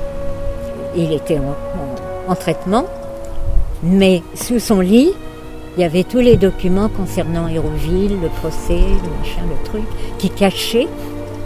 [0.96, 2.86] Il était en, en- en traitement,
[3.82, 5.10] mais sous son lit,
[5.76, 9.84] il y avait tous les documents concernant Hérouville, le procès, le machin, le truc,
[10.18, 10.88] qui cachaient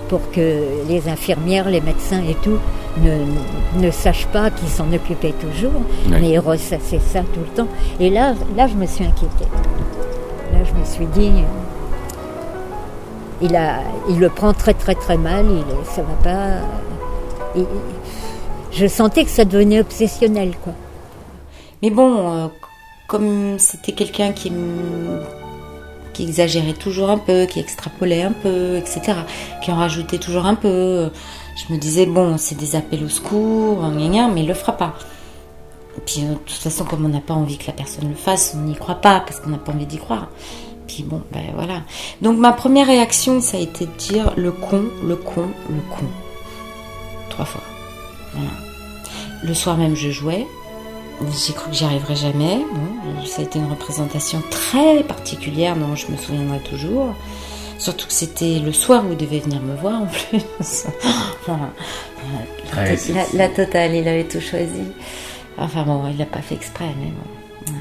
[0.09, 2.59] pour que les infirmières, les médecins et tout
[3.03, 5.73] ne, ne sachent pas qu'ils s'en occupaient toujours,
[6.11, 6.19] Ouais.
[6.21, 7.69] mais ils ressassaient ça tout le temps.
[8.01, 9.47] Et là, là, je me suis inquiétée.
[10.53, 11.31] Là, je me suis dit,
[13.43, 15.63] il, a, il le prend très très très mal, il,
[15.95, 16.47] ça va pas.
[17.57, 17.67] il-
[18.73, 20.73] je sentais que ça devenait obsessionnel, quoi.
[21.83, 22.49] Mais bon, euh,
[23.07, 24.53] comme c'était quelqu'un qui,
[26.19, 29.01] exagérait toujours un peu, qui extrapolait un peu, etc.,
[29.63, 31.11] qui en rajoutait toujours un peu,
[31.57, 34.95] je me disais, bon, c'est des appels au secours, mais il le fera pas.
[35.97, 38.15] Et puis, euh, de toute façon, comme on n'a pas envie que la personne le
[38.15, 40.29] fasse, on n'y croit pas, parce qu'on n'a pas envie d'y croire.
[40.87, 41.83] Puis bon, ben voilà.
[42.21, 46.05] Donc ma première réaction, ça a été de dire le con, le con, le con.
[47.29, 47.63] Trois fois.
[49.43, 50.47] Le soir même, je jouais.
[51.47, 52.59] J'ai cru que j'y arriverais jamais.
[52.73, 57.15] Bon, ça a été une représentation très particulière dont je me souviendrai toujours.
[57.79, 60.43] Surtout que c'était le soir où il devait venir me voir en plus.
[61.47, 61.55] La,
[62.83, 64.83] Ouais, la- c'est- la- la totale, il avait tout choisi.
[65.59, 67.73] Enfin bon, il l'a pas fait exprès, mais bon.
[67.73, 67.79] Ouais,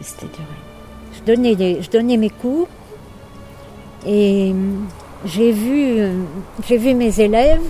[0.00, 0.44] c'était- dur.
[1.14, 2.66] Je donnais, je donnais mes cours
[4.06, 4.86] et hum,
[5.26, 6.12] j'ai vu, euh,
[6.66, 7.60] j'ai vu mes élèves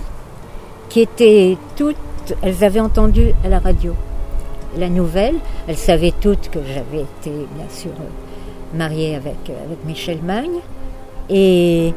[0.89, 1.95] qui étaient toutes
[2.41, 3.93] elles avaient entendu à la radio
[4.77, 5.35] la nouvelle.
[5.67, 10.59] Elles savaient toutes que j'avais été, bien sûr, euh, mariée avec, euh, avec Michel Magne.
[11.29, 11.93] Et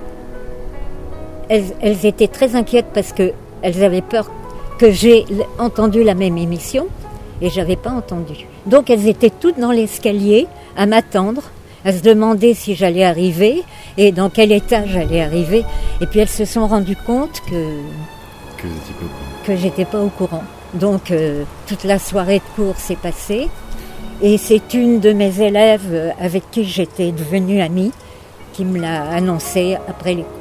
[1.48, 3.32] elles, elles étaient très inquiètes parce que
[3.62, 4.30] elles avaient peur
[4.78, 5.24] que j'ai
[5.58, 6.86] entendu la même émission
[7.40, 8.46] et j'avais pas entendu.
[8.66, 10.46] Donc elles étaient toutes dans l'escalier
[10.76, 11.42] à m'attendre,
[11.84, 13.62] à se demander si j'allais arriver
[13.96, 15.64] et dans quel état j'allais arriver.
[16.00, 17.78] Et puis elles se sont rendues compte que
[18.56, 19.44] Que vous étiez pas au courant.
[19.44, 20.44] que j'étais pas au courant.
[20.74, 23.48] Donc euh, toute la soirée de cours s'est passée
[24.22, 27.92] et c'est une de mes élèves euh, avec qui j'étais devenue amie
[28.52, 30.32] qui me l'a annoncé après les cours.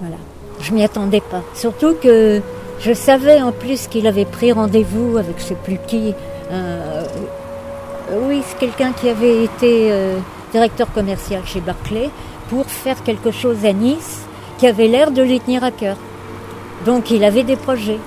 [0.00, 0.16] Voilà.
[0.60, 1.42] Je m'y attendais pas.
[1.54, 2.42] Surtout que
[2.80, 6.14] je savais en plus qu'il avait pris rendez-vous avec sais plus qui.
[6.50, 7.04] euh,
[8.12, 9.90] oui, c'est quelqu'un qui avait été
[10.52, 12.10] directeur commercial chez Barclay
[12.50, 14.26] pour faire quelque chose à Nice
[14.58, 15.96] qui avait l'air de lui tenir à cœur.
[16.84, 17.98] Donc il avait des projets.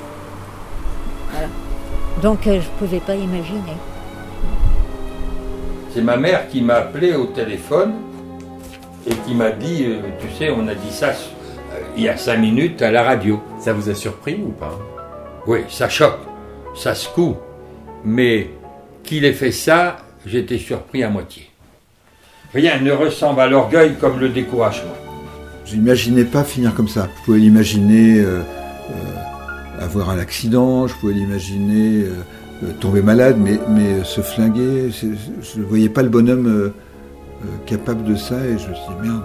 [2.22, 3.77] Donc euh, je ne pouvais pas imaginer.
[5.94, 7.94] C'est ma mère qui m'a appelé au téléphone
[9.06, 11.14] et qui m'a dit, euh, tu sais, on a dit ça
[11.95, 13.41] il y a cinq minutes à la radio.
[13.60, 14.77] Ça vous a surpris ou pas?
[15.48, 16.19] Oui, ça choque,
[16.76, 17.35] ça secoue.
[18.03, 18.49] Mais
[19.03, 21.49] qu'il ait fait ça, j'étais surpris à moitié.
[22.53, 24.95] Rien ne ressemble à l'orgueil comme le découragement.
[25.65, 27.10] J'imaginais pas finir comme ça.
[27.19, 28.41] Je pouvais l'imaginer euh,
[28.89, 28.94] euh,
[29.80, 32.14] avoir un accident, je pouvais l'imaginer euh,
[32.64, 36.74] euh, tomber malade, mais, mais se flinguer, je ne voyais pas le bonhomme euh,
[37.44, 39.24] euh, capable de ça et je me suis dit merde,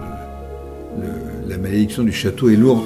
[1.48, 2.84] la malédiction du château est lourde.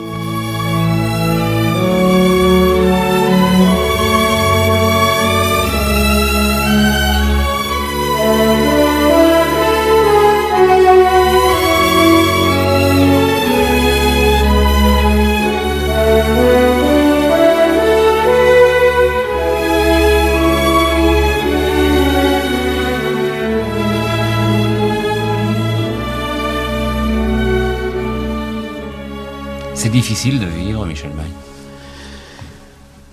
[30.06, 31.26] Difficile de vivre, Michel Magne.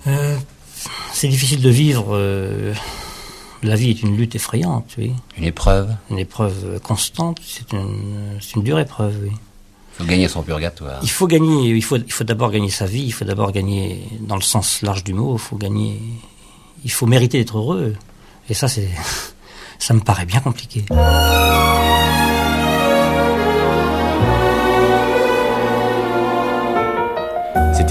[0.06, 0.36] Euh,
[1.12, 2.10] c'est difficile de vivre.
[2.10, 2.72] euh,
[3.64, 5.12] la vie est une lutte effrayante, oui.
[5.36, 5.92] Une épreuve.
[6.08, 7.38] Une épreuve constante.
[7.44, 9.32] C'est une, c'est une dure épreuve, oui.
[9.32, 11.00] Il faut gagner son purgatoire.
[11.02, 11.70] Il faut gagner.
[11.70, 13.02] Il faut, il faut d'abord gagner sa vie.
[13.02, 15.34] Il faut d'abord gagner dans le sens large du mot.
[15.34, 16.00] Il faut gagner.
[16.84, 17.96] Il faut mériter d'être heureux.
[18.48, 18.88] Et ça, c'est,
[19.80, 20.84] ça me paraît bien compliqué.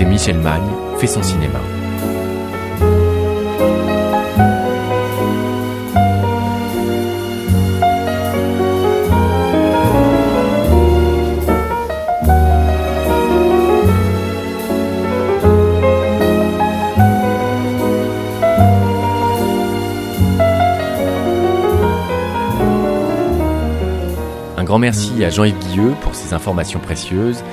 [0.01, 0.61] Michel Magne,
[0.97, 1.59] fait son cinéma.
[24.57, 27.43] Un grand merci à Jean-Yves Guilleux pour ses informations précieuses,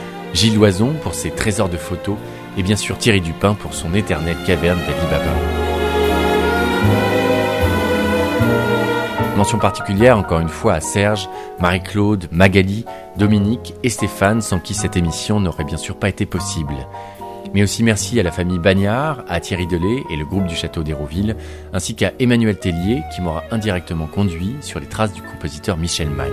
[0.41, 2.17] Gilles Loison pour ses trésors de photos
[2.57, 5.35] et bien sûr Thierry Dupin pour son éternelle caverne d'Ali Baba.
[9.37, 12.87] Mention particulière encore une fois à Serge, Marie-Claude, Magali,
[13.19, 16.87] Dominique et Stéphane sans qui cette émission n'aurait bien sûr pas été possible.
[17.53, 20.83] Mais aussi merci à la famille Bagnard, à Thierry Delay et le groupe du Château
[20.83, 21.37] d'Hérouville,
[21.75, 26.31] ainsi qu'à Emmanuel Tellier qui m'aura indirectement conduit sur les traces du compositeur Michel Magne.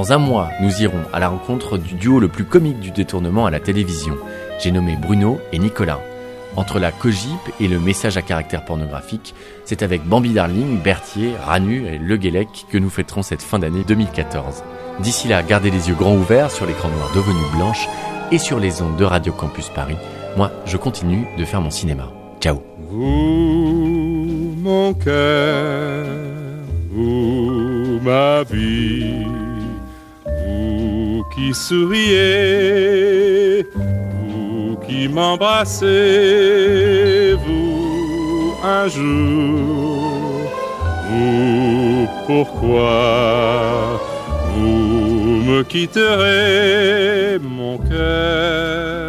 [0.00, 3.44] Dans un mois, nous irons à la rencontre du duo le plus comique du détournement
[3.44, 4.16] à la télévision.
[4.58, 6.00] J'ai nommé Bruno et Nicolas.
[6.56, 9.34] Entre la cogip et le message à caractère pornographique,
[9.66, 13.84] c'est avec Bambi Darling, Berthier, Ranu et Le Guélec que nous fêterons cette fin d'année
[13.86, 14.64] 2014.
[15.00, 17.86] D'ici là, gardez les yeux grands ouverts sur l'écran noir d'Ovenu Blanche
[18.32, 19.98] et sur les ondes de Radio Campus Paris.
[20.38, 22.10] Moi, je continue de faire mon cinéma.
[22.40, 22.62] Ciao.
[31.34, 32.48] Qui souriez,
[33.74, 35.86] vous qui m'embrassez,
[37.46, 40.50] vous un jour,
[41.08, 44.00] vous pourquoi
[44.54, 49.00] vous me quitterez, mon cœur?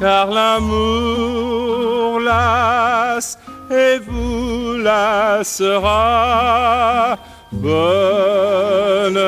[0.00, 3.38] Car l'amour lasse
[3.70, 5.98] et vous lassera.
[7.52, 9.20] Bonheur,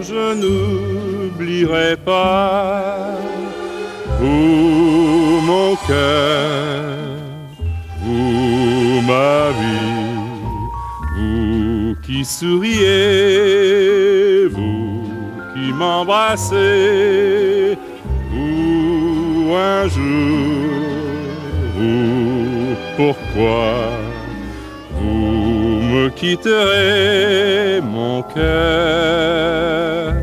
[0.00, 3.18] je n'oublierai pas
[4.20, 6.84] vous, mon cœur,
[8.02, 10.08] vous, ma vie,
[11.16, 13.44] vous qui souriez
[15.74, 17.76] m'embrasser,
[18.32, 20.70] ou un jour,
[21.78, 23.72] ou pourquoi
[24.92, 25.53] vous
[26.04, 30.14] me quitterez, mon cœur.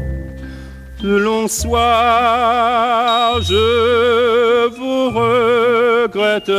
[1.02, 6.50] De longs soirs, je vous regretterai.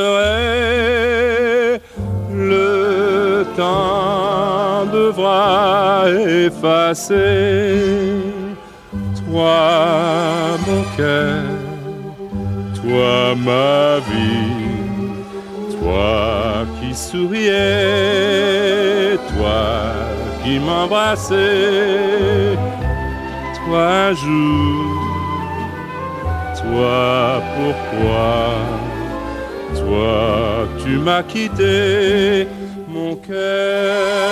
[2.34, 7.76] Le temps devra effacer
[9.20, 11.44] toi, mon cœur,
[12.74, 14.71] toi, ma vie,
[15.82, 17.50] toi qui souriais,
[19.34, 19.62] toi
[20.44, 22.56] qui m'embrassais
[23.64, 24.84] toi un jour,
[26.60, 28.36] toi pourquoi,
[29.78, 32.48] toi tu m'as quitté,
[32.88, 34.22] mon cœur.